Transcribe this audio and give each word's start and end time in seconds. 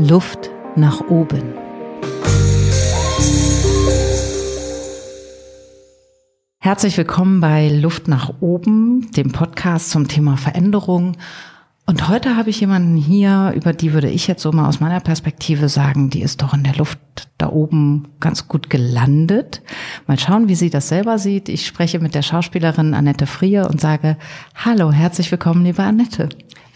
Luft 0.00 0.50
nach 0.76 1.00
oben. 1.08 1.42
Herzlich 6.60 6.96
willkommen 6.96 7.40
bei 7.40 7.68
Luft 7.68 8.06
nach 8.06 8.34
oben, 8.40 9.10
dem 9.16 9.32
Podcast 9.32 9.90
zum 9.90 10.06
Thema 10.06 10.36
Veränderung. 10.36 11.16
Und 11.84 12.08
heute 12.08 12.36
habe 12.36 12.50
ich 12.50 12.60
jemanden 12.60 12.94
hier, 12.94 13.52
über 13.56 13.72
die 13.72 13.92
würde 13.92 14.08
ich 14.08 14.28
jetzt 14.28 14.42
so 14.42 14.52
mal 14.52 14.68
aus 14.68 14.78
meiner 14.78 15.00
Perspektive 15.00 15.68
sagen, 15.68 16.10
die 16.10 16.22
ist 16.22 16.42
doch 16.42 16.54
in 16.54 16.62
der 16.62 16.76
Luft 16.76 17.00
da 17.36 17.48
oben 17.48 18.06
ganz 18.20 18.46
gut 18.46 18.70
gelandet. 18.70 19.62
Mal 20.06 20.20
schauen, 20.20 20.48
wie 20.48 20.54
sie 20.54 20.70
das 20.70 20.88
selber 20.88 21.18
sieht. 21.18 21.48
Ich 21.48 21.66
spreche 21.66 21.98
mit 21.98 22.14
der 22.14 22.22
Schauspielerin 22.22 22.94
Annette 22.94 23.26
Frier 23.26 23.66
und 23.68 23.80
sage, 23.80 24.16
hallo, 24.54 24.92
herzlich 24.92 25.28
willkommen, 25.32 25.64
liebe 25.64 25.82
Annette. 25.82 26.28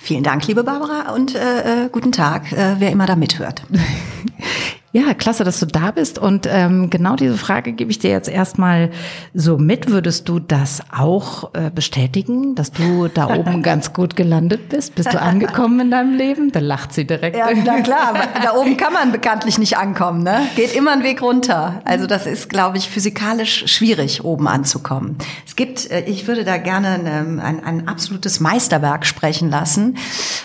Vielen 0.03 0.25
Dank, 0.25 0.49
liebe 0.49 0.65
Barbara, 0.65 1.13
und 1.15 1.37
äh, 1.37 1.85
äh, 1.85 1.89
guten 1.89 2.11
Tag, 2.11 2.51
äh, 2.51 2.75
wer 2.81 2.91
immer 2.91 3.07
da 3.07 3.15
mithört. 3.15 3.63
Ja, 4.95 5.15
klasse, 5.15 5.43
dass 5.43 5.59
du 5.59 5.65
da 5.65 5.91
bist. 5.91 6.19
Und 6.19 6.47
ähm, 6.51 6.91
genau 6.91 7.17
diese 7.17 7.39
Frage 7.39 7.73
gebe 7.73 7.91
ich 7.91 7.99
dir 7.99 8.11
jetzt 8.11 8.29
erstmal 8.29 8.91
so 9.33 9.57
mit. 9.57 9.91
Würdest 9.91 10.29
du 10.29 10.39
das 10.39 10.83
auch 10.95 11.55
äh, 11.55 11.71
bestätigen, 11.75 12.55
dass 12.55 12.73
du 12.73 13.09
da 13.09 13.29
oben 13.35 13.63
ganz 13.63 13.95
gut 13.95 14.17
gelandet 14.17 14.69
bist? 14.69 14.95
Bist 14.95 15.15
du 15.15 15.21
angekommen 15.21 15.81
in 15.81 15.91
deinem 15.91 16.15
Leben? 16.15 16.53
Da 16.53 16.61
lacht 16.61 16.93
sie 16.93 17.07
direkt. 17.07 17.37
Ja, 17.37 17.49
na 17.65 17.81
klar, 17.81 18.13
da 18.43 18.55
oben 18.55 18.77
kann 18.77 18.93
man 18.93 19.13
bekanntlich 19.13 19.57
nicht 19.57 19.79
ankommen. 19.79 20.23
Ne? 20.23 20.47
Geht 20.57 20.75
immer 20.77 20.93
ein 20.93 21.03
Weg 21.03 21.23
runter. 21.23 21.81
Also 21.85 22.07
das 22.07 22.27
ist, 22.27 22.51
glaube 22.51 22.77
ich, 22.77 22.91
physikalisch 22.91 23.65
schwierig, 23.69 24.25
oben 24.25 24.47
anzukommen. 24.47 25.17
Es 25.47 25.57
gibt, 25.57 25.91
äh, 25.91 26.01
ich 26.05 26.27
würde 26.27 26.45
da 26.45 26.59
gerne 26.59 26.89
ein, 26.89 27.41
ein, 27.41 27.65
ein 27.65 27.89
absolutes 27.89 28.41
Meisterwerk 28.41 29.07
sprechen 29.07 29.49
lassen 29.49 29.97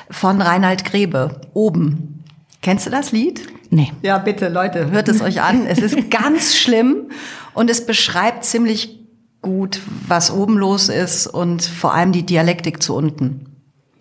von 0.09 0.41
Reinhard 0.41 0.85
Grebe, 0.85 1.41
Oben. 1.53 2.16
Kennst 2.61 2.85
du 2.85 2.89
das 2.89 3.11
Lied? 3.11 3.47
Nee. 3.69 3.91
Ja, 4.01 4.17
bitte, 4.17 4.49
Leute, 4.49 4.91
hört 4.91 5.09
es 5.09 5.21
euch 5.21 5.41
an. 5.41 5.65
Es 5.65 5.79
ist 5.79 6.09
ganz 6.09 6.55
schlimm 6.57 7.09
und 7.53 7.69
es 7.69 7.85
beschreibt 7.85 8.45
ziemlich 8.45 8.99
gut, 9.41 9.81
was 10.07 10.31
oben 10.31 10.57
los 10.57 10.89
ist 10.89 11.27
und 11.27 11.63
vor 11.63 11.93
allem 11.93 12.11
die 12.11 12.25
Dialektik 12.25 12.81
zu 12.81 12.95
unten. 12.95 13.45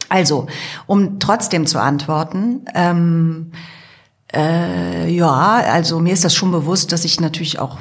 Also, 0.09 0.47
um 0.87 1.19
trotzdem 1.19 1.67
zu 1.67 1.81
antworten, 1.81 2.65
ähm, 2.75 3.53
äh, 4.33 5.09
ja, 5.11 5.63
also 5.73 6.01
mir 6.01 6.13
ist 6.13 6.25
das 6.25 6.35
schon 6.35 6.51
bewusst, 6.51 6.93
dass 6.93 7.05
ich 7.05 7.21
natürlich 7.21 7.59
auch, 7.59 7.79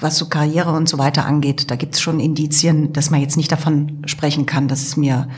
was 0.00 0.18
so 0.18 0.26
Karriere 0.28 0.72
und 0.72 0.88
so 0.88 0.98
weiter 0.98 1.26
angeht, 1.26 1.70
da 1.70 1.76
gibt's 1.76 2.00
schon 2.00 2.20
Indizien, 2.20 2.92
dass 2.92 3.10
man 3.10 3.20
jetzt 3.20 3.36
nicht 3.36 3.52
davon 3.52 4.02
sprechen 4.06 4.46
kann, 4.46 4.68
dass 4.68 4.82
es 4.82 4.96
mir, 4.96 5.28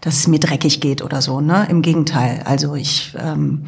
dass 0.00 0.18
es 0.18 0.28
mir 0.28 0.40
dreckig 0.40 0.80
geht 0.80 1.02
oder 1.02 1.20
so. 1.20 1.40
Ne? 1.40 1.66
Im 1.68 1.82
Gegenteil. 1.82 2.42
Also 2.44 2.74
ich 2.74 3.14
ähm, 3.18 3.66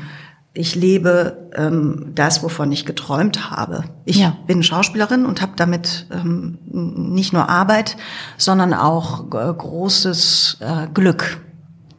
ich 0.56 0.76
lebe 0.76 1.50
ähm, 1.56 2.12
das, 2.14 2.44
wovon 2.44 2.70
ich 2.70 2.86
geträumt 2.86 3.50
habe. 3.50 3.84
Ich 4.04 4.18
ja. 4.18 4.36
bin 4.46 4.62
Schauspielerin 4.62 5.26
und 5.26 5.42
habe 5.42 5.52
damit 5.56 6.06
ähm, 6.12 6.58
nicht 6.70 7.32
nur 7.32 7.48
Arbeit, 7.48 7.96
sondern 8.38 8.72
auch 8.72 9.24
äh, 9.34 9.52
großes 9.52 10.58
äh, 10.60 10.86
Glück 10.94 11.40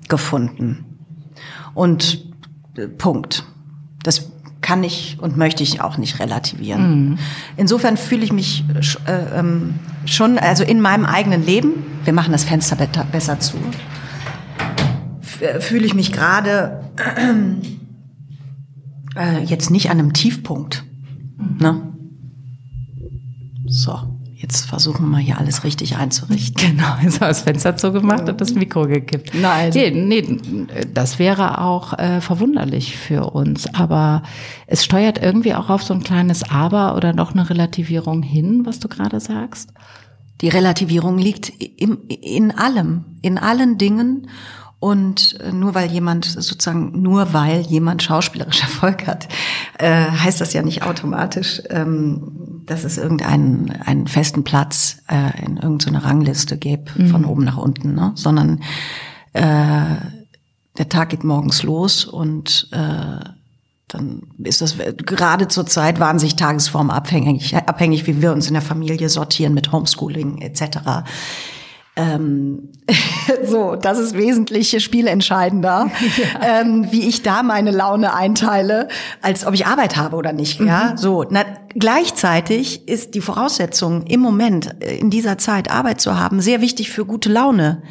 gefunden. 0.08 0.86
Und 1.74 2.24
äh, 2.78 2.88
Punkt. 2.88 3.44
Das 4.04 4.32
kann 4.62 4.84
ich 4.84 5.18
und 5.20 5.36
möchte 5.36 5.62
ich 5.62 5.82
auch 5.82 5.98
nicht 5.98 6.20
relativieren. 6.20 7.10
Mhm. 7.10 7.18
Insofern 7.58 7.98
fühle 7.98 8.24
ich 8.24 8.32
mich 8.32 8.64
äh, 9.06 9.40
ähm, 9.40 9.76
schon, 10.06 10.40
also 10.40 10.64
in 10.64 10.80
meinem 10.80 11.06
eigenen 11.06 11.46
Leben, 11.46 11.84
wir 12.06 12.14
machen 12.14 12.32
das 12.32 12.46
Fenster 12.46 12.78
besser 13.12 13.40
zu, 13.40 13.58
fühle 15.60 15.86
ich 15.86 15.94
mich 15.94 16.14
gerade 16.14 16.86
äh, 16.98 17.76
jetzt 19.46 19.72
nicht 19.72 19.90
an 19.90 20.00
einem 20.00 20.14
Tiefpunkt. 20.14 20.84
Ne? 21.60 21.94
So, 23.66 23.98
jetzt 24.36 24.68
versuchen 24.68 25.06
wir 25.06 25.10
mal 25.10 25.22
hier 25.22 25.38
alles 25.38 25.64
richtig 25.64 25.98
einzurichten. 25.98 26.78
Genau, 26.78 26.96
jetzt 27.04 27.20
haben 27.20 27.30
das 27.30 27.42
Fenster 27.42 27.78
zugemacht 27.78 28.30
und 28.30 28.40
das 28.40 28.54
Mikro 28.54 28.84
gekippt. 28.84 29.32
Nein. 29.34 29.72
Nee, 29.74 29.92
nee, 29.92 30.40
das 30.94 31.20
wäre 31.20 31.62
auch 31.62 31.98
äh, 31.98 32.22
verwunderlich 32.22 32.98
für 32.98 33.32
uns. 33.32 33.74
Aber 33.74 34.24
es 34.68 34.86
steuert 34.86 35.22
irgendwie 35.22 35.56
auch 35.56 35.70
auf 35.70 35.84
so 35.84 35.94
ein 35.94 36.04
kleines 36.04 36.50
Aber 36.50 36.96
oder 36.96 37.14
doch 37.14 37.34
eine 37.34 37.50
Relativierung 37.50 38.22
hin, 38.22 38.66
was 38.66 38.80
du 38.80 38.88
gerade 38.88 39.20
sagst. 39.20 39.72
Die 40.42 40.50
Relativierung 40.50 41.18
liegt 41.18 41.50
im, 41.60 42.00
in 42.08 42.52
allem, 42.52 43.06
in 43.22 43.38
allen 43.38 43.78
Dingen. 43.78 44.28
Und 44.80 45.40
äh, 45.40 45.52
nur 45.52 45.74
weil 45.74 45.92
jemand 45.92 46.26
sozusagen, 46.26 47.02
nur 47.02 47.34
weil 47.34 47.62
jemand 47.62 48.04
schauspielerisch 48.04 48.62
Erfolg 48.62 49.08
hat, 49.08 49.28
äh, 49.80 49.90
heißt 49.90 50.42
das 50.42 50.54
ja 50.54 50.62
nicht 50.62 50.84
automatisch, 50.84 51.62
ähm, 51.70 52.64
dass 52.66 52.84
es 52.84 52.98
irgendeinen 52.98 53.72
einen 53.72 54.08
festen 54.08 54.44
Platz 54.44 54.98
äh, 55.08 55.46
in 55.46 55.58
irgendeiner 55.58 56.04
Rangliste 56.04 56.58
gibt, 56.58 56.98
mhm. 56.98 57.08
von 57.08 57.26
oben 57.26 57.44
nach 57.44 57.58
unten, 57.58 57.94
ne? 57.94 58.12
sondern 58.16 58.62
äh, 59.34 59.96
der 60.78 60.90
Tag 60.90 61.10
geht 61.10 61.24
morgens 61.24 61.64
los 61.64 62.06
und 62.06 62.68
äh, 62.72 63.20
dann 63.88 64.24
ist 64.44 64.62
das 64.62 64.78
gerade 64.98 65.48
zur 65.48 65.68
Zeit 65.68 66.00
wahnsinnig 66.00 66.36
tagesformabhängig, 66.36 67.56
abhängig, 67.56 68.08
wie 68.08 68.22
wir 68.22 68.32
uns 68.32 68.48
in 68.48 68.54
der 68.54 68.64
Familie 68.64 69.10
sortieren 69.10 69.54
mit 69.54 69.72
Homeschooling 69.72 70.42
etc. 70.42 70.78
Ähm, 71.96 72.72
so, 73.46 73.76
das 73.76 74.00
ist 74.00 74.16
wesentlich 74.16 74.84
spielentscheidender, 74.84 75.90
ja. 76.42 76.62
ähm, 76.62 76.88
wie 76.92 77.08
ich 77.08 77.22
da 77.22 77.42
meine 77.42 77.72
Laune 77.72 78.14
einteile, 78.14 78.90
als 79.22 79.46
ob 79.46 79.54
ich 79.54 79.66
Arbeit 79.66 79.96
habe 79.96 80.18
oder 80.18 80.34
nicht. 80.34 80.60
Mhm. 80.60 80.68
Ja, 80.68 80.98
so. 80.98 81.26
Na, 81.30 81.44
gleichzeitig 81.70 82.88
ist 82.88 83.16
die 83.16 83.22
Voraussetzung 83.22 84.04
im 84.04 84.20
Moment 84.20 84.76
äh, 84.82 84.98
in 84.98 85.10
dieser 85.10 85.38
Zeit 85.38 85.72
Arbeit 85.72 86.02
zu 86.02 86.20
haben 86.20 86.42
sehr 86.42 86.62
wichtig 86.62 86.92
für 86.92 87.06
gute 87.06 87.30
Laune. 87.30 87.82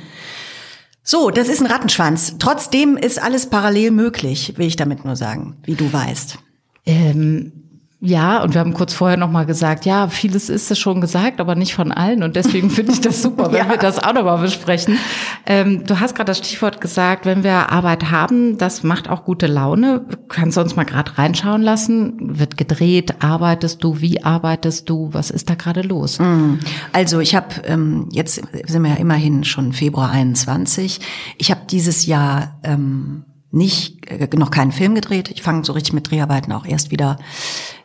So, 1.03 1.31
das 1.31 1.49
ist 1.49 1.61
ein 1.61 1.67
Rattenschwanz. 1.67 2.37
Trotzdem 2.39 2.97
ist 2.97 3.23
alles 3.23 3.47
parallel 3.47 3.91
möglich, 3.91 4.55
will 4.57 4.67
ich 4.67 4.77
damit 4.77 5.05
nur 5.05 5.17
sagen, 5.17 5.57
wie 5.65 5.75
du 5.75 5.93
weißt. 5.93 6.39
Ähm 6.87 7.64
ja, 8.05 8.43
und 8.43 8.53
wir 8.53 8.61
haben 8.61 8.75
kurz 8.75 8.93
vorher 8.93 9.17
noch 9.17 9.31
mal 9.31 9.47
gesagt, 9.47 9.87
ja, 9.87 10.09
vieles 10.09 10.51
ist 10.51 10.71
es 10.71 10.79
schon 10.79 11.01
gesagt, 11.01 11.41
aber 11.41 11.55
nicht 11.55 11.75
von 11.75 11.91
allen. 11.91 12.23
Und 12.23 12.37
deswegen 12.37 12.69
finde 12.69 12.93
ich 12.93 13.01
das 13.01 13.23
super, 13.23 13.51
wenn 13.51 13.59
ja. 13.67 13.69
wir 13.71 13.79
das 13.79 13.99
auch 13.99 14.13
noch 14.13 14.25
mal 14.25 14.37
besprechen. 14.37 14.99
Ähm, 15.47 15.85
du 15.87 16.01
hast 16.01 16.15
gerade 16.15 16.27
das 16.27 16.39
Stichwort 16.39 16.83
gesagt, 16.83 17.25
wenn 17.25 17.45
wir 17.45 17.73
Arbeit 17.73 18.11
haben, 18.11 18.59
das 18.59 18.83
macht 18.83 19.09
auch 19.09 19.25
gute 19.25 19.47
Laune. 19.47 20.05
Kannst 20.29 20.59
du 20.59 20.61
uns 20.61 20.77
mal 20.77 20.85
gerade 20.85 21.17
reinschauen 21.17 21.63
lassen? 21.63 22.39
Wird 22.39 22.59
gedreht? 22.59 23.23
Arbeitest 23.23 23.83
du? 23.83 24.03
Wie 24.03 24.23
arbeitest 24.23 24.91
du? 24.91 25.09
Was 25.13 25.31
ist 25.31 25.49
da 25.49 25.55
gerade 25.55 25.81
los? 25.81 26.19
Mm. 26.19 26.59
Also 26.93 27.21
ich 27.21 27.35
habe 27.35 27.63
ähm, 27.65 28.09
jetzt 28.13 28.35
sind 28.67 28.83
wir 28.83 28.91
ja 28.91 28.97
immerhin 28.97 29.45
schon 29.45 29.73
Februar 29.73 30.11
21. 30.11 31.01
Ich 31.39 31.51
habe 31.51 31.63
dieses 31.71 32.05
Jahr 32.05 32.61
ähm, 32.65 33.25
nicht 33.55 34.11
äh, 34.11 34.29
noch 34.37 34.51
keinen 34.51 34.73
Film 34.73 34.95
gedreht. 34.95 35.31
Ich 35.31 35.43
fange 35.43 35.65
so 35.65 35.73
richtig 35.73 35.95
mit 35.95 36.11
Dreharbeiten 36.11 36.53
auch 36.53 36.67
erst 36.67 36.91
wieder 36.91 37.19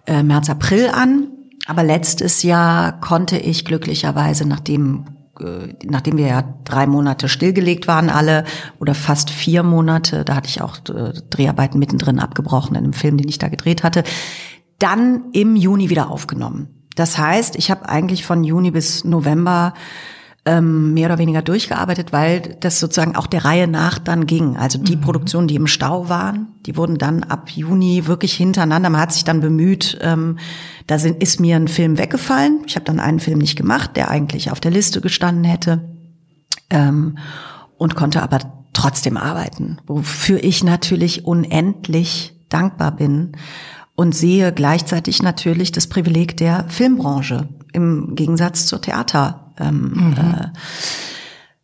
äh, 0.10 0.24
März, 0.24 0.50
April 0.50 0.90
an. 0.90 1.28
Aber 1.68 1.84
letztes 1.84 2.44
Jahr 2.44 3.00
konnte 3.00 3.38
ich 3.38 3.64
glücklicherweise, 3.64 4.48
nachdem 4.48 5.06
äh, 5.40 5.76
nachdem 5.86 6.18
wir 6.18 6.28
ja 6.28 6.44
drei 6.66 6.88
Monate 6.88 7.30
stillgelegt 7.30 7.88
waren 7.88 8.10
alle 8.10 8.44
oder 8.80 8.96
fast 8.96 9.30
vier 9.30 9.64
Monate, 9.64 10.26
da 10.26 10.36
hatte 10.36 10.50
ich 10.50 10.62
auch 10.62 10.78
äh, 10.90 11.14
Dreharbeiten 11.30 11.80
mittendrin 11.80 12.20
abgebrochen 12.20 12.76
in 12.76 12.84
einem 12.84 12.94
Film, 12.94 13.18
den 13.18 13.30
ich 13.30 13.38
da 13.38 13.48
gedreht 13.50 13.84
hatte, 13.84 14.04
dann 14.80 15.26
im 15.32 15.56
Juni 15.56 15.90
wieder 15.90 16.10
aufgenommen. 16.10 16.88
Das 16.96 17.18
heißt, 17.18 17.56
ich 17.56 17.70
habe 17.72 17.88
eigentlich 17.88 18.26
von 18.26 18.44
Juni 18.44 18.72
bis 18.72 19.04
November 19.06 19.74
ähm, 20.46 20.94
mehr 20.94 21.08
oder 21.08 21.18
weniger 21.18 21.42
durchgearbeitet, 21.42 22.14
weil 22.14 22.56
das 22.60 22.80
sozusagen 22.80 23.16
auch 23.16 23.28
der 23.28 23.46
Reihe 23.46 23.68
nach 23.68 24.00
dann 24.00 24.26
ging. 24.26 24.56
Also 24.58 24.80
die 24.80 24.96
mhm. 24.96 25.02
Produktionen, 25.02 25.48
die 25.48 25.56
im 25.56 25.68
Stau 25.68 26.10
waren, 26.10 26.48
die 26.66 26.78
wurden 26.78 26.98
dann 26.98 27.24
ab 27.24 27.50
Juni 27.52 28.08
wirklich 28.08 28.34
hintereinander. 28.34 28.90
Man 28.90 29.02
hat 29.02 29.14
sich 29.14 29.26
dann 29.26 29.42
bemüht, 29.42 29.98
ähm, 30.02 30.38
da 30.88 30.98
sind, 30.98 31.22
ist 31.22 31.40
mir 31.40 31.56
ein 31.56 31.68
Film 31.68 31.98
weggefallen. 31.98 32.62
Ich 32.66 32.76
habe 32.76 32.86
dann 32.86 33.00
einen 33.00 33.20
Film 33.20 33.40
nicht 33.40 33.58
gemacht, 33.58 33.96
der 33.96 34.10
eigentlich 34.10 34.52
auf 34.52 34.60
der 34.60 34.72
Liste 34.72 35.02
gestanden 35.02 35.44
hätte 35.44 35.82
ähm, 36.70 37.18
und 37.78 37.96
konnte 37.96 38.24
aber 38.24 38.40
trotzdem 38.74 39.18
arbeiten, 39.18 39.78
wofür 39.88 40.44
ich 40.44 40.64
natürlich 40.64 41.26
unendlich 41.26 42.34
dankbar 42.48 42.96
bin 42.96 43.34
und 43.96 44.16
sehe 44.16 44.54
gleichzeitig 44.54 45.22
natürlich 45.22 45.74
das 45.74 45.88
Privileg 45.88 46.38
der 46.38 46.66
Filmbranche 46.70 47.50
im 47.74 48.16
Gegensatz 48.16 48.66
zur 48.66 48.82
Theater 48.82 49.49
ähm, 49.60 49.92
mhm. 49.94 50.16
äh, 50.18 50.48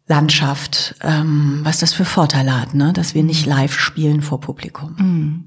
Landschaft, 0.07 0.95
ähm, 1.01 1.61
was 1.63 1.79
das 1.79 1.93
für 1.93 2.05
Vorteile 2.05 2.59
hat, 2.59 2.73
ne? 2.75 2.93
dass 2.93 3.15
wir 3.15 3.23
nicht 3.23 3.45
live 3.45 3.77
spielen 3.77 4.21
vor 4.21 4.39
Publikum. 4.39 4.95
Mhm. 4.97 5.43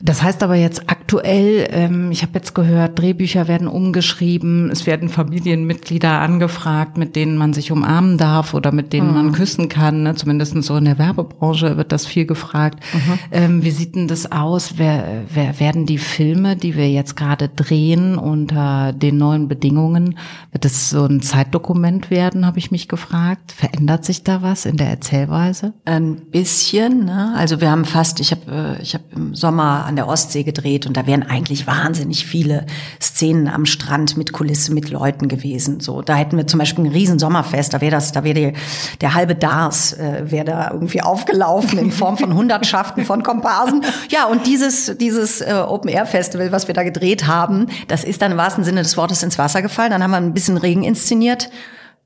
Das 0.00 0.22
heißt 0.22 0.42
aber 0.42 0.56
jetzt 0.56 0.90
aktuell, 0.90 1.68
ähm, 1.70 2.10
ich 2.10 2.22
habe 2.22 2.32
jetzt 2.34 2.54
gehört, 2.54 2.98
Drehbücher 2.98 3.48
werden 3.48 3.66
umgeschrieben, 3.66 4.70
es 4.70 4.86
werden 4.86 5.08
Familienmitglieder 5.08 6.20
angefragt, 6.20 6.98
mit 6.98 7.16
denen 7.16 7.38
man 7.38 7.54
sich 7.54 7.72
umarmen 7.72 8.18
darf 8.18 8.52
oder 8.52 8.72
mit 8.72 8.92
denen 8.92 9.08
mhm. 9.08 9.14
man 9.14 9.32
küssen 9.32 9.68
kann. 9.68 10.02
Ne? 10.02 10.14
Zumindest 10.14 10.62
so 10.62 10.76
in 10.76 10.84
der 10.84 10.98
Werbebranche 10.98 11.78
wird 11.78 11.92
das 11.92 12.06
viel 12.06 12.26
gefragt. 12.26 12.80
Mhm. 12.92 13.18
Ähm, 13.32 13.64
wie 13.64 13.70
sieht 13.70 13.94
denn 13.94 14.06
das 14.06 14.30
aus? 14.30 14.74
Wer, 14.76 15.22
wer 15.32 15.58
werden 15.60 15.86
die 15.86 15.98
Filme, 15.98 16.56
die 16.56 16.76
wir 16.76 16.90
jetzt 16.90 17.16
gerade 17.16 17.48
drehen 17.48 18.18
unter 18.18 18.92
den 18.92 19.16
neuen 19.16 19.48
Bedingungen, 19.48 20.18
wird 20.52 20.66
das 20.66 20.90
so 20.90 21.06
ein 21.06 21.22
Zeitdokument 21.22 22.10
werden, 22.10 22.44
habe 22.44 22.58
ich 22.58 22.70
mich 22.70 22.88
gefragt. 22.88 23.52
Verändert 23.52 24.04
sich 24.04 24.24
da 24.24 24.42
was 24.42 24.66
in 24.66 24.76
der 24.76 24.88
Erzählweise? 24.88 25.72
Ein 25.86 26.16
bisschen. 26.30 27.06
Ne? 27.06 27.32
Also 27.34 27.62
wir 27.62 27.70
haben 27.70 27.86
fast, 27.86 28.20
ich 28.20 28.30
habe 28.30 28.76
äh, 28.78 28.82
ich 28.82 28.94
hab 28.94 29.00
im 29.14 29.34
Sommer 29.34 29.85
an 29.86 29.96
der 29.96 30.08
Ostsee 30.08 30.42
gedreht 30.42 30.86
und 30.86 30.96
da 30.96 31.06
wären 31.06 31.22
eigentlich 31.22 31.66
wahnsinnig 31.66 32.26
viele 32.26 32.66
Szenen 33.00 33.48
am 33.48 33.66
Strand 33.66 34.16
mit 34.16 34.32
Kulisse, 34.32 34.72
mit 34.74 34.90
Leuten 34.90 35.28
gewesen. 35.28 35.80
So, 35.80 36.02
da 36.02 36.14
hätten 36.14 36.36
wir 36.36 36.46
zum 36.46 36.58
Beispiel 36.58 36.84
ein 36.84 36.92
riesen 36.92 37.18
Sommerfest, 37.18 37.74
da 37.74 37.80
wäre 37.80 37.92
das, 37.92 38.12
da 38.12 38.24
wäre 38.24 38.52
der 39.00 39.14
halbe 39.14 39.34
Dars 39.34 39.92
äh, 39.92 40.30
wäre 40.30 40.44
da 40.44 40.70
irgendwie 40.72 41.02
aufgelaufen 41.02 41.78
in 41.78 41.92
Form 41.92 42.16
von 42.16 42.34
Hundertschaften 42.34 43.04
von 43.04 43.22
Komparsen. 43.22 43.82
Ja, 44.10 44.26
und 44.26 44.46
dieses 44.46 44.96
dieses 44.98 45.40
äh, 45.40 45.52
Open 45.66 45.88
Air 45.88 46.06
Festival, 46.06 46.52
was 46.52 46.68
wir 46.68 46.74
da 46.74 46.82
gedreht 46.82 47.26
haben, 47.26 47.66
das 47.88 48.04
ist 48.04 48.22
dann 48.22 48.32
im 48.32 48.38
wahrsten 48.38 48.64
Sinne 48.64 48.82
des 48.82 48.96
Wortes 48.96 49.22
ins 49.22 49.38
Wasser 49.38 49.62
gefallen. 49.62 49.90
Dann 49.90 50.02
haben 50.02 50.10
wir 50.10 50.18
ein 50.18 50.34
bisschen 50.34 50.56
Regen 50.56 50.84
inszeniert. 50.84 51.50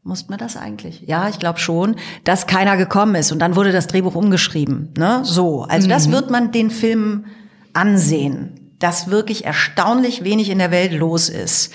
Mussten 0.02 0.32
wir 0.32 0.38
das 0.38 0.56
eigentlich? 0.56 1.02
Ja, 1.06 1.28
ich 1.28 1.38
glaube 1.38 1.58
schon, 1.58 1.96
dass 2.24 2.46
keiner 2.46 2.78
gekommen 2.78 3.14
ist 3.16 3.32
und 3.32 3.38
dann 3.38 3.54
wurde 3.54 3.70
das 3.70 3.86
Drehbuch 3.86 4.14
umgeschrieben. 4.14 4.94
Ne? 4.96 5.20
So, 5.24 5.64
also 5.64 5.86
mhm. 5.86 5.90
das 5.90 6.10
wird 6.10 6.30
man 6.30 6.52
den 6.52 6.70
Film 6.70 7.26
ansehen, 7.72 8.74
dass 8.78 9.10
wirklich 9.10 9.44
erstaunlich 9.44 10.24
wenig 10.24 10.50
in 10.50 10.58
der 10.58 10.70
Welt 10.70 10.92
los 10.92 11.28
ist. 11.28 11.72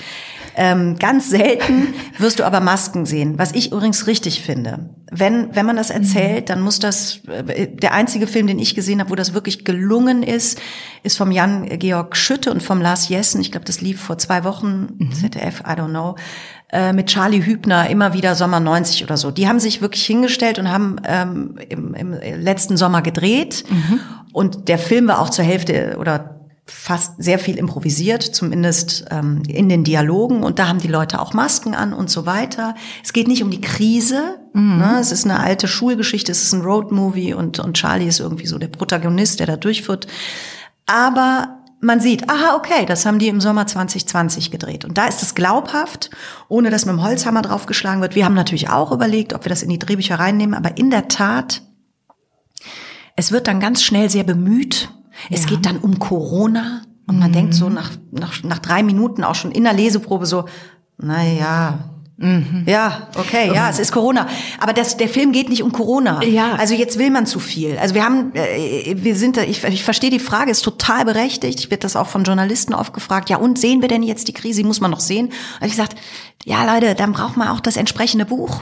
Ähm, 0.58 0.98
ganz 1.00 1.30
selten 1.30 1.94
wirst 2.18 2.40
du 2.40 2.46
aber 2.46 2.62
Masken 2.62 3.06
sehen, 3.06 3.38
was 3.38 3.52
ich 3.52 3.74
übrigens 3.74 4.08
richtig 4.08 4.42
finde. 4.42 4.90
Wenn, 5.12 5.54
wenn 5.54 5.66
man 5.66 5.76
das 5.76 5.90
erzählt, 5.90 6.50
dann 6.50 6.62
muss 6.62 6.80
das, 6.80 7.22
äh, 7.28 7.68
der 7.68 7.94
einzige 7.94 8.26
Film, 8.26 8.48
den 8.48 8.60
ich 8.60 8.74
gesehen 8.74 9.02
habe, 9.02 9.10
wo 9.10 9.16
das 9.16 9.34
wirklich 9.34 9.66
gelungen 9.66 10.24
ist, 10.24 10.62
ist 11.04 11.18
vom 11.18 11.32
Jan-Georg 11.32 12.16
Schütte 12.16 12.52
und 12.52 12.64
vom 12.64 12.82
Lars 12.82 13.10
Jessen. 13.10 13.42
Ich 13.42 13.52
glaube, 13.52 13.66
das 13.66 13.82
lief 13.82 14.00
vor 14.00 14.18
zwei 14.18 14.46
Wochen, 14.46 14.88
mhm. 14.98 15.12
ZDF, 15.12 15.60
I 15.62 15.74
don't 15.74 15.90
know 15.90 16.16
äh, 16.72 16.94
mit 16.94 17.08
Charlie 17.08 17.46
Hübner 17.46 17.90
immer 17.90 18.14
wieder 18.14 18.36
Sommer 18.36 18.60
90 18.60 19.04
oder 19.04 19.18
so. 19.18 19.32
Die 19.32 19.48
haben 19.48 19.60
sich 19.60 19.82
wirklich 19.82 20.06
hingestellt 20.06 20.58
und 20.58 20.72
haben 20.72 20.98
ähm, 21.08 21.58
im, 21.70 21.94
im 21.94 22.12
letzten 22.12 22.76
Sommer 22.76 23.02
gedreht. 23.02 23.66
Mhm. 23.70 24.00
Und 24.36 24.68
der 24.68 24.78
Film 24.78 25.08
war 25.08 25.22
auch 25.22 25.30
zur 25.30 25.46
Hälfte 25.46 25.96
oder 25.98 26.42
fast 26.66 27.24
sehr 27.24 27.40
viel 27.40 27.58
improvisiert, 27.58 28.22
zumindest 28.22 29.06
ähm, 29.10 29.44
in 29.48 29.70
den 29.70 29.86
Dialogen. 29.86 30.44
Und 30.44 30.60
da 30.60 30.68
haben 30.68 30.80
die 30.80 30.90
Leute 30.90 31.22
auch 31.22 31.32
Masken 31.32 31.74
an 31.74 31.94
und 31.94 32.10
so 32.10 32.26
weiter. 32.26 32.76
Es 33.02 33.14
geht 33.14 33.30
nicht 33.30 33.44
um 33.44 33.50
die 33.50 33.62
Krise. 33.62 34.38
Mhm. 34.52 34.80
Ne? 34.80 34.98
Es 35.00 35.14
ist 35.14 35.24
eine 35.24 35.40
alte 35.40 35.70
Schulgeschichte, 35.70 36.34
es 36.34 36.44
ist 36.44 36.52
ein 36.52 36.64
Roadmovie 36.64 37.34
und, 37.34 37.60
und 37.60 37.78
Charlie 37.78 38.08
ist 38.08 38.20
irgendwie 38.20 38.46
so 38.46 38.58
der 38.58 38.68
Protagonist, 38.68 39.40
der 39.40 39.48
da 39.48 39.56
durchführt. 39.56 40.06
Aber 40.86 41.60
man 41.80 42.02
sieht, 42.02 42.30
aha, 42.30 42.58
okay, 42.58 42.86
das 42.86 43.06
haben 43.06 43.20
die 43.20 43.30
im 43.30 43.40
Sommer 43.40 43.68
2020 43.68 44.52
gedreht. 44.52 44.84
Und 44.84 44.98
da 44.98 45.08
ist 45.08 45.24
es 45.24 45.34
glaubhaft, 45.34 46.10
ohne 46.50 46.72
dass 46.72 46.86
mit 46.86 46.94
dem 46.94 47.04
Holzhammer 47.04 47.42
draufgeschlagen 47.42 48.02
wird. 48.02 48.16
Wir 48.16 48.26
haben 48.26 48.36
natürlich 48.36 48.68
auch 48.68 48.92
überlegt, 48.92 49.34
ob 49.34 49.46
wir 49.46 49.50
das 49.50 49.64
in 49.64 49.70
die 49.70 49.80
Drehbücher 49.80 50.20
reinnehmen, 50.20 50.56
aber 50.56 50.78
in 50.78 50.90
der 50.90 51.08
Tat 51.08 51.62
es 53.16 53.32
wird 53.32 53.48
dann 53.48 53.60
ganz 53.60 53.84
schnell 53.84 54.10
sehr 54.10 54.24
bemüht. 54.24 54.90
Es 55.30 55.44
ja. 55.44 55.50
geht 55.50 55.66
dann 55.66 55.78
um 55.78 56.00
Corona. 56.00 56.82
Und 57.08 57.20
man 57.20 57.30
mhm. 57.30 57.34
denkt 57.34 57.54
so 57.54 57.70
nach, 57.70 57.92
nach, 58.12 58.44
nach 58.44 58.60
drei 58.60 58.82
Minuten 58.82 59.24
auch 59.24 59.36
schon 59.36 59.52
in 59.52 59.64
der 59.64 59.74
Leseprobe 59.74 60.26
so, 60.26 60.46
na 60.98 61.24
ja, 61.24 61.96
Mhm. 62.18 62.64
Ja, 62.66 63.10
okay, 63.18 63.52
ja, 63.54 63.70
es 63.70 63.78
ist 63.78 63.92
Corona. 63.92 64.28
Aber 64.60 64.72
das, 64.72 64.96
der 64.96 65.10
Film 65.10 65.34
geht 65.34 65.50
nicht 65.50 65.64
um 65.64 65.74
Corona. 65.74 66.24
Ja. 66.24 66.56
Also 66.56 66.74
jetzt 66.74 66.98
will 66.98 67.10
man 67.10 67.26
zu 67.26 67.40
viel. 67.40 67.78
Also 67.78 67.94
wir 67.94 68.06
haben, 68.06 68.34
äh, 68.34 68.96
wir 68.98 69.16
sind 69.18 69.36
da, 69.36 69.42
ich, 69.42 69.64
ich 69.66 69.84
verstehe 69.84 70.10
die 70.10 70.20
Frage, 70.20 70.50
ist 70.50 70.62
total 70.62 71.04
berechtigt. 71.04 71.60
Ich 71.60 71.72
werde 71.72 71.82
das 71.82 71.98
auch 71.98 72.08
von 72.08 72.24
Journalisten 72.24 72.74
oft 72.74 72.94
gefragt. 72.94 73.30
Ja, 73.30 73.38
und 73.38 73.60
sehen 73.60 73.82
wir 73.82 73.90
denn 73.90 74.02
jetzt 74.02 74.30
die 74.30 74.34
Krise? 74.34 74.62
Die 74.62 74.68
muss 74.68 74.80
man 74.80 74.92
noch 74.92 75.02
sehen. 75.02 75.26
Und 75.26 75.68
ich 75.68 75.72
gesagt, 75.72 75.96
ja, 76.46 76.64
Leute, 76.74 76.96
dann 76.96 77.12
braucht 77.12 77.36
man 77.36 77.50
auch 77.50 77.60
das 77.60 77.76
entsprechende 77.76 78.26
Buch. 78.26 78.62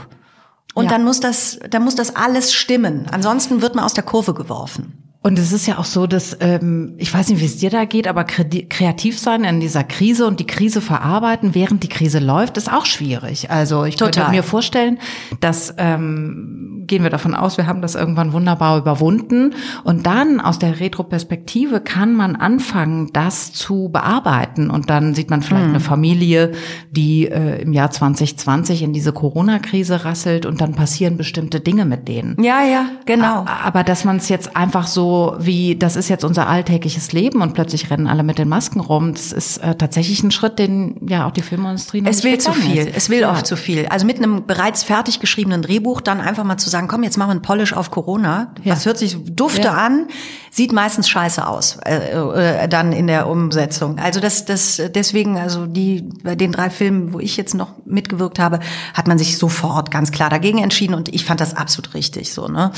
Und 0.74 0.86
ja. 0.86 0.90
dann 0.90 1.04
muss 1.04 1.20
das, 1.20 1.58
dann 1.70 1.84
muss 1.84 1.94
das 1.94 2.16
alles 2.16 2.52
stimmen. 2.52 3.06
Ansonsten 3.10 3.62
wird 3.62 3.74
man 3.74 3.84
aus 3.84 3.94
der 3.94 4.04
Kurve 4.04 4.34
geworfen. 4.34 5.03
Und 5.26 5.38
es 5.38 5.52
ist 5.52 5.66
ja 5.66 5.78
auch 5.78 5.86
so, 5.86 6.06
dass 6.06 6.36
ähm, 6.40 6.96
ich 6.98 7.12
weiß 7.12 7.30
nicht, 7.30 7.40
wie 7.40 7.46
es 7.46 7.56
dir 7.56 7.70
da 7.70 7.86
geht, 7.86 8.08
aber 8.08 8.24
kreativ 8.24 9.18
sein 9.18 9.44
in 9.44 9.58
dieser 9.58 9.82
Krise 9.82 10.26
und 10.26 10.38
die 10.38 10.46
Krise 10.46 10.82
verarbeiten, 10.82 11.54
während 11.54 11.82
die 11.82 11.88
Krise 11.88 12.18
läuft, 12.18 12.58
ist 12.58 12.70
auch 12.70 12.84
schwierig. 12.84 13.50
Also 13.50 13.84
ich 13.84 13.96
Total. 13.96 14.12
könnte 14.12 14.30
mir 14.32 14.42
vorstellen, 14.42 14.98
dass 15.40 15.74
ähm, 15.78 16.84
gehen 16.86 17.02
wir 17.02 17.08
davon 17.08 17.34
aus, 17.34 17.56
wir 17.56 17.66
haben 17.66 17.80
das 17.80 17.94
irgendwann 17.94 18.34
wunderbar 18.34 18.76
überwunden 18.76 19.54
und 19.82 20.04
dann 20.04 20.42
aus 20.42 20.58
der 20.58 20.80
Retroperspektive 20.80 21.80
kann 21.80 22.14
man 22.14 22.36
anfangen, 22.36 23.08
das 23.14 23.54
zu 23.54 23.88
bearbeiten 23.90 24.68
und 24.68 24.90
dann 24.90 25.14
sieht 25.14 25.30
man 25.30 25.40
vielleicht 25.40 25.64
mhm. 25.64 25.70
eine 25.70 25.80
Familie, 25.80 26.52
die 26.90 27.28
äh, 27.28 27.62
im 27.62 27.72
Jahr 27.72 27.90
2020 27.90 28.82
in 28.82 28.92
diese 28.92 29.14
Corona-Krise 29.14 30.04
rasselt 30.04 30.44
und 30.44 30.60
dann 30.60 30.74
passieren 30.74 31.16
bestimmte 31.16 31.60
Dinge 31.60 31.86
mit 31.86 32.08
denen. 32.08 32.36
Ja, 32.42 32.62
ja, 32.62 32.90
genau. 33.06 33.46
Aber 33.46 33.84
dass 33.84 34.04
man 34.04 34.18
es 34.18 34.28
jetzt 34.28 34.54
einfach 34.54 34.86
so 34.86 35.13
wie, 35.38 35.76
das 35.76 35.96
ist 35.96 36.08
jetzt 36.08 36.24
unser 36.24 36.48
alltägliches 36.48 37.12
Leben 37.12 37.42
und 37.42 37.54
plötzlich 37.54 37.90
rennen 37.90 38.06
alle 38.06 38.22
mit 38.22 38.38
den 38.38 38.48
Masken 38.48 38.80
rum. 38.80 39.12
Das 39.12 39.32
ist 39.32 39.58
äh, 39.58 39.74
tatsächlich 39.74 40.22
ein 40.22 40.30
Schritt, 40.30 40.58
den 40.58 41.06
ja 41.08 41.26
auch 41.26 41.32
die 41.32 41.42
Filmindustrie 41.42 42.00
noch 42.00 42.10
Es 42.10 42.24
will 42.24 42.38
zu 42.38 42.52
viel. 42.52 42.88
Ist. 42.88 42.96
Es 42.96 43.10
will 43.10 43.20
ja. 43.20 43.30
oft 43.30 43.46
zu 43.46 43.56
viel. 43.56 43.86
Also 43.86 44.06
mit 44.06 44.18
einem 44.18 44.46
bereits 44.46 44.82
fertig 44.82 45.20
geschriebenen 45.20 45.62
Drehbuch 45.62 46.00
dann 46.00 46.20
einfach 46.20 46.44
mal 46.44 46.56
zu 46.56 46.70
sagen, 46.70 46.88
komm, 46.88 47.02
jetzt 47.02 47.16
machen 47.16 47.30
wir 47.30 47.34
ein 47.34 47.42
Polish 47.42 47.72
auf 47.72 47.90
Corona. 47.90 48.54
Ja. 48.62 48.74
Das 48.74 48.86
hört 48.86 48.98
sich 48.98 49.16
dufte 49.24 49.68
ja. 49.68 49.72
an, 49.72 50.08
sieht 50.50 50.72
meistens 50.72 51.08
scheiße 51.08 51.46
aus, 51.46 51.78
äh, 51.84 52.64
äh, 52.64 52.68
dann 52.68 52.92
in 52.92 53.06
der 53.06 53.28
Umsetzung. 53.28 53.98
Also 53.98 54.20
das, 54.20 54.44
das, 54.44 54.80
deswegen, 54.94 55.36
also 55.36 55.66
die, 55.66 56.08
bei 56.22 56.36
den 56.36 56.52
drei 56.52 56.70
Filmen, 56.70 57.12
wo 57.12 57.18
ich 57.18 57.36
jetzt 57.36 57.54
noch 57.54 57.74
mitgewirkt 57.84 58.38
habe, 58.38 58.60
hat 58.94 59.08
man 59.08 59.18
sich 59.18 59.36
sofort 59.36 59.90
ganz 59.90 60.12
klar 60.12 60.30
dagegen 60.30 60.58
entschieden 60.58 60.94
und 60.94 61.12
ich 61.12 61.24
fand 61.24 61.40
das 61.40 61.56
absolut 61.56 61.94
richtig 61.94 62.32
so, 62.32 62.48
ne. 62.48 62.70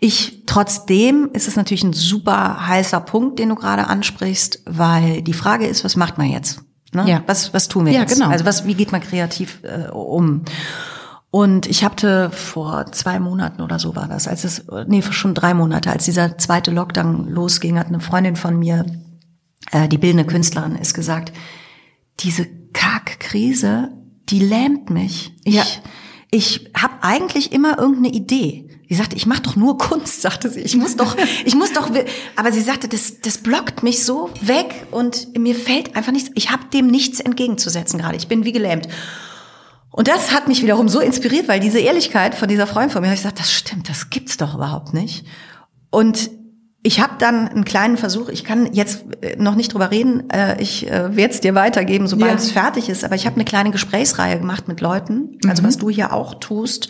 Ich, 0.00 0.37
trotzdem 0.48 1.30
ist 1.32 1.46
es 1.46 1.56
natürlich 1.56 1.84
ein 1.84 1.92
super 1.92 2.66
heißer 2.66 3.00
Punkt, 3.00 3.38
den 3.38 3.50
du 3.50 3.54
gerade 3.54 3.86
ansprichst, 3.86 4.62
weil 4.64 5.22
die 5.22 5.34
Frage 5.34 5.66
ist, 5.66 5.84
was 5.84 5.94
macht 5.94 6.18
man 6.18 6.28
jetzt? 6.28 6.62
Ne? 6.92 7.08
Ja. 7.08 7.22
Was, 7.26 7.52
was 7.52 7.68
tun 7.68 7.86
wir 7.86 7.92
ja, 7.92 8.00
jetzt? 8.00 8.14
Genau. 8.14 8.30
Also 8.30 8.44
was, 8.44 8.66
wie 8.66 8.74
geht 8.74 8.90
man 8.90 9.02
kreativ 9.02 9.60
äh, 9.62 9.90
um? 9.90 10.42
Und 11.30 11.66
ich 11.66 11.84
hatte 11.84 12.30
vor 12.30 12.90
zwei 12.92 13.20
Monaten 13.20 13.60
oder 13.60 13.78
so 13.78 13.94
war 13.94 14.08
das, 14.08 14.26
als 14.26 14.44
es, 14.44 14.64
nee, 14.86 15.02
schon 15.02 15.34
drei 15.34 15.52
Monate, 15.52 15.90
als 15.90 16.06
dieser 16.06 16.38
zweite 16.38 16.70
Lockdown 16.70 17.28
losging, 17.28 17.78
hat 17.78 17.88
eine 17.88 18.00
Freundin 18.00 18.34
von 18.34 18.58
mir, 18.58 18.86
äh, 19.70 19.86
die 19.88 19.98
bildende 19.98 20.24
Künstlerin, 20.24 20.76
ist 20.76 20.94
gesagt, 20.94 21.32
diese 22.20 22.46
Kackkrise, 22.72 23.90
die 24.30 24.40
lähmt 24.40 24.88
mich. 24.88 25.34
Ich, 25.44 25.54
ja. 25.54 25.64
ich 26.30 26.70
habe 26.74 26.94
eigentlich 27.02 27.52
immer 27.52 27.78
irgendeine 27.78 28.14
Idee. 28.14 28.67
Sie 28.88 28.94
sagte, 28.94 29.16
ich 29.16 29.26
mache 29.26 29.42
doch 29.42 29.54
nur 29.54 29.76
Kunst, 29.76 30.22
sagte 30.22 30.48
sie. 30.48 30.60
Ich 30.60 30.74
muss 30.74 30.96
doch, 30.96 31.14
ich 31.44 31.54
muss 31.54 31.72
doch. 31.72 31.90
Aber 32.36 32.52
sie 32.52 32.62
sagte, 32.62 32.88
das, 32.88 33.20
das 33.20 33.38
blockt 33.38 33.82
mich 33.82 34.02
so 34.02 34.30
weg 34.40 34.86
und 34.90 35.36
mir 35.36 35.54
fällt 35.54 35.94
einfach 35.94 36.12
nichts. 36.12 36.30
Ich 36.34 36.50
habe 36.50 36.64
dem 36.72 36.86
nichts 36.86 37.20
entgegenzusetzen 37.20 37.98
gerade. 37.98 38.16
Ich 38.16 38.28
bin 38.28 38.44
wie 38.44 38.52
gelähmt. 38.52 38.88
Und 39.90 40.08
das 40.08 40.32
hat 40.32 40.48
mich 40.48 40.62
wiederum 40.62 40.88
so 40.88 41.00
inspiriert, 41.00 41.48
weil 41.48 41.60
diese 41.60 41.80
Ehrlichkeit 41.80 42.34
von 42.34 42.48
dieser 42.48 42.66
Freundin 42.66 42.90
von 42.90 43.02
mir, 43.02 43.08
ich 43.08 43.16
gesagt, 43.16 43.40
das 43.40 43.52
stimmt, 43.52 43.88
das 43.88 44.10
gibt's 44.10 44.36
doch 44.36 44.54
überhaupt 44.54 44.94
nicht. 44.94 45.26
Und 45.90 46.30
ich 46.82 47.00
habe 47.00 47.14
dann 47.18 47.48
einen 47.48 47.64
kleinen 47.64 47.96
Versuch, 47.96 48.28
ich 48.28 48.44
kann 48.44 48.72
jetzt 48.72 49.04
äh, 49.20 49.36
noch 49.36 49.56
nicht 49.56 49.74
drüber 49.74 49.90
reden, 49.90 50.30
äh, 50.30 50.62
ich 50.62 50.86
äh, 50.86 51.16
werde 51.16 51.34
es 51.34 51.40
dir 51.40 51.54
weitergeben, 51.54 52.06
sobald 52.06 52.32
ja. 52.32 52.38
es 52.38 52.52
fertig 52.52 52.88
ist, 52.88 53.04
aber 53.04 53.16
ich 53.16 53.26
habe 53.26 53.34
eine 53.34 53.44
kleine 53.44 53.70
Gesprächsreihe 53.70 54.38
gemacht 54.38 54.68
mit 54.68 54.80
Leuten, 54.80 55.38
also 55.46 55.62
mhm. 55.62 55.66
was 55.66 55.76
du 55.76 55.90
hier 55.90 56.12
auch 56.12 56.34
tust 56.34 56.88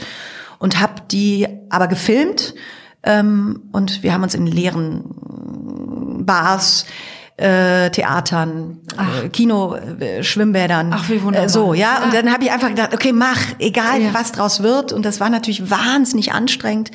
und 0.58 0.80
habe 0.80 1.02
die 1.10 1.46
aber 1.70 1.88
gefilmt 1.88 2.54
ähm, 3.02 3.68
und 3.72 4.02
wir 4.02 4.12
haben 4.12 4.22
uns 4.22 4.34
in 4.34 4.46
leeren 4.46 5.04
Bars 6.24 6.84
äh, 7.38 7.90
Theatern, 7.90 8.80
äh, 8.98 9.28
Kino, 9.28 9.76
äh, 9.76 10.24
Schwimmbädern. 10.24 10.92
Ach, 10.92 11.08
wie 11.08 11.22
wunderbar. 11.22 11.46
Äh, 11.46 11.48
so, 11.48 11.72
ja. 11.72 12.02
Und 12.02 12.12
dann 12.12 12.32
habe 12.32 12.44
ich 12.44 12.50
einfach 12.50 12.68
gedacht, 12.68 12.92
okay, 12.92 13.12
mach, 13.12 13.38
egal 13.60 14.02
ja. 14.02 14.12
was 14.12 14.32
draus 14.32 14.62
wird. 14.62 14.92
Und 14.92 15.04
das 15.04 15.20
war 15.20 15.30
natürlich 15.30 15.70
wahnsinnig 15.70 16.32
anstrengend. 16.32 16.90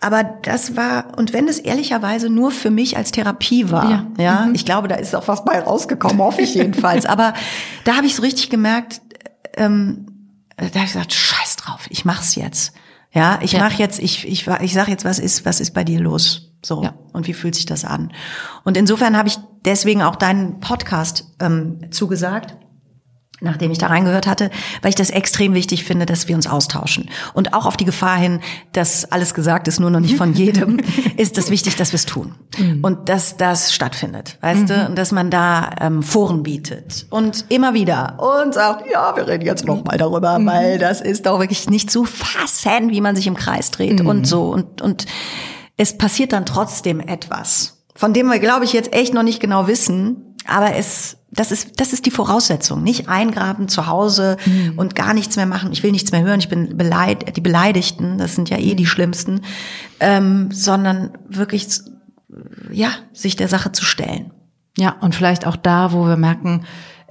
Aber 0.00 0.24
das 0.24 0.76
war, 0.76 1.16
und 1.16 1.32
wenn 1.32 1.46
es 1.46 1.60
ehrlicherweise 1.60 2.28
nur 2.28 2.50
für 2.50 2.70
mich 2.70 2.96
als 2.96 3.12
Therapie 3.12 3.70
war, 3.70 3.90
ja, 3.90 4.06
ja 4.18 4.46
mhm. 4.46 4.54
ich 4.54 4.64
glaube, 4.64 4.88
da 4.88 4.96
ist 4.96 5.14
auch 5.14 5.28
was 5.28 5.44
bei 5.44 5.60
rausgekommen, 5.60 6.18
hoffe 6.18 6.42
ich 6.42 6.54
jedenfalls. 6.54 7.06
Aber 7.06 7.32
da 7.84 7.96
habe 7.96 8.06
ich 8.06 8.16
so 8.16 8.22
richtig 8.22 8.50
gemerkt, 8.50 9.00
ähm, 9.56 10.06
da 10.56 10.64
habe 10.64 10.78
ich 10.78 10.92
gesagt, 10.92 11.12
scheiß 11.12 11.56
drauf, 11.56 11.86
ich 11.88 12.04
mach's 12.04 12.34
jetzt. 12.34 12.74
Ja, 13.14 13.38
ich 13.40 13.52
ja. 13.52 13.60
mache 13.60 13.78
jetzt, 13.78 14.00
ich, 14.00 14.26
ich, 14.26 14.46
ich 14.46 14.72
sage 14.74 14.90
jetzt, 14.90 15.04
was 15.04 15.18
ist, 15.18 15.46
was 15.46 15.60
ist 15.60 15.72
bei 15.72 15.84
dir 15.84 16.00
los? 16.00 16.52
So. 16.64 16.82
Ja. 16.82 16.94
Und 17.12 17.26
wie 17.26 17.32
fühlt 17.32 17.54
sich 17.54 17.64
das 17.66 17.84
an? 17.84 18.12
Und 18.64 18.76
insofern 18.76 19.16
habe 19.16 19.28
ich 19.28 19.38
deswegen 19.64 20.02
auch 20.02 20.16
deinen 20.16 20.60
Podcast 20.60 21.24
ähm, 21.40 21.90
zugesagt 21.90 22.56
nachdem 23.40 23.70
ich 23.70 23.78
da 23.78 23.88
reingehört 23.88 24.26
hatte, 24.26 24.50
weil 24.82 24.90
ich 24.90 24.94
das 24.94 25.10
extrem 25.10 25.54
wichtig 25.54 25.84
finde, 25.84 26.06
dass 26.06 26.28
wir 26.28 26.36
uns 26.36 26.46
austauschen. 26.46 27.10
Und 27.34 27.54
auch 27.54 27.66
auf 27.66 27.76
die 27.76 27.84
Gefahr 27.84 28.16
hin, 28.16 28.40
dass 28.72 29.10
alles 29.10 29.34
gesagt 29.34 29.68
ist, 29.68 29.80
nur 29.80 29.90
noch 29.90 30.00
nicht 30.00 30.16
von 30.16 30.32
jedem, 30.34 30.78
ist 31.16 31.36
es 31.38 31.50
wichtig, 31.50 31.76
dass 31.76 31.92
wir 31.92 31.96
es 31.96 32.06
tun. 32.06 32.34
Mhm. 32.58 32.82
Und 32.82 33.08
dass 33.08 33.36
das 33.36 33.74
stattfindet, 33.74 34.38
weißt 34.40 34.62
mhm. 34.62 34.66
du? 34.66 34.86
Und 34.86 34.98
dass 34.98 35.12
man 35.12 35.30
da 35.30 35.70
ähm, 35.80 36.02
Foren 36.02 36.42
bietet. 36.42 37.06
Und 37.10 37.46
immer 37.48 37.74
wieder. 37.74 38.16
Und 38.18 38.54
sagt, 38.54 38.90
ja, 38.90 39.14
wir 39.16 39.26
reden 39.26 39.44
jetzt 39.44 39.66
noch 39.66 39.84
mal 39.84 39.98
darüber, 39.98 40.38
mhm. 40.38 40.46
weil 40.46 40.78
das 40.78 41.00
ist 41.00 41.26
doch 41.26 41.40
wirklich 41.40 41.68
nicht 41.68 41.90
zu 41.90 42.04
fassen, 42.04 42.90
wie 42.90 43.00
man 43.00 43.16
sich 43.16 43.26
im 43.26 43.36
Kreis 43.36 43.70
dreht 43.70 44.00
und 44.00 44.18
mhm. 44.18 44.24
so. 44.24 44.50
Und, 44.50 44.80
und 44.80 45.06
es 45.76 45.98
passiert 45.98 46.32
dann 46.32 46.46
trotzdem 46.46 47.00
etwas, 47.00 47.84
von 47.94 48.12
dem 48.12 48.28
wir, 48.28 48.38
glaube 48.38 48.64
ich, 48.64 48.72
jetzt 48.72 48.92
echt 48.92 49.12
noch 49.12 49.22
nicht 49.22 49.40
genau 49.40 49.66
wissen, 49.66 50.36
aber 50.46 50.76
es 50.76 51.16
das 51.34 51.52
ist, 51.52 51.80
das 51.80 51.92
ist 51.92 52.06
die 52.06 52.10
Voraussetzung. 52.10 52.82
Nicht 52.82 53.08
eingraben 53.08 53.68
zu 53.68 53.86
Hause 53.86 54.36
mhm. 54.46 54.74
und 54.76 54.94
gar 54.94 55.14
nichts 55.14 55.36
mehr 55.36 55.46
machen. 55.46 55.72
Ich 55.72 55.82
will 55.82 55.92
nichts 55.92 56.12
mehr 56.12 56.22
hören. 56.22 56.40
Ich 56.40 56.48
bin 56.48 56.76
beleid, 56.76 57.36
die 57.36 57.40
Beleidigten, 57.40 58.18
das 58.18 58.34
sind 58.34 58.50
ja 58.50 58.58
eh 58.58 58.74
die 58.74 58.86
Schlimmsten, 58.86 59.42
ähm, 60.00 60.50
sondern 60.50 61.10
wirklich, 61.28 61.68
ja, 62.70 62.90
sich 63.12 63.36
der 63.36 63.48
Sache 63.48 63.72
zu 63.72 63.84
stellen. 63.84 64.32
Ja, 64.78 64.96
und 65.00 65.14
vielleicht 65.14 65.46
auch 65.46 65.56
da, 65.56 65.92
wo 65.92 66.06
wir 66.06 66.16
merken, 66.16 66.64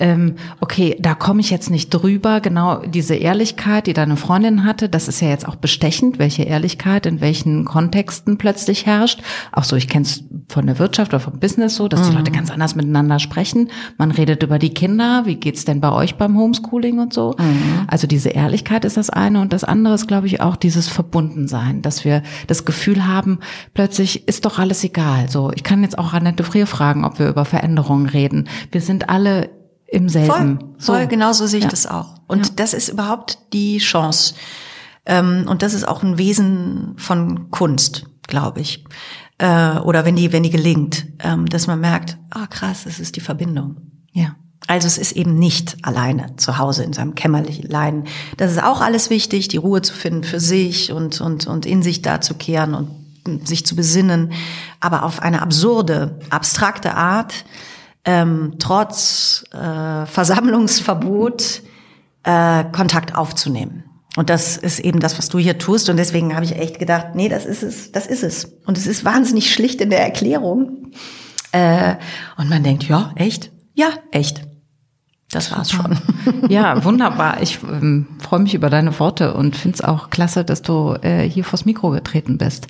ähm, 0.03 0.36
okay, 0.60 0.98
da 1.00 1.15
komme 1.15 1.39
ich 1.39 1.50
jetzt 1.50 1.69
nicht 1.69 1.89
drüber. 1.89 2.41
Genau 2.41 2.79
diese 2.79 3.15
Ehrlichkeit, 3.15 3.88
die 3.88 3.93
deine 3.93 4.17
Freundin 4.17 4.65
hatte, 4.65 4.89
das 4.89 5.07
ist 5.07 5.22
ja 5.22 5.29
jetzt 5.29 5.48
auch 5.48 5.55
bestechend, 5.55 6.19
welche 6.19 6.43
Ehrlichkeit 6.43 7.05
in 7.05 7.22
welchen 7.22 7.63
Kontexten 7.63 8.38
plötzlich 8.38 8.86
herrscht. 8.86 9.22
Auch 9.53 9.63
so, 9.63 9.77
ich 9.77 9.88
kenne 9.88 10.03
es 10.03 10.25
von 10.50 10.67
der 10.67 10.77
Wirtschaft 10.77 11.13
oder 11.13 11.22
vom 11.22 11.39
Business 11.39 11.75
so, 11.75 11.88
dass 11.88 12.01
mhm. 12.01 12.12
die 12.12 12.17
Leute 12.17 12.31
ganz 12.31 12.51
anders 12.51 12.75
miteinander 12.75 13.17
sprechen. 13.19 13.69
Man 13.98 14.12
redet 14.12 14.43
über 14.43 14.60
die 14.60 14.74
Kinder, 14.74 15.24
wie 15.25 15.36
geht's 15.36 15.63
denn 15.63 15.79
bei 15.79 15.93
euch 15.93 16.15
beim 16.15 16.38
Homeschooling 16.38 17.00
und 17.00 17.13
so. 17.13 17.36
Mhm. 17.39 17.88
Also 17.88 18.05
diese 18.05 18.29
Ehrlichkeit 18.29 18.83
ist 18.83 18.98
das 18.98 19.10
eine 19.10 19.39
und 19.39 19.53
das 19.53 19.63
andere 19.63 19.93
ist, 19.93 20.10
glaube 20.10 20.27
ich, 20.27 20.41
auch 20.41 20.57
dieses 20.57 20.89
Verbundensein, 20.89 21.81
dass 21.81 22.03
wir 22.03 22.24
das 22.48 22.65
Gefühl 22.65 23.07
haben, 23.07 23.39
plötzlich 23.74 24.27
ist 24.27 24.43
doch 24.43 24.60
alles 24.60 24.83
egal. 24.83 25.29
So, 25.29 25.50
ich 25.55 25.63
kann 25.63 25.81
jetzt 25.81 25.98
auch 25.98 26.12
Annette 26.12 26.43
Frier 26.43 26.67
fragen, 26.67 27.05
ob 27.05 27.19
wir 27.19 27.29
über 27.29 27.45
Veränderungen 27.45 28.07
reden. 28.07 28.50
Wir 28.69 28.81
sind 28.81 29.07
alle 29.07 29.62
im 29.93 30.09
selben. 30.09 30.27
Voll, 30.27 30.59
voll 30.79 31.01
so. 31.03 31.07
genau 31.07 31.33
so 31.33 31.45
sehe 31.45 31.59
ich 31.59 31.65
ja. 31.65 31.69
das 31.69 31.85
auch. 31.85 32.15
Und 32.27 32.47
ja. 32.47 32.53
das 32.55 32.73
ist 32.73 32.89
überhaupt 32.89 33.38
die 33.53 33.77
Chance. 33.77 34.33
Ähm, 35.05 35.45
und 35.47 35.62
das 35.62 35.73
ist 35.73 35.88
auch 35.88 36.01
ein 36.01 36.17
Wesen 36.17 36.95
von 36.97 37.51
Kunst, 37.51 38.05
glaube 38.27 38.62
ich. 38.62 38.83
Äh, 39.38 39.77
oder 39.79 40.03
wenn 40.05 40.15
die, 40.15 40.31
wenn 40.31 40.43
die 40.43 40.50
gelingt, 40.50 41.05
ähm, 41.19 41.45
dass 41.45 41.67
man 41.67 41.79
merkt, 41.79 42.17
ah 42.31 42.43
oh, 42.43 42.47
krass, 42.50 42.85
es 42.88 43.00
ist 43.00 43.15
die 43.15 43.21
Verbindung. 43.21 43.77
Ja. 44.13 44.35
Also 44.65 44.88
es 44.88 44.97
ist 44.97 45.12
eben 45.12 45.35
nicht 45.35 45.77
alleine 45.83 46.38
zu 46.38 46.57
Hause 46.57 46.83
in 46.83 46.93
seinem 46.93 47.15
Kämmerlein. 47.15 48.05
Das 48.38 48.51
ist 48.51 48.63
auch 48.63 48.81
alles 48.81 49.09
wichtig, 49.09 49.50
die 49.50 49.57
Ruhe 49.57 49.81
zu 49.81 49.93
finden 49.93 50.23
für 50.23 50.39
sich 50.39 50.91
und, 50.91 51.21
und, 51.21 51.45
und 51.45 51.65
in 51.65 51.83
sich 51.83 52.01
da 52.01 52.21
zu 52.21 52.33
kehren 52.33 52.73
und 52.73 53.47
sich 53.47 53.65
zu 53.65 53.75
besinnen. 53.75 54.31
Aber 54.79 55.03
auf 55.03 55.21
eine 55.21 55.41
absurde, 55.41 56.19
abstrakte 56.29 56.95
Art, 56.95 57.45
ähm, 58.05 58.55
trotz 58.60 59.45
äh, 59.51 60.05
Versammlungsverbot 60.05 61.62
äh, 62.24 62.63
Kontakt 62.65 63.15
aufzunehmen. 63.15 63.83
Und 64.15 64.29
das 64.29 64.57
ist 64.57 64.79
eben 64.79 65.00
das, 65.00 65.17
was 65.17 65.29
du 65.29 65.39
hier 65.39 65.57
tust. 65.57 65.89
Und 65.89 65.98
deswegen 65.98 66.36
habe 66.36 66.45
ich 66.45 66.55
echt 66.55 66.77
gedacht, 66.77 67.15
nee, 67.15 67.29
das 67.29 67.45
ist 67.45 67.63
es, 67.63 67.91
das 67.91 68.05
ist 68.05 68.24
es. 68.24 68.45
Und 68.65 68.77
es 68.77 68.86
ist 68.86 69.05
wahnsinnig 69.05 69.51
schlicht 69.51 69.81
in 69.81 69.89
der 69.89 70.01
Erklärung. 70.01 70.91
Äh, 71.51 71.95
und 72.38 72.50
man 72.50 72.63
denkt, 72.63 72.83
ja, 72.83 73.12
echt? 73.15 73.51
Ja, 73.74 73.89
echt. 74.12 74.43
Das 75.31 75.51
war's 75.51 75.72
schon. 75.72 75.98
Ja, 76.48 76.86
wunderbar. 76.86 77.41
Ich 77.41 77.60
ähm, 77.63 78.07
freue 78.19 78.39
mich 78.39 78.53
über 78.53 78.69
deine 78.69 78.98
Worte 79.00 79.33
und 79.33 79.55
finde 79.55 79.75
es 79.75 79.81
auch 79.81 80.10
klasse, 80.10 80.45
dass 80.45 80.62
du 80.62 80.95
äh, 81.01 81.27
hier 81.27 81.43
vors 81.43 81.65
Mikro 81.65 81.89
getreten 81.89 82.38
bist. 82.38 82.67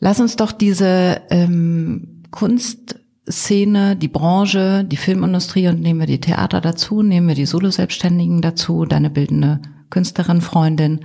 Lass 0.00 0.18
uns 0.18 0.36
doch 0.36 0.50
diese 0.50 1.22
ähm, 1.30 2.22
Kunst 2.30 2.96
Szene, 3.28 3.96
die 3.96 4.08
Branche, 4.08 4.84
die 4.84 4.96
Filmindustrie 4.96 5.68
und 5.68 5.80
nehmen 5.80 6.00
wir 6.00 6.06
die 6.06 6.20
Theater 6.20 6.60
dazu, 6.60 7.02
nehmen 7.02 7.28
wir 7.28 7.34
die 7.34 7.46
Solo-Selbstständigen 7.46 8.42
dazu, 8.42 8.84
deine 8.84 9.10
bildende 9.10 9.60
Künstlerin, 9.90 10.40
Freundin. 10.40 11.00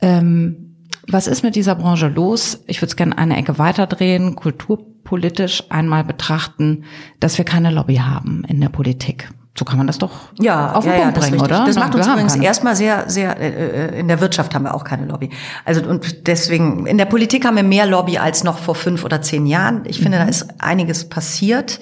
Ähm, 0.00 0.76
was 1.06 1.26
ist 1.26 1.42
mit 1.42 1.56
dieser 1.56 1.74
Branche 1.74 2.08
los? 2.08 2.62
Ich 2.66 2.82
würde 2.82 2.90
es 2.90 2.96
gerne 2.96 3.16
eine 3.16 3.36
Ecke 3.36 3.58
weiterdrehen, 3.58 4.34
kulturpolitisch 4.34 5.64
einmal 5.70 6.04
betrachten, 6.04 6.84
dass 7.20 7.38
wir 7.38 7.44
keine 7.44 7.70
Lobby 7.70 7.96
haben 7.96 8.44
in 8.48 8.60
der 8.60 8.68
Politik. 8.68 9.30
So 9.58 9.64
kann 9.64 9.76
man 9.76 9.88
das 9.88 9.98
doch 9.98 10.12
ja, 10.38 10.72
auf 10.72 10.84
den 10.84 10.92
ja, 10.92 11.00
Punkt 11.00 11.16
ja, 11.16 11.20
bringen, 11.20 11.40
oder? 11.40 11.64
Das 11.66 11.74
macht 11.74 11.92
uns 11.96 12.06
übrigens 12.06 12.36
erstmal 12.36 12.76
sehr, 12.76 13.10
sehr, 13.10 13.40
äh, 13.40 13.96
äh, 13.96 13.98
in 13.98 14.06
der 14.06 14.20
Wirtschaft 14.20 14.54
haben 14.54 14.62
wir 14.62 14.72
auch 14.72 14.84
keine 14.84 15.06
Lobby. 15.06 15.30
Also 15.64 15.82
und 15.82 16.28
deswegen, 16.28 16.86
in 16.86 16.96
der 16.96 17.06
Politik 17.06 17.44
haben 17.44 17.56
wir 17.56 17.64
mehr 17.64 17.84
Lobby 17.84 18.18
als 18.18 18.44
noch 18.44 18.58
vor 18.58 18.76
fünf 18.76 19.04
oder 19.04 19.20
zehn 19.20 19.46
Jahren. 19.46 19.82
Ich 19.86 19.98
finde, 19.98 20.18
mhm. 20.18 20.22
da 20.22 20.28
ist 20.28 20.46
einiges 20.58 21.08
passiert. 21.08 21.80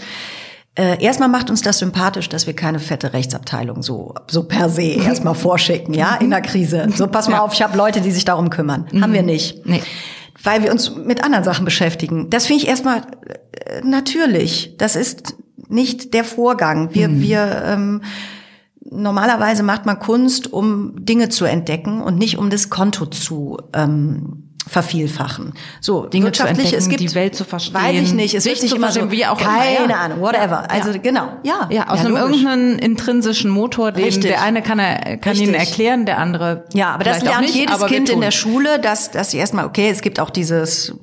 Äh, 0.75 1.02
erstmal 1.04 1.28
macht 1.28 1.50
uns 1.50 1.61
das 1.61 1.78
sympathisch, 1.78 2.30
dass 2.30 2.47
wir 2.47 2.56
keine 2.56 2.78
fette 2.78 3.12
Rechtsabteilung 3.12 3.83
so 3.83 4.14
so 4.26 4.45
per 4.45 4.71
se 4.71 4.83
erstmal 5.04 5.35
vorschicken, 5.35 5.92
ja, 5.92 6.14
in 6.14 6.30
der 6.30 6.40
Krise. 6.40 6.87
So 6.95 7.09
pass 7.09 7.28
mal 7.28 7.37
ja. 7.37 7.42
auf, 7.42 7.52
ich 7.52 7.62
habe 7.62 7.76
Leute, 7.76 8.00
die 8.00 8.11
sich 8.11 8.25
darum 8.25 8.49
kümmern. 8.49 8.87
Mhm. 8.90 9.02
Haben 9.02 9.12
wir 9.12 9.23
nicht. 9.23 9.66
Nee. 9.66 9.83
Weil 10.42 10.62
wir 10.62 10.71
uns 10.71 10.97
mit 10.97 11.23
anderen 11.23 11.45
Sachen 11.45 11.66
beschäftigen. 11.66 12.30
Das 12.30 12.47
finde 12.47 12.62
ich 12.62 12.68
erstmal 12.68 13.02
äh, 13.52 13.83
natürlich. 13.85 14.76
Das 14.78 14.97
ist 14.97 15.35
nicht 15.68 16.14
der 16.14 16.25
Vorgang. 16.25 16.94
Wir, 16.94 17.08
mhm. 17.08 17.23
wir 17.23 17.62
ähm, 17.66 18.02
normalerweise 18.90 19.62
macht 19.62 19.87
man 19.87 19.99
Kunst, 19.99 20.52
um 20.52 21.04
Dinge 21.04 21.28
zu 21.28 21.44
entdecken 21.44 22.00
und 22.00 22.18
nicht 22.18 22.38
um 22.38 22.50
das 22.50 22.70
Konto 22.70 23.06
zu 23.06 23.58
ähm, 23.73 24.46
vervielfachen. 24.68 25.54
So, 25.80 26.06
Dinge 26.06 26.26
wirtschaftlich, 26.26 26.73
es 26.73 26.88
gibt 26.88 27.00
die 27.00 27.14
Welt 27.14 27.37
zu 27.37 27.44
verstehen. 27.44 27.75
Weiß 27.75 28.02
ich 28.02 28.12
nicht, 28.12 28.35
es 28.35 28.44
wird 28.44 28.61
nicht 28.62 28.75
immer 28.75 28.90
so, 28.90 29.11
wie 29.12 29.25
auch 29.25 29.38
keine 29.38 29.76
immer, 29.76 29.90
ja. 29.90 29.96
Ahnung, 29.96 30.20
whatever. 30.20 30.64
Ja. 30.64 30.66
Also 30.68 30.99
genau, 31.00 31.28
ja. 31.44 31.68
Ja, 31.70 31.88
aus 31.88 32.00
ja, 32.00 32.06
einem 32.06 32.16
logisch. 32.16 32.42
irgendeinen 32.42 32.78
intrinsischen 32.80 33.50
Motor, 33.50 33.92
den 33.92 34.04
Richtig. 34.04 34.25
der 34.25 34.42
eine 34.42 34.62
kann 34.62 34.80
er 34.80 35.18
kann 35.18 35.32
Richtig. 35.32 35.49
ihn 35.49 35.54
erklären, 35.54 36.04
der 36.04 36.18
andere 36.18 36.64
Ja, 36.73 36.90
aber 36.94 37.04
das 37.04 37.23
lernt 37.23 37.42
nicht, 37.42 37.54
jedes 37.54 37.87
Kind 37.87 38.11
in 38.11 38.20
der 38.20 38.32
Schule, 38.32 38.80
dass 38.80 39.12
dass 39.12 39.30
sie 39.30 39.38
erstmal 39.38 39.66
okay, 39.66 39.88
es 39.88 40.00
gibt 40.00 40.18
auch 40.18 40.30
dieses 40.30 40.94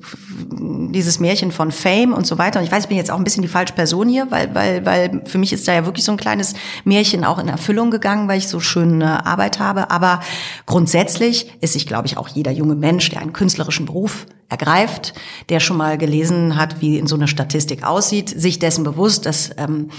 dieses 0.94 1.20
Märchen 1.20 1.52
von 1.52 1.72
Fame 1.72 2.12
und 2.12 2.26
so 2.26 2.38
weiter. 2.38 2.60
Und 2.60 2.64
ich 2.64 2.72
weiß, 2.72 2.84
ich 2.84 2.88
bin 2.88 2.96
jetzt 2.96 3.10
auch 3.10 3.18
ein 3.18 3.24
bisschen 3.24 3.42
die 3.42 3.48
falsche 3.48 3.74
Person 3.74 4.08
hier, 4.08 4.30
weil 4.30 4.54
weil 4.54 4.86
weil 4.86 5.22
für 5.26 5.38
mich 5.38 5.52
ist 5.52 5.66
da 5.66 5.74
ja 5.74 5.84
wirklich 5.84 6.04
so 6.04 6.12
ein 6.12 6.18
kleines 6.18 6.54
Märchen 6.84 7.24
auch 7.24 7.38
in 7.38 7.48
Erfüllung 7.48 7.90
gegangen, 7.90 8.28
weil 8.28 8.38
ich 8.38 8.48
so 8.48 8.60
schöne 8.60 9.26
Arbeit 9.26 9.58
habe, 9.58 9.90
aber 9.90 10.20
grundsätzlich 10.66 11.52
ist 11.60 11.72
sich 11.72 11.86
glaube 11.86 12.06
ich 12.06 12.16
auch 12.16 12.28
jeder 12.28 12.52
junge 12.52 12.74
Mensch, 12.74 13.10
der 13.10 13.20
einen 13.20 13.32
Künstler 13.32 13.64
künstlerischen 13.64 13.86
Beruf 13.86 14.26
ergreift, 14.48 15.14
der 15.48 15.60
schon 15.60 15.76
mal 15.76 15.96
gelesen 15.96 16.56
hat, 16.56 16.80
wie 16.80 16.98
in 16.98 17.06
so 17.06 17.16
einer 17.16 17.26
Statistik 17.26 17.84
aussieht, 17.84 18.28
sich 18.28 18.58
dessen 18.58 18.84
bewusst, 18.84 19.26
dass 19.26 19.50
ähm, 19.56 19.90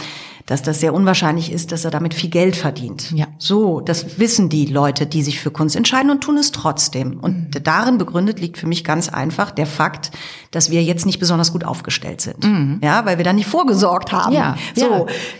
dass 0.45 0.61
das 0.61 0.79
sehr 0.79 0.93
unwahrscheinlich 0.93 1.51
ist, 1.51 1.71
dass 1.71 1.85
er 1.85 1.91
damit 1.91 2.13
viel 2.13 2.29
Geld 2.29 2.55
verdient. 2.55 3.11
Ja. 3.11 3.25
So, 3.39 3.81
das 3.81 4.19
wissen 4.19 4.47
die 4.47 4.67
Leute, 4.67 5.07
die 5.07 5.23
sich 5.23 5.39
für 5.39 5.49
Kunst 5.49 5.75
entscheiden 5.75 6.11
und 6.11 6.21
tun 6.21 6.37
es 6.37 6.51
trotzdem. 6.51 7.19
Und 7.19 7.55
mhm. 7.55 7.63
darin 7.63 7.97
begründet 7.97 8.39
liegt 8.39 8.59
für 8.59 8.67
mich 8.67 8.83
ganz 8.83 9.09
einfach 9.09 9.49
der 9.49 9.65
Fakt, 9.65 10.11
dass 10.51 10.69
wir 10.69 10.83
jetzt 10.83 11.07
nicht 11.07 11.19
besonders 11.19 11.51
gut 11.51 11.63
aufgestellt 11.63 12.21
sind. 12.21 12.43
Mhm. 12.43 12.79
Ja, 12.83 13.05
weil 13.05 13.17
wir 13.17 13.25
da 13.25 13.33
nicht 13.33 13.47
vorgesorgt 13.47 14.11
haben. 14.11 14.33
Ja. 14.33 14.55
So, 14.75 14.85
ja. 14.85 14.99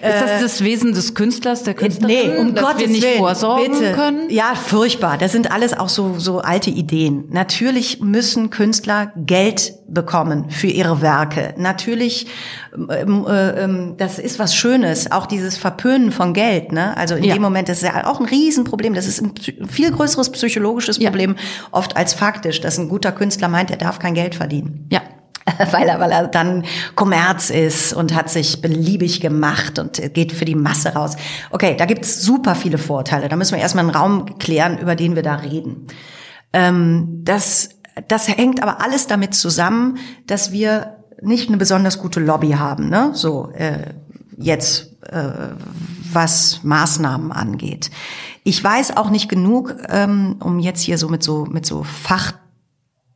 ist 0.09 0.21
das 0.21 0.31
äh, 0.31 0.41
das 0.41 0.63
Wesen 0.63 0.93
des 0.93 1.13
Künstlers, 1.13 1.61
der 1.61 1.75
Künstlerin? 1.75 2.31
Nee, 2.31 2.37
um 2.37 2.55
dass 2.55 2.65
Gottes 2.65 2.81
wir 2.81 2.87
nicht 2.87 3.03
Willen, 3.03 3.19
vorsorgen 3.19 3.71
bitte. 3.73 3.91
können? 3.93 4.29
Ja, 4.31 4.55
furchtbar. 4.55 5.19
Das 5.19 5.31
sind 5.31 5.51
alles 5.51 5.77
auch 5.77 5.89
so, 5.89 6.15
so 6.17 6.39
alte 6.39 6.71
Ideen. 6.71 7.25
Natürlich 7.29 8.01
müssen 8.01 8.49
Künstler 8.49 9.11
Geld 9.15 9.73
bekommen 9.87 10.49
für 10.49 10.67
ihre 10.67 11.01
Werke. 11.01 11.53
Natürlich, 11.57 12.25
äh, 12.25 12.29
das 12.75 14.19
ist 14.19 14.39
was 14.39 14.55
Schönes, 14.55 15.11
auch 15.11 15.25
dieses 15.25 15.57
Verpönen 15.57 16.11
von 16.11 16.33
Geld. 16.33 16.71
Ne? 16.71 16.95
Also 16.97 17.15
in 17.15 17.23
ja. 17.23 17.33
dem 17.33 17.41
Moment, 17.41 17.69
das 17.69 17.81
ist 17.81 17.83
ja 17.83 18.07
auch 18.07 18.19
ein 18.19 18.25
Riesenproblem. 18.25 18.93
Das 18.93 19.07
ist 19.07 19.21
ein 19.21 19.33
viel 19.67 19.91
größeres 19.91 20.31
psychologisches 20.31 20.99
Problem, 20.99 21.35
ja. 21.37 21.67
oft 21.71 21.95
als 21.95 22.13
faktisch, 22.13 22.61
dass 22.61 22.77
ein 22.77 22.89
guter 22.89 23.11
Künstler 23.11 23.47
meint, 23.47 23.71
er 23.71 23.77
darf 23.77 23.99
kein 23.99 24.13
Geld 24.13 24.35
verdienen. 24.35 24.87
Ja. 24.91 25.01
weil 25.71 25.87
er, 25.87 25.99
weil 25.99 26.11
er 26.11 26.27
dann 26.27 26.65
Kommerz 26.95 27.51
ist 27.51 27.93
und 27.93 28.15
hat 28.15 28.29
sich 28.29 28.61
beliebig 28.61 29.21
gemacht 29.21 29.77
und 29.77 30.01
geht 30.13 30.31
für 30.31 30.45
die 30.45 30.55
Masse 30.55 30.93
raus. 30.95 31.17
Okay, 31.51 31.75
da 31.77 31.85
gibt's 31.85 32.21
super 32.21 32.55
viele 32.55 32.79
Vorteile. 32.79 33.29
Da 33.29 33.35
müssen 33.35 33.53
wir 33.53 33.61
erstmal 33.61 33.85
einen 33.85 33.95
Raum 33.95 34.39
klären, 34.39 34.79
über 34.79 34.95
den 34.95 35.15
wir 35.15 35.21
da 35.21 35.35
reden. 35.35 35.85
Ähm, 36.51 37.21
das 37.23 37.69
das 38.07 38.27
hängt 38.27 38.61
aber 38.61 38.81
alles 38.81 39.07
damit 39.07 39.33
zusammen, 39.33 39.97
dass 40.27 40.51
wir 40.51 40.94
nicht 41.25 41.49
eine 41.49 41.57
besonders 41.57 41.99
gute 41.99 42.19
Lobby 42.19 42.51
haben, 42.51 42.89
ne? 42.89 43.11
So 43.13 43.51
äh, 43.53 43.93
jetzt 44.37 44.95
äh, 45.03 45.31
was 46.11 46.61
Maßnahmen 46.63 47.31
angeht. 47.31 47.91
Ich 48.43 48.63
weiß 48.63 48.95
auch 48.97 49.09
nicht 49.09 49.27
genug, 49.27 49.75
ähm, 49.89 50.37
um 50.39 50.59
jetzt 50.59 50.81
hier 50.81 50.97
so 50.97 51.09
mit 51.09 51.23
so 51.23 51.45
mit 51.45 51.65
so 51.65 51.83
Fach 51.83 52.33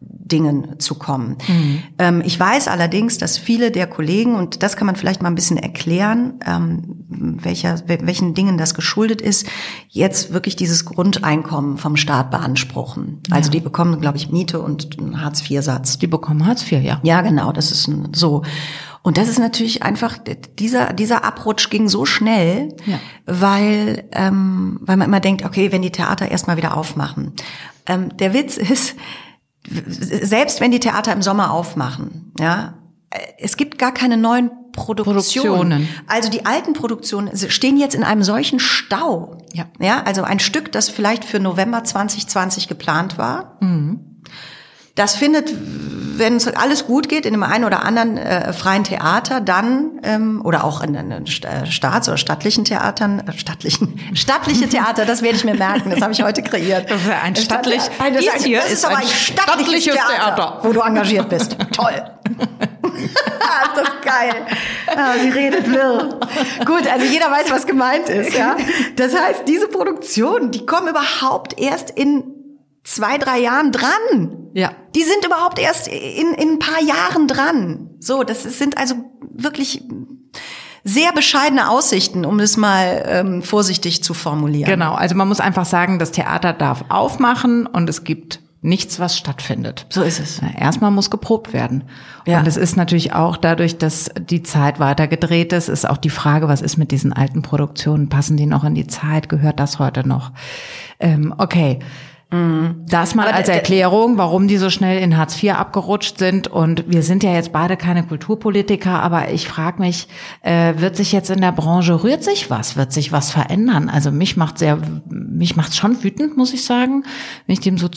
Dingen 0.01 0.79
zu 0.79 0.95
kommen. 0.95 1.37
Mhm. 1.47 1.83
Ähm, 1.97 2.21
ich 2.23 2.39
weiß 2.39 2.67
allerdings, 2.67 3.17
dass 3.17 3.37
viele 3.37 3.71
der 3.71 3.87
Kollegen, 3.87 4.35
und 4.35 4.63
das 4.63 4.77
kann 4.77 4.85
man 4.85 4.95
vielleicht 4.95 5.21
mal 5.21 5.27
ein 5.27 5.35
bisschen 5.35 5.57
erklären, 5.57 6.39
ähm, 6.45 7.05
welcher, 7.09 7.81
welchen 7.87 8.33
Dingen 8.33 8.57
das 8.57 8.73
geschuldet 8.75 9.21
ist, 9.21 9.47
jetzt 9.89 10.31
wirklich 10.31 10.55
dieses 10.55 10.85
Grundeinkommen 10.85 11.77
vom 11.77 11.97
Staat 11.97 12.31
beanspruchen. 12.31 13.21
Ja. 13.29 13.35
Also 13.35 13.51
die 13.51 13.59
bekommen, 13.59 13.99
glaube 13.99 14.17
ich, 14.17 14.31
Miete 14.31 14.61
und 14.61 14.99
einen 14.99 15.21
Hartz-IV-Satz. 15.21 15.97
Die 15.97 16.07
bekommen 16.07 16.45
Hartz 16.45 16.63
IV, 16.71 16.81
ja. 16.83 16.99
Ja, 17.03 17.21
genau, 17.21 17.51
das 17.51 17.71
ist 17.71 17.91
so. 18.13 18.43
Und 19.01 19.17
das 19.17 19.27
ist 19.27 19.39
natürlich 19.39 19.83
einfach, 19.83 20.17
dieser, 20.59 20.93
dieser 20.93 21.23
Abrutsch 21.23 21.69
ging 21.69 21.89
so 21.89 22.05
schnell, 22.05 22.75
ja. 22.85 22.99
weil, 23.25 24.05
ähm, 24.11 24.79
weil 24.81 24.97
man 24.97 25.07
immer 25.07 25.19
denkt, 25.19 25.43
okay, 25.43 25.71
wenn 25.71 25.81
die 25.81 25.91
Theater 25.91 26.29
erstmal 26.29 26.57
wieder 26.57 26.77
aufmachen. 26.77 27.33
Ähm, 27.85 28.15
der 28.17 28.33
Witz 28.33 28.57
ist, 28.57 28.95
selbst 29.69 30.61
wenn 30.61 30.71
die 30.71 30.79
Theater 30.79 31.13
im 31.13 31.21
Sommer 31.21 31.51
aufmachen, 31.51 32.33
ja, 32.39 32.73
es 33.37 33.57
gibt 33.57 33.77
gar 33.77 33.93
keine 33.93 34.17
neuen 34.17 34.51
Produktionen. 34.71 35.69
Produktionen. 35.69 35.89
Also 36.07 36.29
die 36.29 36.45
alten 36.45 36.73
Produktionen 36.73 37.35
stehen 37.35 37.77
jetzt 37.77 37.95
in 37.95 38.03
einem 38.03 38.23
solchen 38.23 38.59
Stau. 38.59 39.37
Ja. 39.53 39.65
ja, 39.79 40.03
also 40.03 40.23
ein 40.23 40.39
Stück, 40.39 40.71
das 40.71 40.89
vielleicht 40.89 41.25
für 41.25 41.39
November 41.39 41.83
2020 41.83 42.67
geplant 42.67 43.17
war. 43.17 43.57
Mhm. 43.61 44.21
Das 44.95 45.15
findet, 45.15 45.53
wenn 46.19 46.35
es 46.35 46.47
alles 46.47 46.85
gut 46.85 47.09
geht, 47.09 47.25
in 47.25 47.33
dem 47.33 47.43
einen 47.43 47.65
oder 47.65 47.83
anderen 47.83 48.17
äh, 48.17 48.53
freien 48.53 48.83
Theater 48.83 49.41
dann 49.41 49.99
ähm, 50.03 50.41
oder 50.43 50.63
auch 50.63 50.81
in, 50.81 50.93
in 50.95 51.25
Staats- 51.25 52.07
oder 52.07 52.17
staatlichen 52.17 52.65
Theatern, 52.65 53.23
äh, 53.27 53.33
staatlichen, 53.37 53.99
staatliche 54.13 54.69
Theater, 54.69 55.05
das 55.05 55.21
werde 55.21 55.37
ich 55.37 55.45
mir 55.45 55.55
merken, 55.55 55.89
das 55.89 56.01
habe 56.01 56.13
ich 56.13 56.21
heute 56.21 56.43
kreiert. 56.43 56.89
Das 56.89 57.01
ist 57.01 57.09
ein 57.09 57.35
stattlich, 57.35 57.81
ein, 57.99 58.13
das, 58.13 58.23
ist, 58.23 58.45
hier 58.45 58.59
das 58.59 58.71
ist, 58.71 58.85
aber 58.85 58.97
ein 58.97 59.07
stattliches, 59.07 59.43
stattliches 59.43 59.93
Theater, 59.93 60.35
Theater, 60.35 60.59
wo 60.61 60.73
du 60.73 60.81
engagiert 60.81 61.29
bist. 61.29 61.57
Toll. 61.71 62.03
ist 62.99 63.17
das 63.75 63.89
geil. 64.03 64.45
Ah, 64.95 65.13
sie 65.21 65.29
redet 65.29 65.71
wirr. 65.71 66.19
Gut, 66.65 66.87
also 66.87 67.05
jeder 67.05 67.31
weiß, 67.31 67.51
was 67.51 67.65
gemeint 67.65 68.09
ist. 68.09 68.37
Ja? 68.37 68.57
Das 68.95 69.15
heißt, 69.15 69.43
diese 69.47 69.67
Produktionen, 69.67 70.51
die 70.51 70.65
kommen 70.65 70.89
überhaupt 70.89 71.59
erst 71.59 71.91
in 71.91 72.28
zwei, 72.89 73.17
drei 73.17 73.39
Jahren 73.39 73.71
dran. 73.71 74.49
Ja. 74.53 74.71
Die 74.95 75.03
sind 75.03 75.25
überhaupt 75.25 75.59
erst 75.59 75.87
in, 75.87 76.33
in 76.33 76.53
ein 76.53 76.59
paar 76.59 76.81
Jahren 76.81 77.27
dran. 77.27 77.91
So, 77.99 78.23
das 78.23 78.43
sind 78.43 78.77
also 78.77 78.95
wirklich 79.31 79.83
sehr 80.83 81.11
bescheidene 81.13 81.69
Aussichten, 81.69 82.25
um 82.25 82.39
es 82.39 82.57
mal 82.57 83.03
ähm, 83.05 83.41
vorsichtig 83.43 84.03
zu 84.03 84.13
formulieren. 84.13 84.71
Genau, 84.71 84.95
also 84.95 85.15
man 85.15 85.27
muss 85.27 85.39
einfach 85.39 85.65
sagen, 85.65 85.99
das 85.99 86.11
Theater 86.11 86.51
darf 86.51 86.85
aufmachen 86.89 87.67
und 87.67 87.89
es 87.89 88.03
gibt 88.03 88.39
nichts, 88.61 88.99
was 88.99 89.17
stattfindet. 89.17 89.85
So 89.89 90.01
ist 90.01 90.19
es. 90.19 90.41
Erstmal 90.57 90.91
muss 90.91 91.09
geprobt 91.09 91.53
werden. 91.53 91.83
Ja. 92.25 92.39
Und 92.39 92.47
es 92.47 92.57
ist 92.57 92.75
natürlich 92.75 93.13
auch 93.13 93.37
dadurch, 93.37 93.77
dass 93.77 94.09
die 94.19 94.43
Zeit 94.43 94.79
weiter 94.79 95.07
gedreht 95.07 95.53
ist, 95.53 95.69
ist 95.69 95.87
auch 95.87 95.97
die 95.97 96.09
Frage, 96.09 96.47
was 96.47 96.61
ist 96.61 96.77
mit 96.77 96.91
diesen 96.91 97.13
alten 97.13 97.41
Produktionen? 97.41 98.09
Passen 98.09 98.35
die 98.35 98.47
noch 98.47 98.63
in 98.63 98.75
die 98.75 98.87
Zeit? 98.87 99.29
Gehört 99.29 99.59
das 99.59 99.79
heute 99.79 100.05
noch? 100.07 100.31
Ähm, 100.99 101.33
okay. 101.37 101.79
Das 102.31 103.15
mal 103.15 103.27
als 103.27 103.49
Erklärung, 103.49 104.19
warum 104.19 104.47
die 104.47 104.57
so 104.57 104.69
schnell 104.69 105.01
in 105.01 105.17
Hartz 105.17 105.41
IV 105.41 105.53
abgerutscht 105.53 106.19
sind. 106.19 106.47
Und 106.47 106.83
wir 106.87 107.01
sind 107.01 107.23
ja 107.23 107.33
jetzt 107.33 107.51
beide 107.51 107.75
keine 107.75 108.03
Kulturpolitiker, 108.03 109.01
aber 109.01 109.31
ich 109.31 109.47
frage 109.47 109.81
mich, 109.81 110.07
äh, 110.43 110.75
wird 110.77 110.95
sich 110.95 111.11
jetzt 111.11 111.31
in 111.31 111.41
der 111.41 111.51
Branche, 111.51 112.03
rührt 112.03 112.23
sich 112.23 112.51
was? 112.51 112.77
Wird 112.77 112.93
sich 112.93 113.11
was 113.11 113.31
verändern? 113.31 113.89
Also 113.89 114.11
mich 114.11 114.37
macht 114.37 114.59
sehr, 114.59 114.77
mich 115.09 115.55
macht 115.55 115.75
schon 115.75 116.03
wütend, 116.03 116.37
muss 116.37 116.53
ich 116.53 116.65
sagen, 116.65 117.03
wenn 117.47 117.53
ich 117.53 117.61
dem 117.61 117.79
so 117.79 117.87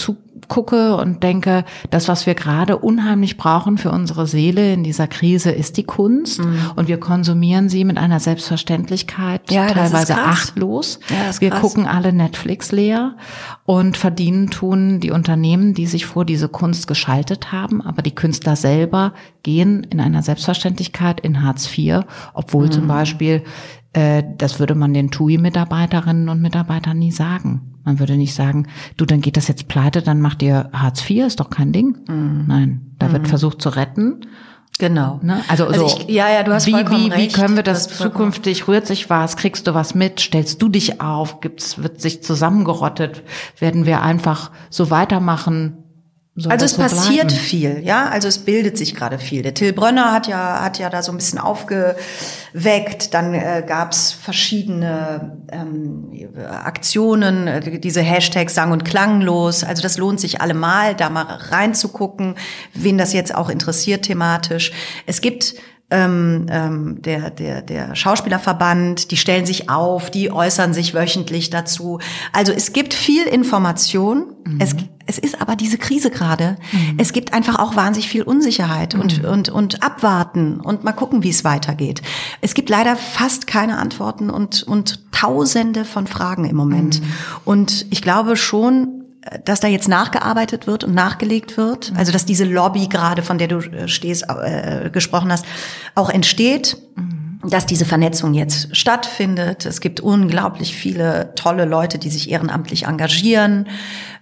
zugucke 0.52 0.96
und 0.96 1.22
denke, 1.22 1.64
das, 1.90 2.08
was 2.08 2.26
wir 2.26 2.34
gerade 2.34 2.78
unheimlich 2.78 3.36
brauchen 3.36 3.78
für 3.78 3.90
unsere 3.90 4.26
Seele 4.26 4.72
in 4.72 4.84
dieser 4.84 5.06
Krise, 5.06 5.50
ist 5.50 5.76
die 5.76 5.84
Kunst. 5.84 6.40
Mhm. 6.40 6.72
Und 6.76 6.88
wir 6.88 6.98
konsumieren 7.00 7.68
sie 7.68 7.84
mit 7.84 7.98
einer 7.98 8.20
Selbstverständlichkeit, 8.20 9.50
ja, 9.50 9.66
teilweise 9.66 10.16
achtlos. 10.16 11.00
Ja, 11.08 11.40
wir 11.40 11.50
krass. 11.50 11.60
gucken 11.60 11.86
alle 11.86 12.12
Netflix 12.12 12.72
leer 12.72 13.16
und 13.64 13.96
verdienen 13.96 14.50
tun 14.50 15.00
die 15.00 15.10
Unternehmen, 15.10 15.74
die 15.74 15.86
sich 15.86 16.06
vor 16.06 16.24
diese 16.24 16.48
Kunst 16.48 16.86
geschaltet 16.86 17.52
haben. 17.52 17.80
Aber 17.82 18.02
die 18.02 18.14
Künstler 18.14 18.56
selber 18.56 19.12
gehen 19.42 19.84
in 19.84 20.00
einer 20.00 20.22
Selbstverständlichkeit 20.22 21.20
in 21.20 21.42
Hartz 21.42 21.66
IV, 21.76 22.00
obwohl 22.34 22.66
mhm. 22.66 22.72
zum 22.72 22.88
Beispiel, 22.88 23.42
äh, 23.92 24.22
das 24.38 24.58
würde 24.58 24.74
man 24.74 24.94
den 24.94 25.10
TUI-Mitarbeiterinnen 25.10 26.28
und 26.28 26.40
Mitarbeitern 26.40 26.98
nie 26.98 27.12
sagen. 27.12 27.72
Man 27.84 27.98
würde 27.98 28.16
nicht 28.16 28.34
sagen, 28.34 28.68
du, 28.96 29.04
dann 29.04 29.20
geht 29.20 29.36
das 29.36 29.48
jetzt 29.48 29.68
pleite, 29.68 30.02
dann 30.02 30.20
macht 30.20 30.42
ihr 30.42 30.70
Hartz 30.72 31.08
IV, 31.08 31.26
ist 31.26 31.40
doch 31.40 31.50
kein 31.50 31.72
Ding. 31.72 31.98
Mhm. 32.08 32.44
Nein, 32.46 32.80
da 32.98 33.12
wird 33.12 33.22
mhm. 33.22 33.26
versucht 33.26 33.60
zu 33.60 33.70
retten. 33.70 34.20
Genau. 34.78 35.20
Ne? 35.22 35.42
Also, 35.48 35.66
also 35.66 35.86
so, 35.86 35.98
ich, 35.98 36.08
ja, 36.08 36.30
ja, 36.30 36.42
du 36.42 36.52
hast 36.52 36.66
wie, 36.66 36.72
wie, 36.72 37.08
recht. 37.08 37.16
wie 37.16 37.28
können 37.28 37.56
wir 37.56 37.62
das 37.62 37.88
zukünftig? 37.88 38.66
Rührt 38.68 38.86
sich 38.86 39.10
was? 39.10 39.36
Kriegst 39.36 39.66
du 39.66 39.74
was 39.74 39.94
mit? 39.94 40.20
Stellst 40.20 40.62
du 40.62 40.68
dich 40.68 41.00
auf? 41.00 41.40
Gibt's, 41.40 41.82
wird 41.82 42.00
sich 42.00 42.22
zusammengerottet? 42.22 43.22
Werden 43.58 43.84
wir 43.84 44.02
einfach 44.02 44.50
so 44.70 44.90
weitermachen? 44.90 45.81
Also 46.48 46.64
es 46.64 46.72
so 46.72 46.82
passiert 46.82 47.28
bleiben? 47.28 47.42
viel, 47.42 47.82
ja. 47.84 48.08
Also 48.08 48.26
es 48.26 48.38
bildet 48.38 48.78
sich 48.78 48.94
gerade 48.94 49.18
viel. 49.18 49.42
Der 49.42 49.52
Till 49.52 49.74
Brönner 49.74 50.12
hat 50.12 50.26
ja 50.26 50.62
hat 50.62 50.78
ja 50.78 50.88
da 50.88 51.02
so 51.02 51.12
ein 51.12 51.18
bisschen 51.18 51.38
aufgeweckt. 51.38 53.12
Dann 53.12 53.34
äh, 53.34 53.62
gab 53.66 53.92
es 53.92 54.12
verschiedene 54.12 55.36
ähm, 55.52 56.10
Aktionen, 56.48 57.46
äh, 57.48 57.78
diese 57.78 58.00
Hashtags 58.00 58.54
sang 58.54 58.72
und 58.72 58.86
klanglos. 58.86 59.62
Also 59.62 59.82
das 59.82 59.98
lohnt 59.98 60.20
sich 60.20 60.40
allemal, 60.40 60.94
da 60.94 61.10
mal 61.10 61.24
reinzugucken, 61.24 62.36
wen 62.72 62.96
das 62.96 63.12
jetzt 63.12 63.34
auch 63.34 63.50
interessiert 63.50 64.04
thematisch. 64.04 64.72
Es 65.04 65.20
gibt 65.20 65.56
ähm, 65.92 66.46
ähm, 66.48 67.02
der, 67.02 67.30
der, 67.30 67.62
der 67.62 67.94
Schauspielerverband, 67.94 69.10
die 69.10 69.16
stellen 69.16 69.46
sich 69.46 69.68
auf, 69.68 70.10
die 70.10 70.32
äußern 70.32 70.72
sich 70.72 70.94
wöchentlich 70.94 71.50
dazu. 71.50 72.00
Also 72.32 72.52
es 72.52 72.72
gibt 72.72 72.94
viel 72.94 73.24
Information. 73.24 74.32
Mhm. 74.44 74.58
Es, 74.58 74.74
es 75.06 75.18
ist 75.18 75.40
aber 75.40 75.54
diese 75.54 75.76
Krise 75.76 76.10
gerade. 76.10 76.56
Mhm. 76.72 76.94
Es 76.98 77.12
gibt 77.12 77.34
einfach 77.34 77.58
auch 77.58 77.76
wahnsinnig 77.76 78.08
viel 78.08 78.22
Unsicherheit 78.22 78.94
mhm. 78.94 79.00
und, 79.02 79.24
und, 79.24 79.48
und 79.50 79.82
abwarten 79.82 80.60
und 80.60 80.82
mal 80.82 80.92
gucken, 80.92 81.22
wie 81.22 81.30
es 81.30 81.44
weitergeht. 81.44 82.00
Es 82.40 82.54
gibt 82.54 82.70
leider 82.70 82.96
fast 82.96 83.46
keine 83.46 83.78
Antworten 83.78 84.30
und, 84.30 84.62
und 84.62 85.12
tausende 85.12 85.84
von 85.84 86.06
Fragen 86.06 86.46
im 86.46 86.56
Moment. 86.56 87.00
Mhm. 87.00 87.06
Und 87.44 87.86
ich 87.90 88.00
glaube 88.00 88.36
schon, 88.36 89.01
dass 89.44 89.60
da 89.60 89.68
jetzt 89.68 89.88
nachgearbeitet 89.88 90.66
wird 90.66 90.84
und 90.84 90.94
nachgelegt 90.94 91.56
wird, 91.56 91.92
also 91.96 92.12
dass 92.12 92.24
diese 92.24 92.44
Lobby 92.44 92.88
gerade, 92.88 93.22
von 93.22 93.38
der 93.38 93.48
du 93.48 93.58
äh, 93.58 93.88
stehst, 93.88 94.24
äh, 94.28 94.90
gesprochen 94.90 95.30
hast, 95.30 95.44
auch 95.94 96.10
entsteht, 96.10 96.76
mhm. 96.96 97.48
dass 97.48 97.66
diese 97.66 97.84
Vernetzung 97.84 98.34
jetzt 98.34 98.76
stattfindet. 98.76 99.64
Es 99.64 99.80
gibt 99.80 100.00
unglaublich 100.00 100.74
viele 100.74 101.32
tolle 101.36 101.64
Leute, 101.64 101.98
die 101.98 102.10
sich 102.10 102.30
ehrenamtlich 102.30 102.86
engagieren. 102.86 103.68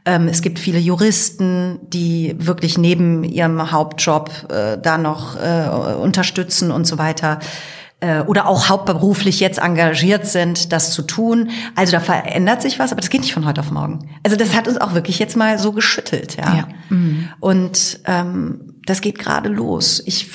Ähm, 0.05 0.29
es 0.29 0.43
gibt 0.43 0.59
viele 0.59 0.79
Juristen, 0.79 1.79
die 1.83 2.35
wirklich 2.39 2.77
neben 2.77 3.25
ihrem 3.25 3.73
Hauptjob 3.73 4.31
äh, 4.51 4.79
da 4.79 4.99
noch 4.99 5.37
äh, 5.37 5.95
unterstützen 5.95 6.71
und 6.71 6.87
so 6.87 6.99
weiter. 6.99 7.39
Äh, 8.01 8.23
oder 8.23 8.47
auch 8.47 8.71
hauptberuflich 8.71 9.41
jetzt 9.41 9.59
engagiert 9.59 10.27
sind, 10.27 10.73
das 10.73 10.93
zu 10.93 11.03
tun. 11.03 11.51
Also 11.75 11.93
da 11.93 12.01
verändert 12.01 12.63
sich 12.63 12.79
was, 12.79 12.93
aber 12.93 13.01
das 13.03 13.11
geht 13.11 13.21
nicht 13.21 13.35
von 13.35 13.45
heute 13.45 13.61
auf 13.61 13.71
morgen. 13.71 14.09
Also 14.23 14.37
das 14.37 14.55
hat 14.55 14.69
uns 14.69 14.79
auch 14.79 14.95
wirklich 14.95 15.19
jetzt 15.19 15.37
mal 15.37 15.59
so 15.59 15.73
geschüttelt, 15.73 16.37
ja. 16.37 16.57
ja. 16.57 16.69
Mhm. 16.89 17.29
Und 17.41 18.01
ähm, 18.07 18.75
das 18.87 19.03
geht 19.03 19.19
gerade 19.19 19.51
los. 19.51 20.03
Ich 20.07 20.31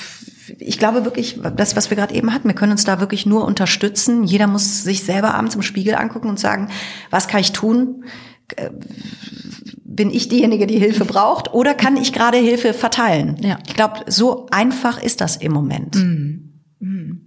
ich 0.58 0.78
glaube 0.78 1.04
wirklich, 1.04 1.40
das, 1.56 1.74
was 1.74 1.90
wir 1.90 1.96
gerade 1.96 2.14
eben 2.14 2.32
hatten, 2.32 2.46
wir 2.46 2.54
können 2.54 2.70
uns 2.70 2.84
da 2.84 3.00
wirklich 3.00 3.26
nur 3.26 3.44
unterstützen. 3.44 4.22
Jeder 4.22 4.46
muss 4.46 4.84
sich 4.84 5.02
selber 5.02 5.34
abends 5.34 5.56
im 5.56 5.62
Spiegel 5.62 5.96
angucken 5.96 6.28
und 6.28 6.38
sagen, 6.38 6.68
was 7.10 7.26
kann 7.26 7.40
ich 7.40 7.50
tun? 7.50 8.04
Äh, 8.54 8.70
bin 9.84 10.10
ich 10.10 10.28
diejenige, 10.28 10.66
die 10.66 10.78
Hilfe 10.78 11.04
braucht, 11.04 11.52
oder 11.52 11.74
kann 11.74 11.96
ich 11.96 12.12
gerade 12.12 12.36
Hilfe 12.36 12.74
verteilen? 12.74 13.36
Ja. 13.40 13.58
Ich 13.66 13.74
glaube, 13.74 14.04
so 14.06 14.46
einfach 14.50 15.02
ist 15.02 15.20
das 15.20 15.36
im 15.36 15.52
Moment. 15.52 15.96
Mhm. 15.96 16.62
Mhm. 16.78 17.25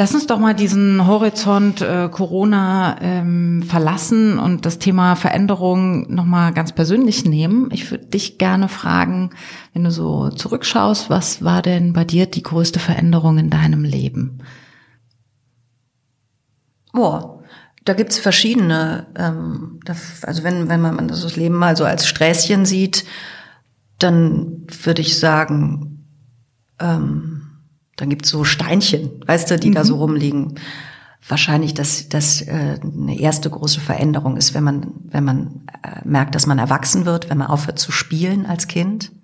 Lass 0.00 0.14
uns 0.14 0.28
doch 0.28 0.38
mal 0.38 0.54
diesen 0.54 1.08
Horizont 1.08 1.80
äh, 1.80 2.08
Corona 2.08 2.98
ähm, 3.00 3.64
verlassen 3.64 4.38
und 4.38 4.64
das 4.64 4.78
Thema 4.78 5.16
Veränderung 5.16 6.14
noch 6.14 6.24
mal 6.24 6.52
ganz 6.52 6.70
persönlich 6.70 7.24
nehmen. 7.24 7.68
Ich 7.72 7.90
würde 7.90 8.06
dich 8.06 8.38
gerne 8.38 8.68
fragen, 8.68 9.30
wenn 9.72 9.82
du 9.82 9.90
so 9.90 10.30
zurückschaust, 10.30 11.10
was 11.10 11.42
war 11.42 11.62
denn 11.62 11.94
bei 11.94 12.04
dir 12.04 12.26
die 12.26 12.44
größte 12.44 12.78
Veränderung 12.78 13.38
in 13.38 13.50
deinem 13.50 13.82
Leben? 13.82 14.38
Boah, 16.92 17.42
da 17.84 17.94
gibt's 17.94 18.18
verschiedene. 18.18 19.08
Ähm, 19.16 19.80
also 20.22 20.44
wenn, 20.44 20.68
wenn 20.68 20.80
man 20.80 21.08
das 21.08 21.34
Leben 21.34 21.56
mal 21.56 21.76
so 21.76 21.84
als 21.84 22.06
Sträßchen 22.06 22.66
sieht, 22.66 23.04
dann 23.98 24.64
würde 24.84 25.02
ich 25.02 25.18
sagen, 25.18 26.06
ähm, 26.78 27.37
dann 27.98 28.08
gibt's 28.08 28.30
so 28.30 28.44
Steinchen, 28.44 29.10
weißt 29.26 29.50
du, 29.50 29.58
die 29.58 29.70
mhm. 29.70 29.74
da 29.74 29.84
so 29.84 29.96
rumliegen. 29.96 30.54
wahrscheinlich, 31.26 31.74
dass 31.74 32.08
das 32.08 32.40
äh, 32.40 32.78
eine 32.82 33.18
erste 33.18 33.50
große 33.50 33.80
Veränderung 33.80 34.36
ist, 34.36 34.54
wenn 34.54 34.64
man 34.64 34.94
wenn 35.04 35.24
man 35.24 35.66
äh, 35.82 36.06
merkt, 36.08 36.34
dass 36.34 36.46
man 36.46 36.58
erwachsen 36.58 37.04
wird, 37.04 37.28
wenn 37.28 37.38
man 37.38 37.48
aufhört 37.48 37.78
zu 37.78 37.92
spielen 37.92 38.46
als 38.46 38.66
Kind. 38.66 39.12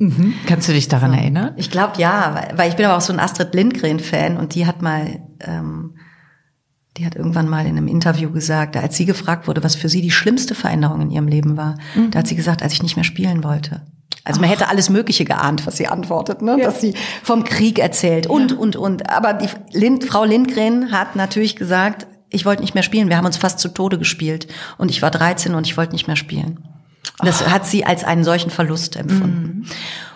Mhm. 0.00 0.34
Kannst 0.46 0.68
du 0.68 0.72
dich 0.72 0.86
daran 0.86 1.10
so. 1.10 1.16
erinnern? 1.16 1.54
Ich 1.56 1.72
glaube 1.72 2.00
ja, 2.00 2.32
weil, 2.32 2.56
weil 2.56 2.70
ich 2.70 2.76
bin 2.76 2.86
aber 2.86 2.96
auch 2.96 3.00
so 3.00 3.12
ein 3.12 3.18
Astrid 3.18 3.52
Lindgren-Fan 3.52 4.36
und 4.36 4.54
die 4.54 4.64
hat 4.64 4.80
mal, 4.80 5.20
ähm, 5.40 5.96
die 6.96 7.04
hat 7.04 7.16
irgendwann 7.16 7.48
mal 7.48 7.66
in 7.66 7.76
einem 7.76 7.88
Interview 7.88 8.30
gesagt, 8.30 8.76
als 8.76 8.96
sie 8.96 9.06
gefragt 9.06 9.48
wurde, 9.48 9.64
was 9.64 9.74
für 9.74 9.88
sie 9.88 10.00
die 10.00 10.12
schlimmste 10.12 10.54
Veränderung 10.54 11.00
in 11.00 11.10
ihrem 11.10 11.26
Leben 11.26 11.56
war, 11.56 11.74
mhm. 11.96 12.12
da 12.12 12.20
hat 12.20 12.28
sie 12.28 12.36
gesagt, 12.36 12.62
als 12.62 12.74
ich 12.74 12.84
nicht 12.84 12.94
mehr 12.94 13.04
spielen 13.04 13.42
wollte. 13.42 13.82
Also 14.24 14.40
man 14.40 14.50
hätte 14.50 14.68
alles 14.68 14.90
Mögliche 14.90 15.24
geahnt, 15.24 15.66
was 15.66 15.76
sie 15.76 15.86
antwortet, 15.86 16.42
ne? 16.42 16.56
Ja. 16.58 16.66
dass 16.66 16.80
sie 16.80 16.94
vom 17.22 17.44
Krieg 17.44 17.78
erzählt 17.78 18.26
und, 18.26 18.52
ja. 18.52 18.56
und, 18.58 18.76
und. 18.76 19.10
Aber 19.10 19.32
die 19.32 19.48
Lind, 19.72 20.04
Frau 20.04 20.24
Lindgren 20.24 20.92
hat 20.92 21.16
natürlich 21.16 21.56
gesagt, 21.56 22.06
ich 22.30 22.44
wollte 22.44 22.62
nicht 22.62 22.74
mehr 22.74 22.82
spielen. 22.82 23.08
Wir 23.08 23.16
haben 23.16 23.26
uns 23.26 23.36
fast 23.36 23.58
zu 23.58 23.68
Tode 23.68 23.98
gespielt. 23.98 24.48
Und 24.76 24.90
ich 24.90 25.00
war 25.02 25.10
13 25.10 25.54
und 25.54 25.66
ich 25.66 25.76
wollte 25.76 25.92
nicht 25.92 26.06
mehr 26.06 26.16
spielen. 26.16 26.58
Das 27.20 27.42
oh. 27.42 27.50
hat 27.50 27.66
sie 27.66 27.84
als 27.84 28.04
einen 28.04 28.24
solchen 28.24 28.50
Verlust 28.50 28.96
empfunden. 28.96 29.64
Mhm. 29.64 29.66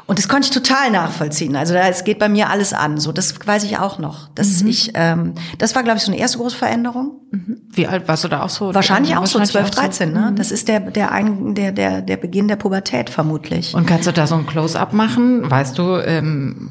Und 0.06 0.18
das 0.18 0.28
konnte 0.28 0.46
ich 0.46 0.50
total 0.50 0.90
nachvollziehen. 0.90 1.56
Also 1.56 1.74
es 1.74 2.04
geht 2.04 2.18
bei 2.18 2.28
mir 2.28 2.50
alles 2.50 2.72
an. 2.72 2.98
So, 2.98 3.12
das 3.12 3.34
weiß 3.46 3.64
ich 3.64 3.78
auch 3.78 3.98
noch. 3.98 4.28
Dass 4.34 4.62
mhm. 4.62 4.68
ich, 4.68 4.90
ähm, 4.94 5.34
das 5.58 5.74
war, 5.74 5.82
glaube 5.82 5.98
ich, 5.98 6.04
so 6.04 6.12
eine 6.12 6.20
erste 6.20 6.38
große 6.38 6.56
Veränderung. 6.56 7.20
Mhm. 7.30 7.62
Wie 7.70 7.86
alt 7.86 8.08
warst 8.08 8.24
du 8.24 8.28
da 8.28 8.42
auch 8.42 8.48
so? 8.48 8.74
Wahrscheinlich 8.74 9.16
auch 9.16 9.26
so 9.26 9.40
12, 9.40 9.70
13. 9.70 10.12
Ne? 10.12 10.30
Mhm. 10.32 10.36
Das 10.36 10.50
ist 10.50 10.68
der, 10.68 10.80
der, 10.80 11.12
ein, 11.12 11.54
der, 11.54 11.72
der, 11.72 12.02
der 12.02 12.16
Beginn 12.16 12.48
der 12.48 12.56
Pubertät 12.56 13.10
vermutlich. 13.10 13.74
Und 13.74 13.86
kannst 13.86 14.06
du 14.06 14.12
da 14.12 14.26
so 14.26 14.34
ein 14.34 14.46
Close-up 14.46 14.92
machen? 14.92 15.50
Weißt 15.50 15.78
du, 15.78 15.96
ähm, 15.96 16.70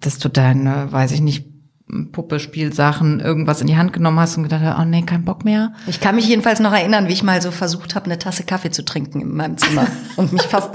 dass 0.00 0.18
du 0.18 0.28
deine, 0.28 0.90
weiß 0.90 1.12
ich 1.12 1.20
nicht, 1.20 1.51
Puppespielsachen 2.12 3.20
irgendwas 3.20 3.60
in 3.60 3.66
die 3.66 3.76
Hand 3.76 3.92
genommen 3.92 4.18
hast 4.18 4.36
und 4.36 4.44
gedacht, 4.44 4.62
oh 4.80 4.84
nee, 4.84 5.02
kein 5.02 5.24
Bock 5.24 5.44
mehr? 5.44 5.72
Ich 5.86 6.00
kann 6.00 6.14
mich 6.14 6.26
jedenfalls 6.26 6.60
noch 6.60 6.72
erinnern, 6.72 7.08
wie 7.08 7.12
ich 7.12 7.22
mal 7.22 7.42
so 7.42 7.50
versucht 7.50 7.94
habe, 7.94 8.06
eine 8.06 8.18
Tasse 8.18 8.44
Kaffee 8.44 8.70
zu 8.70 8.84
trinken 8.84 9.20
in 9.20 9.36
meinem 9.36 9.58
Zimmer 9.58 9.86
und 10.16 10.32
mich 10.32 10.42
fast 10.42 10.70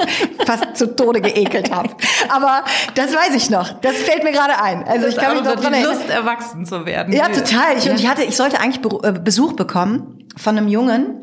fast 0.46 0.78
zu 0.78 0.96
Tode 0.96 1.22
geekelt 1.22 1.74
habe. 1.74 1.90
Aber 2.30 2.64
das 2.96 3.14
weiß 3.14 3.36
ich 3.36 3.50
noch. 3.50 3.80
Das 3.82 3.96
fällt 3.96 4.24
mir 4.24 4.32
gerade 4.32 4.62
ein. 4.62 4.84
Also 4.84 5.08
ich 5.08 5.18
kann 5.18 5.36
mich 5.36 5.44
noch 5.44 5.56
dran 5.56 5.74
erinnern. 5.74 5.94
Lust, 5.94 6.10
erwachsen 6.10 6.66
zu 6.66 6.86
werden. 6.86 7.14
Ja, 7.14 7.30
total. 7.30 7.78
Ich. 7.78 7.90
Und 7.90 8.00
ich 8.00 8.08
hatte, 8.08 8.24
ich 8.24 8.36
sollte 8.36 8.60
eigentlich 8.60 8.82
äh, 9.04 9.14
Besuch 9.14 9.54
bekommen 9.54 10.28
von 10.36 10.58
einem 10.58 10.68
Jungen, 10.68 11.17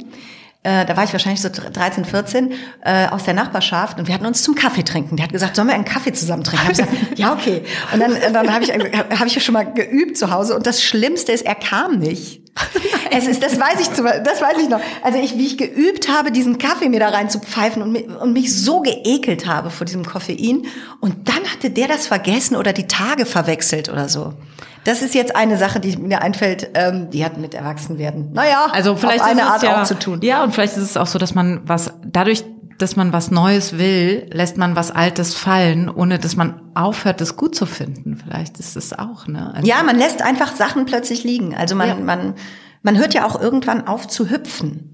äh, 0.64 0.86
da 0.86 0.96
war 0.96 1.04
ich 1.04 1.12
wahrscheinlich 1.12 1.42
so 1.42 1.50
13, 1.50 2.04
14, 2.04 2.52
äh, 2.82 3.06
aus 3.08 3.24
der 3.24 3.34
Nachbarschaft 3.34 3.98
und 3.98 4.08
wir 4.08 4.14
hatten 4.14 4.26
uns 4.26 4.42
zum 4.42 4.54
Kaffee 4.54 4.82
trinken. 4.82 5.16
Der 5.16 5.24
hat 5.24 5.32
gesagt, 5.32 5.56
sollen 5.56 5.68
wir 5.68 5.74
einen 5.74 5.84
Kaffee 5.84 6.12
zusammen 6.12 6.42
trinken? 6.42 6.64
Ich 6.72 6.78
gesagt, 6.78 6.92
ja, 7.16 7.34
okay. 7.34 7.62
Und 7.92 8.00
dann, 8.00 8.16
dann 8.32 8.52
habe 8.52 8.64
ich, 8.64 8.70
hab 8.70 9.26
ich 9.26 9.44
schon 9.44 9.52
mal 9.52 9.64
geübt 9.64 10.16
zu 10.16 10.30
Hause 10.30 10.56
und 10.56 10.66
das 10.66 10.82
Schlimmste 10.82 11.32
ist, 11.32 11.44
er 11.44 11.54
kam 11.54 11.98
nicht. 11.98 12.40
Es 13.16 13.28
ist, 13.28 13.44
das 13.44 13.60
weiß 13.60 13.78
ich, 13.80 13.92
zu, 13.92 14.02
das 14.02 14.40
weiß 14.40 14.56
ich 14.60 14.68
noch. 14.68 14.80
Also 15.02 15.20
ich, 15.20 15.38
wie 15.38 15.46
ich 15.46 15.56
geübt 15.56 16.08
habe, 16.08 16.32
diesen 16.32 16.58
Kaffee 16.58 16.88
mir 16.88 16.98
da 16.98 17.10
rein 17.10 17.30
zu 17.30 17.38
pfeifen 17.38 17.80
und, 17.80 17.92
mich, 17.92 18.08
und 18.08 18.32
mich 18.32 18.52
so 18.52 18.80
geekelt 18.80 19.46
habe 19.46 19.70
vor 19.70 19.84
diesem 19.84 20.04
Koffein. 20.04 20.66
Und 21.00 21.28
dann 21.28 21.44
hatte 21.52 21.70
der 21.70 21.86
das 21.86 22.08
vergessen 22.08 22.56
oder 22.56 22.72
die 22.72 22.88
Tage 22.88 23.24
verwechselt 23.24 23.88
oder 23.88 24.08
so. 24.08 24.34
Das 24.84 25.02
ist 25.02 25.14
jetzt 25.14 25.34
eine 25.34 25.56
Sache, 25.56 25.80
die 25.80 25.96
mir 25.96 26.22
einfällt, 26.22 26.70
ähm, 26.74 27.10
die 27.10 27.24
hat 27.24 27.38
mit 27.38 27.54
Erwachsenwerden. 27.54 28.32
Naja, 28.32 28.66
also 28.70 28.96
vielleicht 28.96 29.22
auf 29.22 29.28
eine 29.28 29.46
Art 29.46 29.62
ja, 29.62 29.82
auch 29.82 29.86
zu 29.86 29.98
tun. 29.98 30.20
Ja, 30.22 30.44
und 30.44 30.52
vielleicht 30.54 30.76
ist 30.76 30.82
es 30.82 30.96
auch 30.96 31.06
so, 31.06 31.18
dass 31.18 31.34
man 31.34 31.62
was 31.64 31.92
dadurch, 32.04 32.44
dass 32.78 32.96
man 32.96 33.12
was 33.12 33.30
Neues 33.30 33.78
will, 33.78 34.28
lässt 34.30 34.58
man 34.58 34.76
was 34.76 34.90
Altes 34.90 35.34
fallen, 35.34 35.88
ohne 35.88 36.18
dass 36.18 36.36
man 36.36 36.60
aufhört, 36.74 37.20
es 37.20 37.36
gut 37.36 37.54
zu 37.54 37.66
finden. 37.66 38.18
Vielleicht 38.22 38.58
ist 38.60 38.76
es 38.76 38.92
auch, 38.92 39.26
ne? 39.26 39.52
Also 39.54 39.66
ja, 39.66 39.82
man 39.82 39.96
lässt 39.96 40.22
einfach 40.22 40.54
Sachen 40.54 40.84
plötzlich 40.84 41.24
liegen. 41.24 41.54
Also 41.54 41.74
man, 41.74 41.88
ja. 41.88 41.94
man, 41.94 42.34
man 42.82 42.98
hört 42.98 43.14
ja 43.14 43.26
auch 43.26 43.40
irgendwann 43.40 43.86
auf 43.86 44.06
zu 44.06 44.28
hüpfen. 44.28 44.93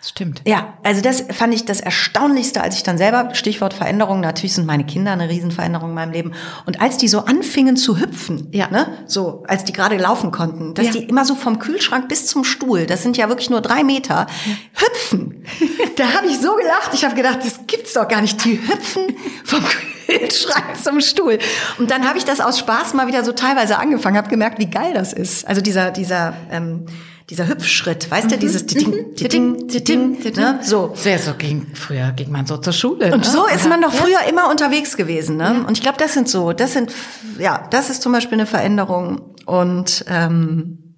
Das 0.00 0.08
stimmt. 0.08 0.40
Ja, 0.46 0.78
also 0.82 1.02
das 1.02 1.24
fand 1.30 1.52
ich 1.52 1.66
das 1.66 1.80
Erstaunlichste, 1.82 2.62
als 2.62 2.74
ich 2.74 2.82
dann 2.82 2.96
selber, 2.96 3.34
Stichwort 3.34 3.74
Veränderung, 3.74 4.20
natürlich 4.20 4.54
sind 4.54 4.66
meine 4.66 4.84
Kinder 4.84 5.12
eine 5.12 5.28
Riesenveränderung 5.28 5.90
in 5.90 5.94
meinem 5.94 6.12
Leben. 6.12 6.32
Und 6.64 6.80
als 6.80 6.96
die 6.96 7.06
so 7.06 7.26
anfingen 7.26 7.76
zu 7.76 8.00
hüpfen, 8.00 8.48
ja. 8.50 8.68
ne, 8.68 8.86
so, 9.06 9.44
als 9.46 9.64
die 9.64 9.74
gerade 9.74 9.98
laufen 9.98 10.30
konnten, 10.30 10.72
dass 10.72 10.86
ja. 10.86 10.92
die 10.92 11.04
immer 11.04 11.26
so 11.26 11.34
vom 11.34 11.58
Kühlschrank 11.58 12.08
bis 12.08 12.26
zum 12.26 12.44
Stuhl, 12.44 12.86
das 12.86 13.02
sind 13.02 13.18
ja 13.18 13.28
wirklich 13.28 13.50
nur 13.50 13.60
drei 13.60 13.84
Meter, 13.84 14.26
ja. 14.46 14.86
hüpfen. 14.86 15.44
da 15.96 16.14
habe 16.14 16.28
ich 16.28 16.38
so 16.38 16.54
gelacht, 16.54 16.94
ich 16.94 17.04
habe 17.04 17.14
gedacht, 17.14 17.40
das 17.44 17.66
gibt's 17.66 17.92
doch 17.92 18.08
gar 18.08 18.22
nicht. 18.22 18.42
Die 18.42 18.58
hüpfen 18.58 19.14
vom 19.44 19.62
Kühlschrank 20.06 20.82
zum 20.82 21.02
Stuhl. 21.02 21.38
Und 21.78 21.90
dann 21.90 22.08
habe 22.08 22.16
ich 22.16 22.24
das 22.24 22.40
aus 22.40 22.58
Spaß 22.58 22.94
mal 22.94 23.06
wieder 23.06 23.22
so 23.22 23.32
teilweise 23.32 23.78
angefangen, 23.78 24.16
habe 24.16 24.30
gemerkt, 24.30 24.58
wie 24.58 24.70
geil 24.70 24.94
das 24.94 25.12
ist. 25.12 25.46
Also 25.46 25.60
dieser, 25.60 25.90
dieser, 25.90 26.32
ähm, 26.50 26.86
dieser 27.30 27.46
Hüpfschritt, 27.46 28.10
weißt 28.10 28.30
du, 28.30 28.36
mhm. 28.36 28.40
dieses 28.40 28.66
Titing, 28.66 29.14
Titing, 29.14 29.68
Titing, 29.68 30.18
ne? 30.34 30.58
so. 30.62 30.92
Sehr 30.94 31.18
so 31.18 31.34
ging, 31.34 31.68
früher 31.74 32.10
ging 32.10 32.32
man 32.32 32.44
so 32.44 32.56
zur 32.56 32.72
Schule. 32.72 33.14
Und 33.14 33.24
ne? 33.24 33.30
so 33.30 33.46
ist 33.46 33.68
man 33.68 33.80
doch 33.80 33.92
früher 33.92 34.18
immer 34.28 34.50
unterwegs 34.50 34.96
gewesen, 34.96 35.36
ne? 35.36 35.44
Ja. 35.44 35.66
Und 35.66 35.78
ich 35.78 35.82
glaube, 35.82 35.96
das 35.98 36.12
sind 36.12 36.28
so, 36.28 36.52
das 36.52 36.72
sind, 36.72 36.92
ja, 37.38 37.68
das 37.70 37.88
ist 37.88 38.02
zum 38.02 38.12
Beispiel 38.12 38.34
eine 38.34 38.46
Veränderung 38.46 39.36
und, 39.46 40.04
ähm, 40.08 40.96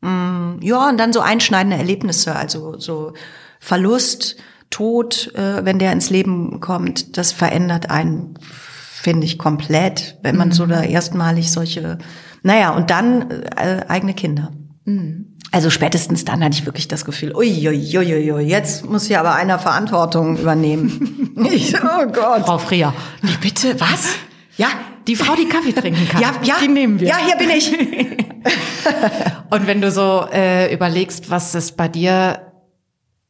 mh, 0.00 0.10
mm, 0.10 0.62
ja, 0.62 0.88
und 0.88 0.96
dann 0.98 1.12
so 1.12 1.20
einschneidende 1.20 1.76
Erlebnisse, 1.76 2.34
also 2.34 2.78
so 2.78 3.12
Verlust, 3.60 4.36
Tod, 4.70 5.30
äh, 5.34 5.64
wenn 5.64 5.78
der 5.78 5.92
ins 5.92 6.08
Leben 6.08 6.60
kommt, 6.60 7.18
das 7.18 7.32
verändert 7.32 7.90
einen, 7.90 8.38
finde 8.40 9.26
ich, 9.26 9.38
komplett, 9.38 10.18
wenn 10.22 10.36
man 10.36 10.48
mhm. 10.48 10.52
so 10.52 10.66
da 10.66 10.82
erstmalig 10.82 11.52
solche, 11.52 11.98
naja, 12.42 12.74
und 12.74 12.90
dann 12.90 13.30
äh, 13.30 13.84
eigene 13.88 14.14
Kinder. 14.14 14.50
Mhm. 14.84 15.33
Also 15.54 15.70
spätestens 15.70 16.24
dann 16.24 16.42
hatte 16.42 16.58
ich 16.58 16.66
wirklich 16.66 16.88
das 16.88 17.04
Gefühl, 17.04 17.32
uiuiuiui, 17.32 18.40
jetzt 18.40 18.90
muss 18.90 19.06
hier 19.06 19.20
aber 19.20 19.36
einer 19.36 19.60
Verantwortung 19.60 20.36
übernehmen. 20.36 21.30
ich, 21.52 21.76
oh 21.76 22.06
Gott. 22.06 22.44
Frau 22.44 22.58
Freer. 22.58 22.92
Wie 23.22 23.36
bitte? 23.36 23.80
Was? 23.80 24.16
Ja. 24.56 24.66
Die 25.06 25.14
Frau, 25.14 25.36
die 25.36 25.48
Kaffee 25.48 25.72
trinken 25.72 26.08
kann. 26.08 26.20
Ja, 26.20 26.32
ja. 26.42 26.56
Die 26.60 26.66
nehmen 26.66 26.98
wir. 26.98 27.06
Ja, 27.06 27.18
hier 27.24 27.36
bin 27.36 27.50
ich. 27.50 27.72
Und 29.50 29.68
wenn 29.68 29.80
du 29.80 29.92
so 29.92 30.26
äh, 30.32 30.74
überlegst, 30.74 31.30
was 31.30 31.54
es 31.54 31.70
bei 31.70 31.86
dir, 31.86 32.52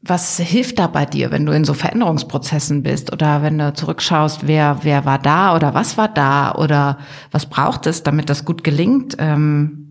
was 0.01 0.39
hilft 0.39 0.79
da 0.79 0.87
bei 0.87 1.05
dir, 1.05 1.31
wenn 1.31 1.45
du 1.45 1.53
in 1.53 1.67
so 1.67 1.75
Veränderungsprozessen 1.75 2.83
bist 2.83 3.13
oder 3.13 3.43
wenn 3.43 3.59
du 3.59 3.75
zurückschaust, 3.75 4.47
wer, 4.47 4.79
wer 4.81 5.05
war 5.05 5.19
da 5.19 5.55
oder 5.55 5.75
was 5.75 5.99
war 5.99 6.09
da 6.09 6.55
oder 6.55 6.97
was 7.33 7.45
braucht 7.45 7.87
es, 7.87 8.03
damit 8.03 8.31
das 8.31 8.47
gut 8.47 8.65
gelingt? 8.65 9.15
Ähm, 9.19 9.84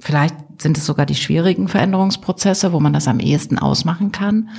vielleicht 0.00 0.36
sind 0.60 0.76
es 0.76 0.86
sogar 0.86 1.06
die 1.06 1.14
schwierigen 1.14 1.68
Veränderungsprozesse, 1.68 2.72
wo 2.72 2.80
man 2.80 2.92
das 2.92 3.08
am 3.08 3.20
ehesten 3.20 3.58
ausmachen 3.58 4.12
kann. 4.12 4.50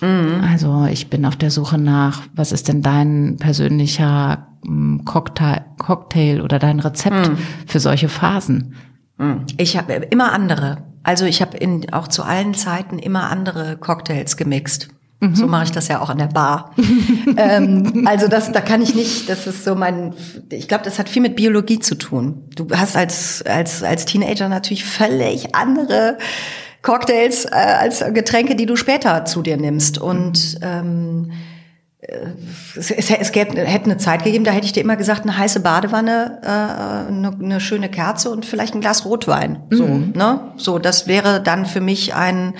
Mhm. 0.00 0.42
Also 0.42 0.86
ich 0.90 1.08
bin 1.08 1.24
auf 1.24 1.36
der 1.36 1.50
Suche 1.50 1.78
nach, 1.78 2.22
was 2.34 2.52
ist 2.52 2.68
denn 2.68 2.82
dein 2.82 3.36
persönlicher 3.38 4.48
hm, 4.64 5.04
Cocktail, 5.04 5.64
Cocktail 5.78 6.40
oder 6.42 6.58
dein 6.58 6.80
Rezept 6.80 7.28
mhm. 7.28 7.38
für 7.66 7.80
solche 7.80 8.08
Phasen? 8.08 8.74
Mhm. 9.18 9.46
Ich 9.56 9.76
habe 9.76 9.92
immer 9.92 10.32
andere. 10.32 10.78
Also 11.02 11.26
ich 11.26 11.42
habe 11.42 11.56
in 11.56 11.92
auch 11.92 12.08
zu 12.08 12.22
allen 12.22 12.54
Zeiten 12.54 12.98
immer 12.98 13.30
andere 13.30 13.76
Cocktails 13.76 14.36
gemixt. 14.36 14.88
Mhm. 15.24 15.34
So 15.34 15.46
mache 15.46 15.64
ich 15.64 15.72
das 15.72 15.88
ja 15.88 16.00
auch 16.00 16.10
an 16.10 16.18
der 16.18 16.26
Bar. 16.26 16.74
ähm, 17.36 18.06
also 18.06 18.28
das, 18.28 18.52
da 18.52 18.60
kann 18.60 18.82
ich 18.82 18.94
nicht, 18.94 19.28
das 19.28 19.46
ist 19.46 19.64
so 19.64 19.74
mein, 19.74 20.14
ich 20.50 20.68
glaube, 20.68 20.84
das 20.84 20.98
hat 20.98 21.08
viel 21.08 21.22
mit 21.22 21.36
Biologie 21.36 21.78
zu 21.78 21.94
tun. 21.94 22.44
Du 22.54 22.68
hast 22.70 22.96
als, 22.96 23.42
als, 23.42 23.82
als 23.82 24.04
Teenager 24.04 24.48
natürlich 24.48 24.84
völlig 24.84 25.54
andere 25.54 26.18
Cocktails 26.82 27.46
äh, 27.46 27.50
als 27.54 28.04
Getränke, 28.12 28.54
die 28.54 28.66
du 28.66 28.76
später 28.76 29.24
zu 29.24 29.42
dir 29.42 29.56
nimmst. 29.56 29.98
Und 29.98 30.58
ähm, 30.60 31.32
äh, 32.00 32.18
es, 32.76 32.90
es, 32.90 33.10
es 33.10 33.32
gäbe, 33.32 33.58
hätte 33.58 33.86
eine 33.86 33.96
Zeit 33.96 34.24
gegeben, 34.24 34.44
da 34.44 34.50
hätte 34.50 34.66
ich 34.66 34.72
dir 34.72 34.82
immer 34.82 34.96
gesagt, 34.96 35.22
eine 35.22 35.38
heiße 35.38 35.60
Badewanne, 35.60 36.40
äh, 36.42 37.08
eine, 37.10 37.32
eine 37.42 37.60
schöne 37.60 37.88
Kerze 37.88 38.30
und 38.30 38.44
vielleicht 38.44 38.74
ein 38.74 38.82
Glas 38.82 39.06
Rotwein. 39.06 39.62
So, 39.70 39.86
mhm. 39.86 40.12
ne? 40.14 40.52
So, 40.58 40.78
das 40.78 41.06
wäre 41.08 41.40
dann 41.40 41.64
für 41.64 41.80
mich 41.80 42.14
ein 42.14 42.52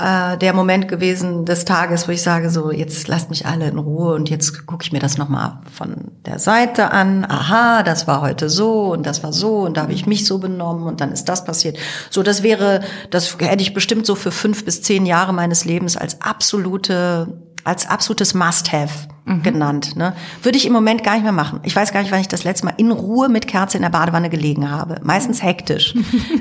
äh, 0.00 0.38
der 0.38 0.52
Moment 0.52 0.88
gewesen 0.88 1.44
des 1.44 1.64
Tages, 1.64 2.08
wo 2.08 2.12
ich 2.12 2.22
sage, 2.22 2.50
so 2.50 2.70
jetzt 2.70 3.08
lasst 3.08 3.30
mich 3.30 3.46
alle 3.46 3.68
in 3.68 3.78
Ruhe 3.78 4.14
und 4.14 4.30
jetzt 4.30 4.66
gucke 4.66 4.84
ich 4.84 4.92
mir 4.92 4.98
das 4.98 5.18
nochmal 5.18 5.58
von 5.72 6.12
der 6.26 6.38
Seite 6.38 6.90
an. 6.90 7.24
Aha, 7.24 7.82
das 7.82 8.06
war 8.06 8.20
heute 8.20 8.48
so 8.48 8.92
und 8.92 9.06
das 9.06 9.22
war 9.22 9.32
so 9.32 9.60
und 9.60 9.76
da 9.76 9.82
habe 9.82 9.92
ich 9.92 10.06
mich 10.06 10.26
so 10.26 10.38
benommen 10.38 10.86
und 10.86 11.00
dann 11.00 11.12
ist 11.12 11.28
das 11.28 11.44
passiert. 11.44 11.78
So, 12.10 12.22
das 12.22 12.42
wäre, 12.42 12.82
das 13.10 13.36
hätte 13.38 13.62
ich 13.62 13.74
bestimmt 13.74 14.06
so 14.06 14.14
für 14.14 14.30
fünf 14.30 14.64
bis 14.64 14.82
zehn 14.82 15.06
Jahre 15.06 15.32
meines 15.32 15.64
Lebens 15.64 15.96
als 15.96 16.20
absolute 16.20 17.40
als 17.62 17.86
absolutes 17.86 18.32
Must-Have 18.32 19.08
mhm. 19.36 19.42
genannt. 19.42 19.96
Ne? 19.96 20.14
Würde 20.42 20.58
ich 20.58 20.66
im 20.66 20.72
Moment 20.72 21.04
gar 21.04 21.14
nicht 21.14 21.22
mehr 21.22 21.32
machen. 21.32 21.60
Ich 21.62 21.74
weiß 21.74 21.92
gar 21.92 22.00
nicht, 22.02 22.12
wann 22.12 22.20
ich 22.20 22.28
das 22.28 22.44
letzte 22.44 22.66
Mal 22.66 22.74
in 22.76 22.90
Ruhe 22.90 23.28
mit 23.28 23.46
Kerze 23.46 23.76
in 23.76 23.82
der 23.82 23.90
Badewanne 23.90 24.30
gelegen 24.30 24.70
habe. 24.70 25.00
Meistens 25.02 25.42
hektisch. 25.42 25.94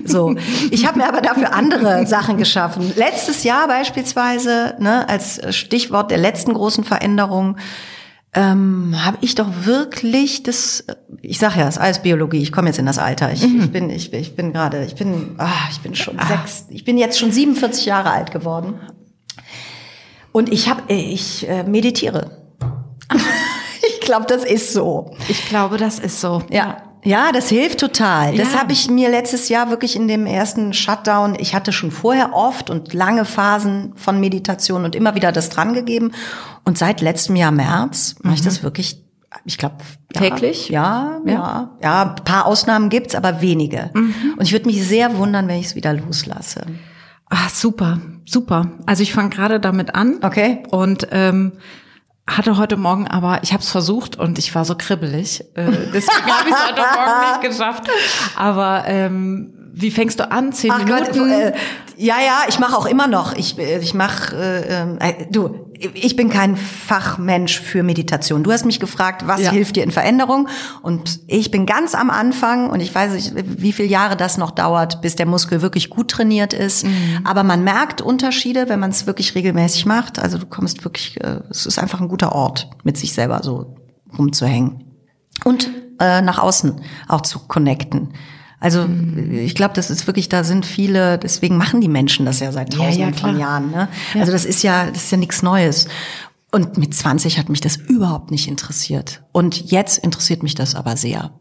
so. 0.05 0.35
Ich 0.71 0.85
habe 0.85 0.99
mir 0.99 1.07
aber 1.07 1.21
dafür 1.21 1.53
andere 1.53 2.05
Sachen 2.07 2.37
geschaffen. 2.37 2.91
Letztes 2.95 3.43
Jahr 3.43 3.67
beispielsweise, 3.67 4.75
ne, 4.79 5.07
als 5.07 5.41
Stichwort 5.55 6.11
der 6.11 6.17
letzten 6.17 6.53
großen 6.53 6.83
Veränderung, 6.83 7.57
ähm, 8.33 8.93
habe 9.03 9.17
ich 9.21 9.33
doch 9.33 9.47
wirklich 9.65 10.43
das, 10.43 10.85
ich 11.21 11.39
sag 11.39 11.55
ja, 11.55 11.67
es 11.67 11.77
ist 11.77 11.81
alles 11.81 11.99
Biologie. 11.99 12.41
Ich 12.41 12.51
komme 12.51 12.67
jetzt 12.67 12.77
in 12.77 12.85
das 12.85 12.99
Alter. 12.99 13.31
Ich, 13.31 13.45
mhm. 13.45 13.61
ich 13.61 13.71
bin, 13.71 13.89
ich, 13.89 14.13
ich 14.13 14.35
bin 14.35 14.53
gerade, 14.53 14.85
ich 14.85 14.95
bin, 14.95 15.35
ah, 15.39 15.49
ich 15.71 15.79
bin 15.79 15.95
schon 15.95 16.19
ah. 16.19 16.27
sechs, 16.27 16.65
ich 16.69 16.85
bin 16.85 16.97
jetzt 16.97 17.17
schon 17.17 17.31
47 17.31 17.85
Jahre 17.85 18.11
alt 18.11 18.31
geworden. 18.31 18.75
Und 20.31 20.51
ich 20.51 20.69
habe, 20.69 20.83
ich 20.93 21.47
äh, 21.49 21.63
meditiere. 21.63 22.48
ich 23.87 24.01
glaube, 24.01 24.25
das 24.27 24.43
ist 24.43 24.73
so. 24.73 25.11
Ich 25.27 25.47
glaube, 25.47 25.77
das 25.77 25.99
ist 25.99 26.21
so. 26.21 26.43
Ja. 26.49 26.83
Ja, 27.03 27.31
das 27.31 27.47
hilft 27.47 27.79
total. 27.79 28.35
Ja. 28.35 28.43
Das 28.43 28.57
habe 28.57 28.73
ich 28.73 28.89
mir 28.89 29.09
letztes 29.09 29.47
Jahr 29.47 29.69
wirklich 29.69 29.95
in 29.95 30.07
dem 30.09 30.25
ersten 30.25 30.73
Shutdown, 30.73 31.35
ich 31.39 31.55
hatte 31.55 31.71
schon 31.71 31.91
vorher 31.91 32.33
oft 32.33 32.69
und 32.69 32.93
lange 32.93 33.23
Phasen 33.23 33.93
von 33.95 34.19
Meditation 34.19 34.83
und 34.83 34.95
immer 34.95 35.15
wieder 35.15 35.31
das 35.31 35.49
dran 35.49 35.73
gegeben. 35.73 36.11
Und 36.65 36.77
seit 36.77 36.99
letztem 36.99 37.37
Jahr 37.37 37.51
März 37.51 38.15
mache 38.21 38.35
ich 38.35 38.41
das 38.41 38.59
mhm. 38.59 38.63
wirklich, 38.63 39.01
ich 39.45 39.57
glaube, 39.57 39.77
ja, 40.13 40.21
täglich? 40.21 40.67
Ja, 40.67 41.21
ja, 41.25 41.31
ja. 41.31 41.77
Ja, 41.81 42.01
ein 42.01 42.23
paar 42.25 42.45
Ausnahmen 42.45 42.89
gibt's, 42.89 43.15
aber 43.15 43.41
wenige. 43.41 43.91
Mhm. 43.93 44.35
Und 44.37 44.43
ich 44.43 44.51
würde 44.51 44.65
mich 44.65 44.85
sehr 44.85 45.17
wundern, 45.17 45.47
wenn 45.47 45.59
ich 45.59 45.67
es 45.67 45.75
wieder 45.75 45.93
loslasse. 45.93 46.65
Ah, 47.29 47.47
super, 47.53 47.99
super. 48.25 48.71
Also 48.87 49.03
ich 49.03 49.13
fange 49.13 49.29
gerade 49.29 49.59
damit 49.61 49.95
an. 49.95 50.19
Okay. 50.21 50.63
Und 50.71 51.07
ähm, 51.11 51.53
hatte 52.37 52.57
heute 52.57 52.77
Morgen 52.77 53.07
aber, 53.07 53.39
ich 53.43 53.53
habe 53.53 53.63
es 53.63 53.69
versucht 53.69 54.17
und 54.17 54.39
ich 54.39 54.53
war 54.55 54.65
so 54.65 54.75
kribbelig. 54.75 55.41
Äh, 55.55 55.71
deswegen 55.93 56.25
habe 56.25 56.49
ich 56.49 56.55
es 56.55 56.67
heute 56.67 56.81
Morgen 56.81 57.31
nicht 57.31 57.41
geschafft. 57.57 57.89
Aber 58.35 58.83
ähm, 58.85 59.53
wie 59.73 59.91
fängst 59.91 60.19
du 60.19 60.29
an? 60.31 60.51
Zehn 60.51 60.71
Ach 60.71 60.83
Minuten? 60.83 61.05
Gott, 61.05 61.17
äh, 61.17 61.53
ja, 61.97 62.15
ja, 62.19 62.41
ich 62.47 62.59
mache 62.59 62.77
auch 62.77 62.85
immer 62.85 63.07
noch. 63.07 63.33
Ich, 63.35 63.57
äh, 63.57 63.79
ich 63.79 63.93
mache, 63.93 64.35
äh, 64.35 65.09
äh, 65.09 65.27
du, 65.29 65.68
ich 65.79 66.15
bin 66.15 66.29
kein 66.29 66.57
Fachmensch 66.57 67.61
für 67.61 67.83
Meditation. 67.83 68.43
Du 68.43 68.51
hast 68.51 68.65
mich 68.65 68.79
gefragt, 68.79 69.27
was 69.27 69.41
ja. 69.41 69.51
hilft 69.51 69.77
dir 69.77 69.83
in 69.83 69.91
Veränderung? 69.91 70.49
Und 70.81 71.21
ich 71.27 71.51
bin 71.51 71.65
ganz 71.65 71.95
am 71.95 72.09
Anfang 72.09 72.69
und 72.69 72.81
ich 72.81 72.93
weiß 72.93 73.13
nicht, 73.13 73.33
wie 73.35 73.71
viele 73.71 73.87
Jahre 73.87 74.17
das 74.17 74.37
noch 74.37 74.51
dauert, 74.51 75.01
bis 75.01 75.15
der 75.15 75.25
Muskel 75.25 75.61
wirklich 75.61 75.89
gut 75.89 76.11
trainiert 76.11 76.53
ist. 76.53 76.85
Mhm. 76.85 77.19
Aber 77.23 77.43
man 77.43 77.63
merkt 77.63 78.01
Unterschiede, 78.01 78.67
wenn 78.67 78.79
man 78.79 78.89
es 78.89 79.07
wirklich 79.07 79.35
regelmäßig 79.35 79.85
macht. 79.85 80.19
Also 80.19 80.37
du 80.37 80.45
kommst 80.45 80.83
wirklich, 80.83 81.19
äh, 81.21 81.39
es 81.49 81.65
ist 81.65 81.79
einfach 81.79 82.01
ein 82.01 82.09
guter 82.09 82.33
Ort, 82.33 82.69
mit 82.83 82.97
sich 82.97 83.13
selber 83.13 83.41
so 83.41 83.77
rumzuhängen. 84.17 84.83
Und 85.45 85.69
äh, 85.99 86.21
nach 86.21 86.39
außen 86.39 86.81
auch 87.07 87.21
zu 87.21 87.39
connecten. 87.39 88.13
Also 88.59 88.87
mhm. 88.87 89.39
ich 89.39 89.55
glaube, 89.55 89.73
das 89.73 89.89
ist 89.89 90.07
wirklich, 90.07 90.29
da 90.29 90.43
sind 90.43 90.65
viele, 90.65 91.17
deswegen 91.17 91.57
machen 91.57 91.81
die 91.81 91.87
Menschen 91.87 92.25
das 92.25 92.39
ja 92.39 92.51
seit 92.51 92.73
tausenden 92.73 92.99
ja, 92.99 93.09
ja, 93.09 93.13
von 93.13 93.39
Jahren. 93.39 93.71
Ne? 93.71 93.87
Ja. 94.13 94.21
Also 94.21 94.31
das 94.31 94.45
ist 94.45 94.63
ja, 94.63 94.87
das 94.87 95.03
ist 95.03 95.11
ja 95.11 95.17
nichts 95.17 95.41
Neues. 95.41 95.87
Und 96.51 96.77
mit 96.77 96.95
20 96.95 97.37
hat 97.37 97.49
mich 97.49 97.61
das 97.61 97.77
überhaupt 97.77 98.31
nicht 98.31 98.47
interessiert. 98.47 99.21
Und 99.31 99.71
jetzt 99.71 99.99
interessiert 99.99 100.41
mich 100.41 100.55
das 100.55 100.73
aber 100.73 100.97
sehr. 100.97 101.31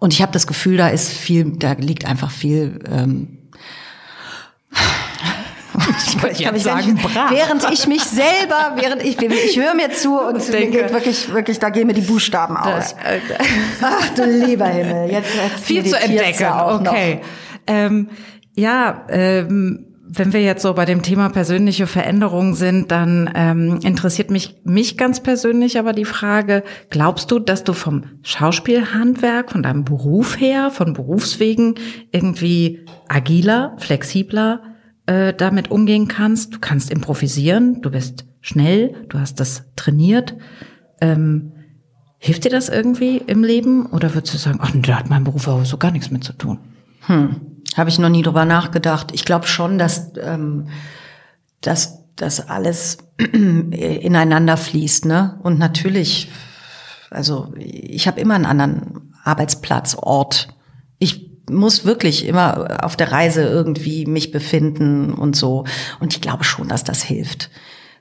Und 0.00 0.12
ich 0.12 0.22
habe 0.22 0.32
das 0.32 0.48
Gefühl, 0.48 0.76
da 0.76 0.88
ist 0.88 1.08
viel, 1.08 1.52
da 1.56 1.72
liegt 1.72 2.04
einfach 2.04 2.32
viel 2.32 2.82
ähm, 2.90 3.38
ich 6.06 6.22
wollte 6.22 6.42
jetzt 6.42 6.64
sagen, 6.64 6.94
brav. 6.96 7.30
Während 7.30 7.70
ich 7.72 7.86
mich 7.86 8.04
selber, 8.04 8.76
während 8.76 9.02
ich, 9.04 9.20
ich 9.20 9.58
höre 9.58 9.74
mir 9.74 9.90
zu 9.92 10.18
und 10.18 10.52
denke, 10.52 10.78
geht 10.78 10.92
wirklich, 10.92 11.32
wirklich, 11.32 11.58
da 11.58 11.70
gehen 11.70 11.86
mir 11.86 11.94
die 11.94 12.00
Buchstaben 12.00 12.56
aus. 12.56 12.92
Äh, 12.92 13.20
Ach 13.82 14.08
du 14.14 14.24
lieber 14.24 14.66
Himmel, 14.66 15.10
jetzt, 15.10 15.34
jetzt 15.34 15.64
viel 15.64 15.84
zu 15.84 15.98
entdecken. 15.98 16.46
okay. 16.46 17.20
Ähm, 17.66 18.08
ja, 18.54 19.04
ähm, 19.08 19.86
wenn 20.08 20.32
wir 20.32 20.40
jetzt 20.42 20.62
so 20.62 20.72
bei 20.72 20.84
dem 20.84 21.02
Thema 21.02 21.28
persönliche 21.28 21.86
Veränderungen 21.86 22.54
sind, 22.54 22.90
dann 22.92 23.30
ähm, 23.34 23.80
interessiert 23.82 24.30
mich 24.30 24.56
mich 24.64 24.96
ganz 24.96 25.20
persönlich 25.20 25.78
aber 25.78 25.92
die 25.92 26.04
Frage: 26.04 26.62
Glaubst 26.90 27.30
du, 27.30 27.38
dass 27.38 27.64
du 27.64 27.72
vom 27.72 28.04
Schauspielhandwerk, 28.22 29.50
von 29.50 29.62
deinem 29.62 29.84
Beruf 29.84 30.40
her, 30.40 30.70
von 30.70 30.92
Berufswegen 30.92 31.74
irgendwie 32.12 32.86
agiler, 33.08 33.76
flexibler 33.78 34.62
äh, 35.06 35.32
damit 35.32 35.70
umgehen 35.70 36.08
kannst. 36.08 36.54
Du 36.54 36.58
kannst 36.60 36.90
improvisieren, 36.90 37.80
du 37.82 37.90
bist 37.90 38.26
schnell, 38.40 39.06
du 39.08 39.18
hast 39.18 39.40
das 39.40 39.64
trainiert. 39.76 40.34
Ähm, 41.00 41.52
hilft 42.18 42.44
dir 42.44 42.50
das 42.50 42.68
irgendwie 42.68 43.18
im 43.18 43.44
Leben 43.44 43.86
oder 43.86 44.14
würdest 44.14 44.34
du 44.34 44.38
sagen, 44.38 44.58
ach, 44.60 44.72
da 44.74 44.98
hat 44.98 45.10
mein 45.10 45.24
Beruf 45.24 45.48
aber 45.48 45.64
so 45.64 45.76
gar 45.76 45.90
nichts 45.90 46.10
mit 46.10 46.24
zu 46.24 46.32
tun? 46.32 46.58
Hm, 47.02 47.40
habe 47.76 47.90
ich 47.90 47.98
noch 47.98 48.08
nie 48.08 48.22
drüber 48.22 48.44
nachgedacht. 48.44 49.12
Ich 49.12 49.24
glaube 49.24 49.46
schon, 49.46 49.78
dass, 49.78 50.12
ähm, 50.20 50.68
dass 51.60 52.04
das 52.16 52.48
alles 52.48 52.98
ineinander 53.32 54.56
fließt, 54.56 55.04
ne? 55.04 55.38
Und 55.42 55.58
natürlich, 55.58 56.30
also 57.10 57.52
ich 57.56 58.08
habe 58.08 58.20
immer 58.20 58.34
einen 58.34 58.46
anderen 58.46 59.12
Arbeitsplatz, 59.22 59.94
Ort. 59.94 60.48
Muss 61.50 61.84
wirklich 61.84 62.26
immer 62.26 62.84
auf 62.84 62.96
der 62.96 63.12
Reise 63.12 63.42
irgendwie 63.42 64.06
mich 64.06 64.32
befinden 64.32 65.12
und 65.12 65.36
so. 65.36 65.64
Und 66.00 66.14
ich 66.14 66.20
glaube 66.20 66.44
schon, 66.44 66.68
dass 66.68 66.84
das 66.84 67.02
hilft. 67.02 67.50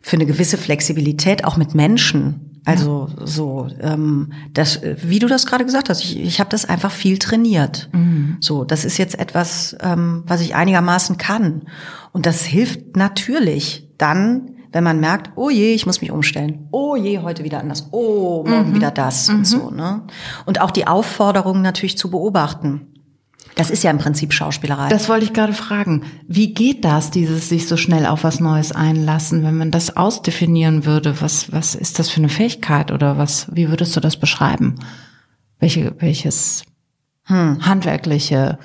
Für 0.02 0.18
eine 0.18 0.26
gewisse 0.26 0.58
Flexibilität 0.58 1.46
auch 1.46 1.58
mit 1.58 1.76
Menschen. 1.76 2.62
Also 2.66 3.10
so, 3.24 3.68
ähm, 3.80 4.34
das, 4.54 4.82
wie 4.84 5.20
du 5.20 5.28
das 5.28 5.46
gerade 5.46 5.66
gesagt 5.66 5.90
hast, 5.90 6.04
ich, 6.04 6.20
ich 6.20 6.40
habe 6.40 6.50
das 6.50 6.66
einfach 6.66 6.92
viel 6.92 7.20
trainiert. 7.20 7.90
Mhm. 7.92 8.38
So, 8.40 8.64
das 8.64 8.86
ist 8.86 8.98
jetzt 8.98 9.20
etwas, 9.20 9.76
ähm, 9.82 10.24
was 10.26 10.42
ich 10.42 10.56
einigermaßen 10.56 11.18
kann. 11.18 11.64
Und 12.12 12.26
das 12.26 12.44
hilft 12.44 12.98
natürlich 12.98 13.88
dann, 14.00 14.50
wenn 14.72 14.84
man 14.84 15.00
merkt, 15.00 15.32
oh 15.36 15.50
je, 15.50 15.74
ich 15.74 15.86
muss 15.86 16.02
mich 16.02 16.12
umstellen. 16.12 16.68
Oh 16.72 16.96
je, 16.96 17.20
heute 17.20 17.44
wieder 17.44 17.60
anders. 17.60 17.88
Oh, 17.92 18.44
morgen 18.48 18.72
mhm. 18.72 18.76
wieder 18.76 18.92
das 18.92 19.30
mhm. 19.30 19.36
und 19.36 19.46
so. 19.46 19.70
Ne? 19.70 20.02
Und 20.46 20.60
auch 20.60 20.72
die 20.72 20.88
Aufforderung 20.88 21.62
natürlich 21.62 21.98
zu 21.98 22.10
beobachten. 22.10 22.95
Das 23.56 23.70
ist 23.70 23.84
ja 23.84 23.92
im 23.92 24.00
Prinzip 24.00 24.34
Schauspielerei. 24.34 24.90
Das 24.90 25.08
wollte 25.08 25.26
ich 25.26 25.34
gerade 25.34 25.54
fragen. 25.54 26.04
Wie 26.28 26.54
geht 26.54 26.84
das, 26.84 27.12
dieses 27.12 27.48
sich 27.48 27.68
so 27.68 27.78
schnell 27.78 28.06
auf 28.06 28.24
was 28.24 28.40
Neues 28.40 28.72
einlassen, 28.74 29.44
wenn 29.44 29.56
man 29.56 29.72
das 29.72 29.96
ausdefinieren 29.96 30.86
würde? 30.86 31.22
Was, 31.22 31.52
was 31.52 31.76
ist 31.76 32.00
das 32.00 32.10
für 32.10 32.18
eine 32.18 32.30
Fähigkeit 32.30 32.92
oder 32.92 33.18
was, 33.18 33.48
wie 33.52 33.70
würdest 33.70 33.96
du 33.96 34.02
das 34.02 34.18
beschreiben? 34.18 34.76
Welche, 35.60 35.96
welches 36.00 36.64
hm. 37.24 37.66
handwerkliche 37.66 38.60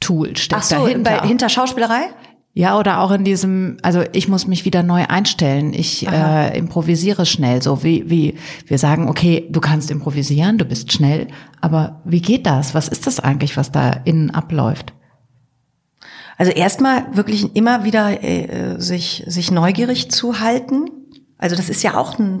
Tool 0.00 0.36
steckt 0.36 0.62
Ach 0.62 0.64
so, 0.64 0.74
dahinter? 0.76 1.20
Bei, 1.20 1.26
hinter 1.26 1.48
Schauspielerei? 1.48 2.10
Ja, 2.56 2.78
oder 2.78 3.00
auch 3.00 3.10
in 3.10 3.24
diesem, 3.24 3.78
also 3.82 4.04
ich 4.12 4.28
muss 4.28 4.46
mich 4.46 4.64
wieder 4.64 4.84
neu 4.84 5.04
einstellen. 5.08 5.74
Ich 5.74 6.06
äh, 6.06 6.56
improvisiere 6.56 7.26
schnell. 7.26 7.60
So 7.60 7.82
wie, 7.82 8.08
wie 8.08 8.36
wir 8.68 8.78
sagen, 8.78 9.08
okay, 9.08 9.48
du 9.50 9.60
kannst 9.60 9.90
improvisieren, 9.90 10.56
du 10.56 10.64
bist 10.64 10.92
schnell, 10.92 11.26
aber 11.60 12.00
wie 12.04 12.22
geht 12.22 12.46
das? 12.46 12.72
Was 12.72 12.86
ist 12.86 13.08
das 13.08 13.18
eigentlich, 13.18 13.56
was 13.56 13.72
da 13.72 13.90
innen 14.04 14.30
abläuft? 14.30 14.92
Also 16.36 16.52
erstmal 16.52 17.16
wirklich 17.16 17.56
immer 17.56 17.82
wieder 17.82 18.22
äh, 18.22 18.80
sich, 18.80 19.24
sich 19.26 19.50
neugierig 19.50 20.12
zu 20.12 20.38
halten 20.38 20.90
also 21.36 21.56
das 21.56 21.68
ist 21.68 21.82
ja 21.82 21.96
auch 21.96 22.18
ein, 22.18 22.40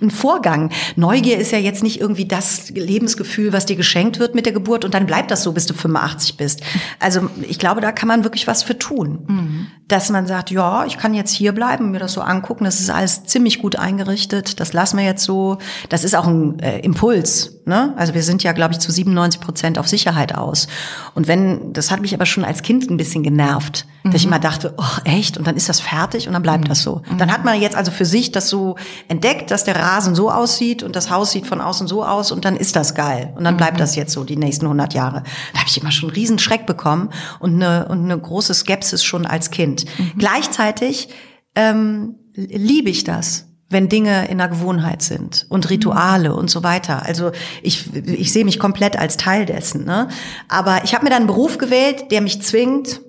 ein, 0.00 0.10
Vorgang. 0.10 0.72
Neugier 0.96 1.38
ist 1.38 1.52
ja 1.52 1.58
jetzt 1.58 1.82
nicht 1.82 2.00
irgendwie 2.00 2.24
das 2.24 2.70
Lebensgefühl, 2.70 3.52
was 3.52 3.66
dir 3.66 3.76
geschenkt 3.76 4.18
wird 4.18 4.34
mit 4.34 4.46
der 4.46 4.52
Geburt 4.52 4.84
und 4.84 4.94
dann 4.94 5.06
bleibt 5.06 5.30
das 5.30 5.42
so, 5.42 5.52
bis 5.52 5.66
du 5.66 5.74
85 5.74 6.36
bist. 6.36 6.62
Also 6.98 7.28
ich 7.42 7.58
glaube, 7.58 7.80
da 7.80 7.92
kann 7.92 8.08
man 8.08 8.24
wirklich 8.24 8.46
was 8.46 8.62
für 8.62 8.78
tun. 8.78 9.24
Mhm. 9.28 9.66
Dass 9.88 10.10
man 10.10 10.26
sagt, 10.26 10.50
ja, 10.50 10.84
ich 10.84 10.98
kann 10.98 11.14
jetzt 11.14 11.32
hier 11.32 11.52
bleiben, 11.52 11.92
mir 11.92 12.00
das 12.00 12.12
so 12.12 12.20
angucken, 12.20 12.64
das 12.64 12.80
ist 12.80 12.90
alles 12.90 13.24
ziemlich 13.24 13.60
gut 13.60 13.76
eingerichtet, 13.76 14.58
das 14.58 14.72
lassen 14.72 14.98
wir 14.98 15.04
jetzt 15.04 15.24
so. 15.24 15.58
Das 15.88 16.02
ist 16.02 16.14
auch 16.16 16.26
ein 16.26 16.58
äh, 16.58 16.80
Impuls. 16.80 17.56
Ne? 17.66 17.94
Also 17.96 18.14
wir 18.14 18.22
sind 18.22 18.44
ja, 18.44 18.52
glaube 18.52 18.74
ich, 18.74 18.78
zu 18.78 18.92
97 18.92 19.40
Prozent 19.40 19.76
auf 19.76 19.88
Sicherheit 19.88 20.36
aus. 20.36 20.68
Und 21.16 21.26
wenn, 21.26 21.72
das 21.72 21.90
hat 21.90 22.00
mich 22.00 22.14
aber 22.14 22.24
schon 22.24 22.44
als 22.44 22.62
Kind 22.62 22.88
ein 22.88 22.96
bisschen 22.96 23.24
genervt, 23.24 23.86
mhm. 24.04 24.12
dass 24.12 24.20
ich 24.20 24.26
mhm. 24.28 24.34
immer 24.34 24.40
dachte, 24.40 24.72
oh, 24.76 25.00
echt? 25.02 25.36
Und 25.36 25.48
dann 25.48 25.56
ist 25.56 25.68
das 25.68 25.80
fertig 25.80 26.28
und 26.28 26.34
dann 26.34 26.42
bleibt 26.42 26.62
mhm. 26.62 26.68
das 26.68 26.84
so. 26.84 27.02
Dann 27.18 27.32
hat 27.32 27.44
man 27.44 27.60
jetzt 27.60 27.76
also 27.76 27.90
für 27.90 28.04
sich 28.04 28.30
das 28.30 28.48
so 28.48 28.76
entdeckt, 29.08 29.50
dass 29.50 29.64
der 29.64 29.74
Rasen 29.74 30.14
so 30.14 30.30
aussieht 30.30 30.84
und 30.84 30.94
das 30.94 31.10
Haus 31.10 31.32
sieht 31.32 31.48
von 31.48 31.60
außen 31.60 31.88
so 31.88 32.04
aus 32.04 32.30
und 32.30 32.44
dann 32.44 32.56
ist 32.56 32.76
das 32.76 32.94
geil. 32.94 33.32
Und 33.36 33.42
dann 33.42 33.56
bleibt 33.56 33.74
mhm. 33.74 33.78
das 33.78 33.96
jetzt 33.96 34.12
so 34.12 34.22
die 34.22 34.36
nächsten 34.36 34.66
100 34.66 34.94
Jahre. 34.94 35.24
Da 35.52 35.58
habe 35.58 35.68
ich 35.68 35.80
immer 35.80 35.90
schon 35.90 36.10
einen 36.10 36.14
riesen 36.14 36.38
Schreck 36.38 36.66
bekommen 36.66 37.10
und 37.40 37.54
eine, 37.54 37.88
und 37.88 38.04
eine 38.04 38.16
große 38.16 38.54
Skepsis 38.54 39.02
schon 39.02 39.26
als 39.26 39.50
Kind. 39.50 39.75
Mhm. 39.84 40.12
Gleichzeitig 40.18 41.08
ähm, 41.54 42.16
liebe 42.34 42.90
ich 42.90 43.04
das 43.04 43.46
wenn 43.68 43.88
Dinge 43.88 44.28
in 44.28 44.38
der 44.38 44.48
Gewohnheit 44.48 45.02
sind 45.02 45.46
und 45.48 45.68
Rituale 45.70 46.34
und 46.34 46.48
so 46.48 46.62
weiter. 46.62 47.04
Also 47.04 47.32
ich, 47.62 47.92
ich 48.06 48.32
sehe 48.32 48.44
mich 48.44 48.58
komplett 48.58 48.96
als 48.96 49.16
Teil 49.16 49.44
dessen. 49.44 49.84
Ne? 49.84 50.08
Aber 50.48 50.84
ich 50.84 50.94
habe 50.94 51.04
mir 51.04 51.10
dann 51.10 51.22
einen 51.22 51.26
Beruf 51.26 51.58
gewählt, 51.58 52.10
der 52.12 52.20
mich 52.20 52.42
zwingt, 52.42 53.00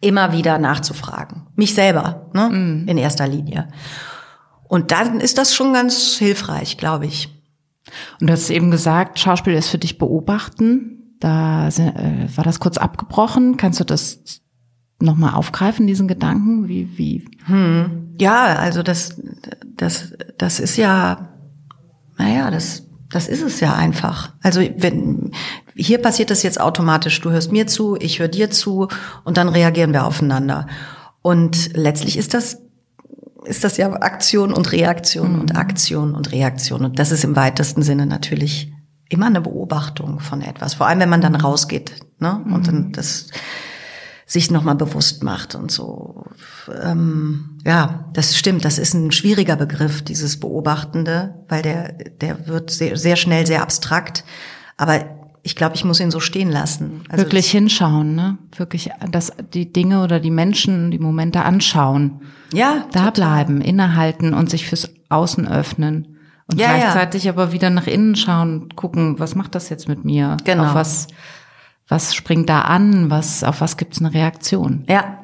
immer 0.00 0.32
wieder 0.32 0.58
nachzufragen. 0.58 1.48
Mich 1.56 1.74
selber, 1.74 2.30
ne? 2.32 2.48
Mm. 2.48 2.88
in 2.88 2.98
erster 2.98 3.26
Linie. 3.26 3.68
Und 4.68 4.92
dann 4.92 5.20
ist 5.20 5.38
das 5.38 5.54
schon 5.54 5.72
ganz 5.72 6.16
hilfreich, 6.16 6.76
glaube 6.76 7.06
ich. 7.06 7.34
Und 8.20 8.28
du 8.28 8.32
hast 8.32 8.48
eben 8.50 8.70
gesagt, 8.70 9.18
Schauspiel 9.18 9.54
ist 9.54 9.68
für 9.68 9.78
dich 9.78 9.98
beobachten. 9.98 11.16
Da 11.18 11.66
äh, 11.68 12.28
war 12.36 12.44
das 12.44 12.60
kurz 12.60 12.78
abgebrochen. 12.78 13.56
Kannst 13.56 13.80
du 13.80 13.84
das 13.84 14.20
nochmal 15.00 15.34
aufgreifen, 15.34 15.86
diesen 15.86 16.08
Gedanken? 16.08 16.68
Wie, 16.68 16.96
wie? 16.96 17.24
Hm. 17.46 18.14
Ja, 18.18 18.56
also 18.56 18.82
das, 18.82 19.20
das, 19.76 20.12
das 20.36 20.60
ist 20.60 20.76
ja, 20.76 21.28
naja, 22.16 22.50
das, 22.50 22.84
Das 23.10 23.28
ist 23.28 23.42
es 23.42 23.60
ja 23.60 23.74
einfach. 23.74 24.32
Also 24.42 24.60
wenn 24.60 25.32
hier 25.74 25.98
passiert 25.98 26.30
das 26.30 26.42
jetzt 26.42 26.60
automatisch. 26.60 27.20
Du 27.20 27.30
hörst 27.30 27.52
mir 27.52 27.66
zu, 27.66 27.96
ich 27.96 28.18
höre 28.18 28.28
dir 28.28 28.50
zu 28.50 28.88
und 29.24 29.36
dann 29.36 29.48
reagieren 29.48 29.92
wir 29.92 30.04
aufeinander. 30.04 30.66
Und 31.22 31.76
letztlich 31.76 32.18
ist 32.18 32.34
das 32.34 32.58
ist 33.44 33.64
das 33.64 33.76
ja 33.76 33.90
Aktion 33.92 34.52
und 34.52 34.72
Reaktion 34.72 35.34
mhm. 35.34 35.40
und 35.40 35.56
Aktion 35.56 36.14
und 36.14 36.32
Reaktion. 36.32 36.84
Und 36.84 36.98
das 36.98 37.12
ist 37.12 37.24
im 37.24 37.36
weitesten 37.36 37.82
Sinne 37.82 38.04
natürlich 38.04 38.72
immer 39.08 39.26
eine 39.26 39.40
Beobachtung 39.40 40.20
von 40.20 40.42
etwas. 40.42 40.74
Vor 40.74 40.86
allem, 40.86 41.00
wenn 41.00 41.08
man 41.08 41.22
dann 41.22 41.34
rausgeht 41.34 41.92
ne? 42.18 42.44
und 42.52 42.66
dann 42.66 42.88
mhm. 42.88 42.92
das 42.92 43.28
sich 44.28 44.50
nochmal 44.50 44.74
bewusst 44.74 45.24
macht 45.24 45.54
und 45.54 45.70
so. 45.70 46.26
Ähm, 46.82 47.58
ja, 47.64 48.04
das 48.12 48.36
stimmt. 48.36 48.64
Das 48.66 48.78
ist 48.78 48.92
ein 48.92 49.10
schwieriger 49.10 49.56
Begriff, 49.56 50.02
dieses 50.02 50.38
Beobachtende, 50.38 51.34
weil 51.48 51.62
der, 51.62 51.94
der 52.20 52.46
wird 52.46 52.70
sehr, 52.70 52.98
sehr 52.98 53.16
schnell 53.16 53.46
sehr 53.46 53.62
abstrakt. 53.62 54.24
Aber 54.76 55.00
ich 55.42 55.56
glaube, 55.56 55.76
ich 55.76 55.84
muss 55.86 55.98
ihn 55.98 56.10
so 56.10 56.20
stehen 56.20 56.50
lassen. 56.50 57.00
Also 57.08 57.24
Wirklich 57.24 57.50
hinschauen, 57.50 58.14
ne? 58.14 58.36
Wirklich 58.54 58.90
das, 59.10 59.32
die 59.54 59.72
Dinge 59.72 60.04
oder 60.04 60.20
die 60.20 60.30
Menschen, 60.30 60.90
die 60.90 60.98
Momente 60.98 61.42
anschauen. 61.42 62.20
Ja. 62.52 62.84
Da 62.92 63.10
total. 63.10 63.12
bleiben, 63.12 63.60
innehalten 63.62 64.34
und 64.34 64.50
sich 64.50 64.66
fürs 64.68 64.90
Außen 65.08 65.48
öffnen. 65.48 66.18
Und 66.50 66.60
ja, 66.60 66.76
gleichzeitig 66.76 67.24
ja. 67.24 67.32
aber 67.32 67.52
wieder 67.52 67.70
nach 67.70 67.86
innen 67.86 68.14
schauen 68.14 68.68
gucken, 68.76 69.18
was 69.18 69.34
macht 69.34 69.54
das 69.54 69.70
jetzt 69.70 69.88
mit 69.88 70.04
mir? 70.04 70.36
Genau. 70.44 70.64
Auf 70.64 70.74
was, 70.74 71.06
was 71.88 72.14
springt 72.14 72.48
da 72.48 72.62
an? 72.62 73.10
Was, 73.10 73.42
auf 73.42 73.60
was 73.60 73.76
gibt's 73.76 73.98
eine 74.00 74.12
Reaktion? 74.14 74.84
Ja, 74.88 75.18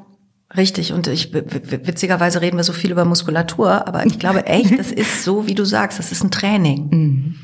Richtig, 0.57 0.93
und 0.93 1.09
ich 1.09 1.35
witzigerweise 1.35 2.41
reden 2.41 2.57
wir 2.57 2.65
so 2.65 2.73
viel 2.73 2.93
über 2.93 3.05
Muskulatur, 3.05 3.89
aber 3.89 4.07
ich 4.07 4.19
glaube 4.19 4.47
echt, 4.47 4.79
das 4.79 4.93
ist 4.93 5.25
so, 5.25 5.47
wie 5.49 5.55
du 5.55 5.65
sagst, 5.65 5.99
das 5.99 6.13
ist 6.13 6.23
ein 6.23 6.31
Training. 6.31 6.89
Mhm. 6.91 7.35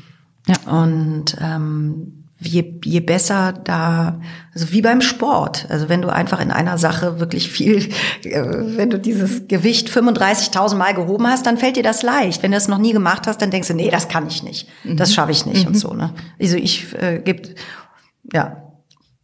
Ja. 0.47 0.71
Und 0.71 1.35
ähm, 1.41 2.25
je, 2.39 2.79
je 2.83 3.01
besser 3.01 3.51
da, 3.51 4.21
also 4.53 4.71
wie 4.71 4.81
beim 4.81 5.01
Sport, 5.01 5.67
also 5.69 5.89
wenn 5.89 6.01
du 6.01 6.07
einfach 6.07 6.39
in 6.39 6.51
einer 6.51 6.77
Sache 6.77 7.19
wirklich 7.19 7.51
viel, 7.51 7.89
äh, 8.23 8.43
wenn 8.77 8.89
du 8.89 8.97
dieses 8.97 9.47
Gewicht 9.47 9.89
35.000 9.89 10.75
Mal 10.75 10.93
gehoben 10.93 11.27
hast, 11.27 11.45
dann 11.45 11.57
fällt 11.57 11.75
dir 11.75 11.83
das 11.83 12.03
leicht. 12.03 12.41
Wenn 12.43 12.51
du 12.51 12.57
das 12.57 12.69
noch 12.69 12.79
nie 12.79 12.93
gemacht 12.93 13.27
hast, 13.27 13.41
dann 13.41 13.51
denkst 13.51 13.67
du, 13.67 13.73
nee, 13.73 13.91
das 13.91 14.07
kann 14.07 14.25
ich 14.27 14.41
nicht, 14.41 14.69
das 14.85 15.09
mhm. 15.09 15.13
schaffe 15.13 15.31
ich 15.31 15.45
nicht 15.45 15.63
mhm. 15.63 15.67
und 15.67 15.75
so. 15.75 15.93
Ne? 15.93 16.13
Also 16.39 16.55
ich 16.55 16.93
äh, 16.93 17.19
gibt, 17.19 17.55
ja, 18.31 18.70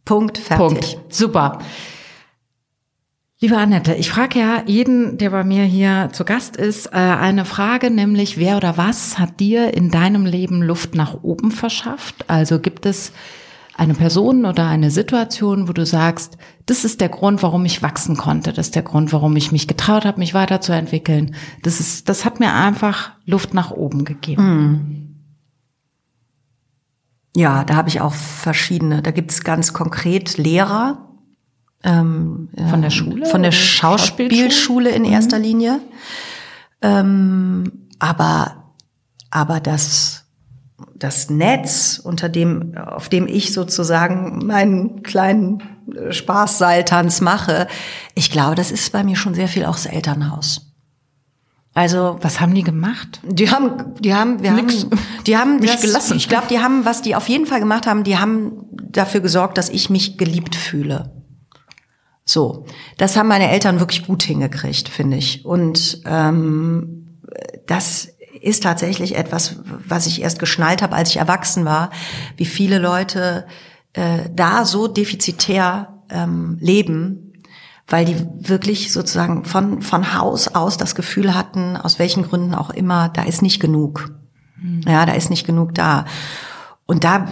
Punkt, 0.08 0.38
fertig. 0.38 0.96
Punkt. 0.96 1.14
Super. 1.14 1.58
Liebe 3.40 3.58
Annette, 3.58 3.94
ich 3.94 4.08
frage 4.08 4.38
ja 4.38 4.62
jeden, 4.64 5.18
der 5.18 5.28
bei 5.30 5.44
mir 5.44 5.64
hier 5.64 6.08
zu 6.12 6.24
Gast 6.24 6.56
ist, 6.56 6.86
äh, 6.86 6.96
eine 6.96 7.44
Frage, 7.44 7.90
nämlich 7.90 8.38
wer 8.38 8.56
oder 8.56 8.78
was 8.78 9.18
hat 9.18 9.38
dir 9.38 9.74
in 9.74 9.90
deinem 9.90 10.24
Leben 10.24 10.62
Luft 10.62 10.94
nach 10.94 11.22
oben 11.22 11.50
verschafft? 11.50 12.24
Also 12.26 12.58
gibt 12.58 12.86
es 12.86 13.12
eine 13.76 13.92
Person 13.92 14.46
oder 14.46 14.66
eine 14.66 14.90
Situation, 14.90 15.68
wo 15.68 15.74
du 15.74 15.84
sagst, 15.84 16.38
das 16.64 16.86
ist 16.86 17.02
der 17.02 17.10
Grund, 17.10 17.42
warum 17.42 17.66
ich 17.66 17.82
wachsen 17.82 18.16
konnte, 18.16 18.54
das 18.54 18.68
ist 18.68 18.76
der 18.76 18.82
Grund, 18.82 19.12
warum 19.12 19.36
ich 19.36 19.52
mich 19.52 19.68
getraut 19.68 20.06
habe, 20.06 20.18
mich 20.18 20.32
weiterzuentwickeln. 20.32 21.34
Das 21.62 21.80
ist, 21.80 22.08
das 22.08 22.24
hat 22.24 22.40
mir 22.40 22.54
einfach 22.54 23.10
Luft 23.26 23.52
nach 23.52 23.70
oben 23.70 24.06
gegeben. 24.06 24.42
Mm. 24.42 25.07
Ja, 27.36 27.64
da 27.64 27.76
habe 27.76 27.88
ich 27.88 28.00
auch 28.00 28.14
verschiedene. 28.14 29.02
Da 29.02 29.10
gibt's 29.10 29.44
ganz 29.44 29.72
konkret 29.72 30.38
Lehrer. 30.38 31.04
Ähm, 31.84 32.48
von 32.70 32.82
der 32.82 32.90
Schule? 32.90 33.26
Von 33.26 33.42
der 33.42 33.52
Schauspielschule 33.52 34.90
in 34.90 35.04
erster 35.04 35.38
mhm. 35.38 35.44
Linie. 35.44 35.80
Ähm, 36.82 37.88
aber, 37.98 38.72
aber 39.30 39.60
das, 39.60 40.24
das 40.96 41.30
Netz, 41.30 42.00
unter 42.02 42.28
dem, 42.28 42.76
auf 42.76 43.08
dem 43.08 43.26
ich 43.28 43.52
sozusagen 43.52 44.44
meinen 44.44 45.02
kleinen 45.02 45.62
Spaßseiltanz 46.10 47.20
mache, 47.20 47.68
ich 48.14 48.30
glaube, 48.30 48.54
das 48.54 48.70
ist 48.70 48.92
bei 48.92 49.04
mir 49.04 49.16
schon 49.16 49.34
sehr 49.34 49.48
viel 49.48 49.64
auch 49.64 49.76
das 49.76 49.86
Elternhaus. 49.86 50.67
Also 51.78 52.18
was 52.22 52.40
haben 52.40 52.56
die 52.56 52.64
gemacht? 52.64 53.20
Die 53.22 53.52
haben, 53.52 53.94
die 54.00 54.12
haben, 54.12 54.42
wir 54.42 54.50
Nix. 54.50 54.82
haben, 54.82 54.98
die 55.28 55.36
haben 55.36 55.60
mich 55.60 55.70
das, 55.70 55.80
gelassen. 55.82 56.16
Ich 56.16 56.28
glaube, 56.28 56.48
die 56.50 56.58
haben, 56.58 56.84
was 56.84 57.02
die 57.02 57.14
auf 57.14 57.28
jeden 57.28 57.46
Fall 57.46 57.60
gemacht 57.60 57.86
haben, 57.86 58.02
die 58.02 58.18
haben 58.18 58.64
dafür 58.72 59.20
gesorgt, 59.20 59.58
dass 59.58 59.68
ich 59.68 59.88
mich 59.88 60.18
geliebt 60.18 60.56
fühle. 60.56 61.12
So, 62.24 62.66
das 62.96 63.16
haben 63.16 63.28
meine 63.28 63.48
Eltern 63.48 63.78
wirklich 63.78 64.04
gut 64.04 64.24
hingekriegt, 64.24 64.88
finde 64.88 65.18
ich. 65.18 65.44
Und 65.44 66.02
ähm, 66.04 67.20
das 67.68 68.08
ist 68.40 68.64
tatsächlich 68.64 69.14
etwas, 69.14 69.60
was 69.86 70.08
ich 70.08 70.20
erst 70.20 70.40
geschnallt 70.40 70.82
habe, 70.82 70.96
als 70.96 71.10
ich 71.10 71.18
erwachsen 71.18 71.64
war, 71.64 71.90
wie 72.36 72.46
viele 72.46 72.80
Leute 72.80 73.46
äh, 73.92 74.28
da 74.34 74.64
so 74.64 74.88
defizitär 74.88 76.02
ähm, 76.10 76.58
leben, 76.60 77.27
weil 77.88 78.04
die 78.04 78.16
wirklich 78.38 78.92
sozusagen 78.92 79.44
von, 79.44 79.82
von 79.82 80.14
Haus 80.14 80.48
aus 80.48 80.76
das 80.76 80.94
Gefühl 80.94 81.34
hatten, 81.34 81.76
aus 81.76 81.98
welchen 81.98 82.22
Gründen 82.22 82.54
auch 82.54 82.70
immer, 82.70 83.08
da 83.08 83.22
ist 83.22 83.42
nicht 83.42 83.60
genug. 83.60 84.10
Mhm. 84.60 84.82
Ja, 84.86 85.06
da 85.06 85.12
ist 85.12 85.30
nicht 85.30 85.46
genug 85.46 85.74
da. 85.74 86.04
Und 86.90 87.04
da 87.04 87.26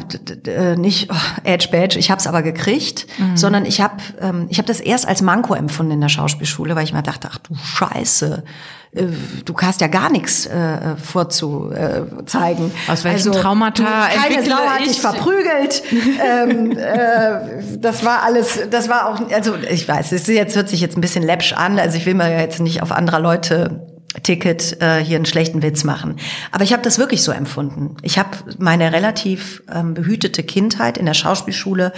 äh, 0.46 0.76
nicht 0.76 1.10
oh, 1.10 1.40
Edge 1.42 1.68
Badge, 1.72 1.98
ich 1.98 2.10
habe 2.10 2.18
es 2.18 2.26
aber 2.26 2.42
gekriegt, 2.42 3.06
mhm. 3.16 3.38
sondern 3.38 3.64
ich 3.64 3.80
habe 3.80 3.96
ähm, 4.20 4.48
ich 4.50 4.58
habe 4.58 4.68
das 4.68 4.80
erst 4.80 5.08
als 5.08 5.22
Manko 5.22 5.54
empfunden 5.54 5.92
in 5.92 6.00
der 6.02 6.10
Schauspielschule, 6.10 6.76
weil 6.76 6.84
ich 6.84 6.92
mir 6.92 7.02
dachte, 7.02 7.30
ach 7.32 7.38
du 7.38 7.54
Scheiße, 7.54 8.44
äh, 8.92 9.04
du 9.46 9.54
hast 9.56 9.80
ja 9.80 9.86
gar 9.86 10.10
nichts 10.10 10.44
äh, 10.44 10.96
vorzuzeigen. 11.02 12.70
Aus 12.86 13.04
welchem 13.04 13.30
also, 13.30 13.40
Traumata 13.40 14.08
Keine 14.08 14.44
Sau 14.44 14.56
hat 14.56 14.80
dich 14.84 15.00
verprügelt. 15.00 15.82
ähm, 15.90 16.72
äh, 16.72 17.78
das 17.78 18.04
war 18.04 18.24
alles, 18.24 18.60
das 18.70 18.90
war 18.90 19.08
auch, 19.08 19.30
also 19.30 19.54
ich 19.70 19.88
weiß, 19.88 20.12
es 20.12 20.26
jetzt 20.26 20.54
hört 20.54 20.68
sich 20.68 20.82
jetzt 20.82 20.98
ein 20.98 21.00
bisschen 21.00 21.22
läppsch 21.22 21.54
an, 21.54 21.78
also 21.78 21.96
ich 21.96 22.04
will 22.04 22.12
mir 22.12 22.30
jetzt 22.38 22.60
nicht 22.60 22.82
auf 22.82 22.92
anderer 22.92 23.20
Leute 23.20 23.95
Ticket 24.22 24.80
äh, 24.80 25.02
hier 25.02 25.16
einen 25.16 25.26
schlechten 25.26 25.62
Witz 25.62 25.84
machen. 25.84 26.16
Aber 26.52 26.64
ich 26.64 26.72
habe 26.72 26.82
das 26.82 26.98
wirklich 26.98 27.22
so 27.22 27.32
empfunden. 27.32 27.96
Ich 28.02 28.18
habe 28.18 28.30
meine 28.58 28.92
relativ 28.92 29.62
ähm, 29.72 29.94
behütete 29.94 30.42
Kindheit 30.42 30.98
in 30.98 31.06
der 31.06 31.14
Schauspielschule 31.14 31.92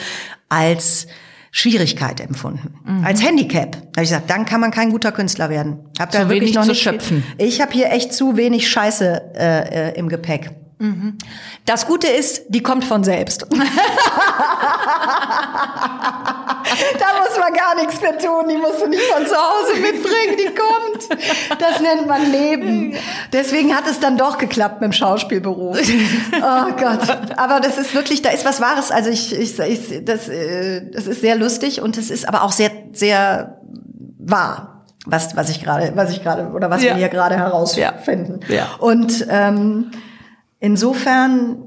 als 0.48 1.07
Schwierigkeit 1.50 2.20
empfunden, 2.20 2.74
mhm. 2.85 3.04
als 3.04 3.22
Handicap. 3.22 3.72
Da 3.72 3.78
habe 3.78 4.04
ich 4.04 4.11
gesagt, 4.11 4.31
dann 4.31 4.44
kann 4.44 4.61
man 4.61 4.70
kein 4.70 4.90
guter 4.90 5.12
Künstler 5.12 5.48
werden. 5.50 5.78
Hab 5.98 6.11
da 6.11 6.28
wirklich 6.28 6.54
noch 6.54 6.66
nicht 6.66 6.83
schöpfen. 6.83 7.24
Ich 7.38 7.61
habe 7.61 7.72
hier 7.72 7.90
echt 7.90 8.12
zu 8.12 8.37
wenig 8.37 8.68
Scheiße 8.70 9.35
äh, 9.35 9.90
äh, 9.90 9.98
im 9.98 10.09
Gepäck. 10.09 10.50
Mhm. 10.78 11.18
Das 11.64 11.87
Gute 11.87 12.07
ist, 12.07 12.42
die 12.48 12.62
kommt 12.62 12.85
von 12.85 13.02
selbst. 13.02 13.46
da 16.98 17.07
muss 17.20 17.38
man 17.38 17.53
gar 17.53 17.74
nichts 17.77 18.01
mehr 18.01 18.18
tun, 18.18 18.48
die 18.48 18.57
musst 18.57 18.81
du 18.83 18.87
nicht 18.88 19.03
von 19.03 19.27
zu 19.27 19.35
Hause 19.35 19.74
mitbringen, 19.81 20.37
die 20.38 20.55
kommt. 20.55 21.09
Das 21.61 21.81
nennt 21.81 22.07
man 22.07 22.31
Leben. 22.31 22.94
Deswegen 23.33 23.74
hat 23.74 23.87
es 23.88 24.01
dann 24.01 24.16
doch 24.16 24.38
geklappt 24.38 24.81
mit 24.81 24.90
dem 24.90 24.92
Schauspielberuf. 24.92 25.79
Oh 26.37 26.72
Gott. 26.79 27.37
Aber 27.37 27.61
das 27.61 27.79
ist 27.79 27.94
wirklich, 27.94 28.22
da 28.22 28.31
ist 28.31 28.44
was 28.44 28.61
Wahres. 28.61 28.90
Also 28.90 29.11
ich, 29.11 29.33
ich, 29.38 29.59
ich 29.59 30.05
das, 30.05 30.29
äh, 30.29 30.90
das 30.90 31.07
ist 31.07 31.20
sehr 31.20 31.37
lustig 31.37 31.81
und 31.83 31.96
es 31.96 32.11
ist 32.11 32.29
aber 32.29 32.42
auch 32.42 32.53
sehr, 32.53 32.70
sehr 32.92 33.61
wahr 34.18 34.85
was, 35.07 35.37
was 35.37 35.48
ich 35.48 35.62
gerade, 35.62 35.92
was 35.94 36.11
ich 36.11 36.22
gerade, 36.22 36.48
oder 36.51 36.68
was 36.68 36.83
ja. 36.83 36.90
wir 36.90 36.96
hier 36.96 37.09
gerade 37.09 37.37
herausfinden. 37.37 38.40
Ja. 38.48 38.55
ja. 38.55 38.66
Und 38.79 39.27
ähm, 39.31 39.90
Insofern 40.61 41.62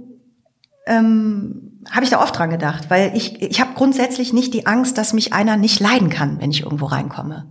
ähm, 0.85 1.70
habe 1.91 2.03
ich 2.03 2.09
da 2.09 2.21
oft 2.21 2.37
dran 2.37 2.49
gedacht, 2.49 2.89
weil 2.89 3.15
ich, 3.15 3.41
ich 3.41 3.59
habe 3.59 3.71
grundsätzlich 3.75 4.33
nicht 4.33 4.53
die 4.53 4.65
Angst, 4.65 4.97
dass 4.97 5.13
mich 5.13 5.33
einer 5.33 5.57
nicht 5.57 5.79
leiden 5.79 6.09
kann, 6.09 6.39
wenn 6.39 6.51
ich 6.51 6.63
irgendwo 6.63 6.85
reinkomme. 6.85 7.45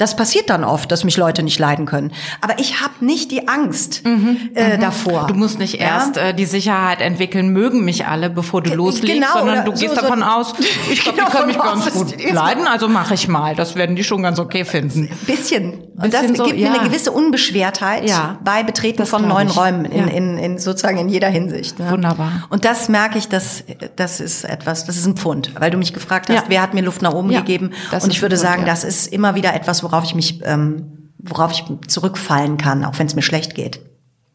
Das 0.00 0.16
passiert 0.16 0.48
dann 0.48 0.64
oft, 0.64 0.90
dass 0.90 1.04
mich 1.04 1.18
Leute 1.18 1.42
nicht 1.42 1.58
leiden 1.58 1.84
können. 1.84 2.12
Aber 2.40 2.58
ich 2.58 2.80
habe 2.80 3.04
nicht 3.04 3.30
die 3.30 3.48
Angst 3.48 4.02
mhm, 4.06 4.50
äh, 4.54 4.76
mhm. 4.76 4.80
davor. 4.80 5.26
Du 5.26 5.34
musst 5.34 5.58
nicht 5.58 5.78
erst 5.78 6.16
äh, 6.16 6.32
die 6.32 6.46
Sicherheit 6.46 7.02
entwickeln, 7.02 7.50
mögen 7.50 7.84
mich 7.84 8.06
alle, 8.06 8.30
bevor 8.30 8.62
du 8.62 8.74
loslegst, 8.74 9.14
genau, 9.14 9.32
sondern 9.34 9.66
du 9.66 9.72
gehst 9.72 9.94
so, 9.94 10.00
davon 10.00 10.22
aus, 10.22 10.54
ich 10.90 11.02
glaube, 11.02 11.20
die 11.20 11.30
können 11.30 11.46
mich 11.48 11.58
ganz 11.58 11.92
gut 11.92 12.14
leiden, 12.32 12.66
also 12.66 12.88
mache 12.88 13.12
ich 13.12 13.28
mal. 13.28 13.54
Das 13.54 13.76
werden 13.76 13.94
die 13.94 14.02
schon 14.02 14.22
ganz 14.22 14.38
okay 14.38 14.64
finden. 14.64 15.10
Bisschen. 15.26 15.90
Und 16.02 16.14
das 16.14 16.28
so, 16.34 16.44
gibt 16.44 16.58
ja. 16.58 16.70
mir 16.70 16.80
eine 16.80 16.88
gewisse 16.88 17.12
Unbeschwertheit 17.12 18.08
ja. 18.08 18.38
bei 18.42 18.62
Betreten 18.62 18.98
das 18.98 19.10
von 19.10 19.28
neuen 19.28 19.48
ich. 19.48 19.56
Räumen 19.56 19.84
in, 19.84 19.98
ja. 19.98 20.06
in, 20.06 20.38
in, 20.38 20.58
sozusagen 20.58 20.96
in 20.96 21.10
jeder 21.10 21.28
Hinsicht. 21.28 21.78
Ja. 21.78 21.90
Wunderbar. 21.90 22.46
Und 22.48 22.64
das 22.64 22.88
merke 22.88 23.18
ich, 23.18 23.28
dass 23.28 23.64
das 23.96 24.20
ist 24.20 24.44
etwas, 24.44 24.86
das 24.86 24.96
ist 24.96 25.06
ein 25.06 25.16
Pfund, 25.16 25.52
weil 25.58 25.70
du 25.70 25.76
mich 25.76 25.92
gefragt 25.92 26.30
hast, 26.30 26.48
wer 26.48 26.62
hat 26.62 26.72
mir 26.72 26.82
Luft 26.82 27.02
nach 27.02 27.12
oben 27.12 27.28
gegeben? 27.28 27.72
Und 27.92 28.10
ich 28.10 28.22
würde 28.22 28.36
Pfund, 28.36 28.48
sagen, 28.48 28.64
das 28.64 28.82
ist 28.84 29.08
immer 29.08 29.34
wieder 29.34 29.54
etwas, 29.54 29.82
worauf 29.90 30.04
ich 30.04 30.14
mich, 30.14 30.40
ähm, 30.44 31.10
worauf 31.18 31.52
ich 31.52 31.64
zurückfallen 31.88 32.56
kann, 32.56 32.84
auch 32.84 32.98
wenn 32.98 33.06
es 33.06 33.16
mir 33.16 33.22
schlecht 33.22 33.54
geht. 33.54 33.80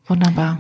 Wunderbar. 0.07 0.59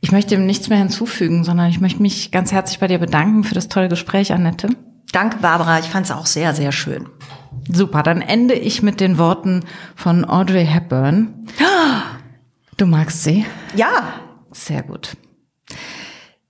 Ich 0.00 0.12
möchte 0.12 0.34
dem 0.34 0.46
nichts 0.46 0.68
mehr 0.68 0.78
hinzufügen, 0.78 1.44
sondern 1.44 1.68
ich 1.68 1.80
möchte 1.80 2.00
mich 2.00 2.30
ganz 2.30 2.52
herzlich 2.52 2.78
bei 2.78 2.86
dir 2.86 2.98
bedanken 2.98 3.44
für 3.44 3.54
das 3.54 3.68
tolle 3.68 3.88
Gespräch, 3.88 4.32
Annette. 4.32 4.68
Danke, 5.12 5.38
Barbara. 5.38 5.78
Ich 5.78 5.86
fand 5.86 6.06
es 6.06 6.12
auch 6.12 6.26
sehr, 6.26 6.54
sehr 6.54 6.72
schön. 6.72 7.06
Super, 7.68 8.02
dann 8.02 8.22
ende 8.22 8.54
ich 8.54 8.82
mit 8.82 9.00
den 9.00 9.18
Worten 9.18 9.64
von 9.96 10.24
Audrey 10.24 10.64
Hepburn. 10.64 11.46
Du 12.76 12.86
magst 12.86 13.24
sie? 13.24 13.44
Ja. 13.76 14.14
Sehr 14.52 14.82
gut. 14.82 15.16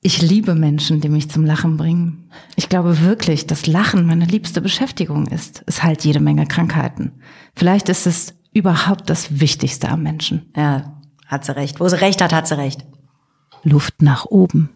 Ich 0.03 0.23
liebe 0.23 0.55
Menschen, 0.55 1.01
die 1.01 1.11
mich 1.11 1.31
zum 1.31 1.45
Lachen 1.45 1.77
bringen. 1.77 2.31
Ich 2.57 2.71
glaube 2.71 3.03
wirklich, 3.03 3.47
dass 3.47 3.67
Lachen 3.67 4.07
meine 4.07 4.25
liebste 4.25 4.63
Beschäftigung 4.63 5.27
ist. 5.27 5.63
Es 5.67 5.83
heilt 5.83 6.05
jede 6.05 6.21
Menge 6.21 6.47
Krankheiten. 6.47 7.21
Vielleicht 7.55 7.89
ist 7.89 8.07
es 8.07 8.35
überhaupt 8.53 9.11
das 9.11 9.41
Wichtigste 9.41 9.89
am 9.89 10.03
Menschen. 10.03 10.51
Ja, 10.57 11.01
hat 11.27 11.45
sie 11.45 11.55
recht. 11.55 11.81
Wo 11.81 11.89
sie 11.89 12.01
recht 12.01 12.23
hat, 12.23 12.33
hat 12.33 12.49
sie 12.49 12.57
recht. 12.57 12.85
Luft 13.63 14.03
nach 14.03 14.27
oben. 14.27 14.71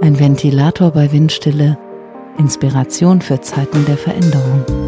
Ein 0.00 0.18
Ventilator 0.18 0.92
bei 0.92 1.12
Windstille. 1.12 1.76
Inspiration 2.38 3.20
für 3.20 3.40
Zeiten 3.40 3.84
der 3.84 3.98
Veränderung. 3.98 4.87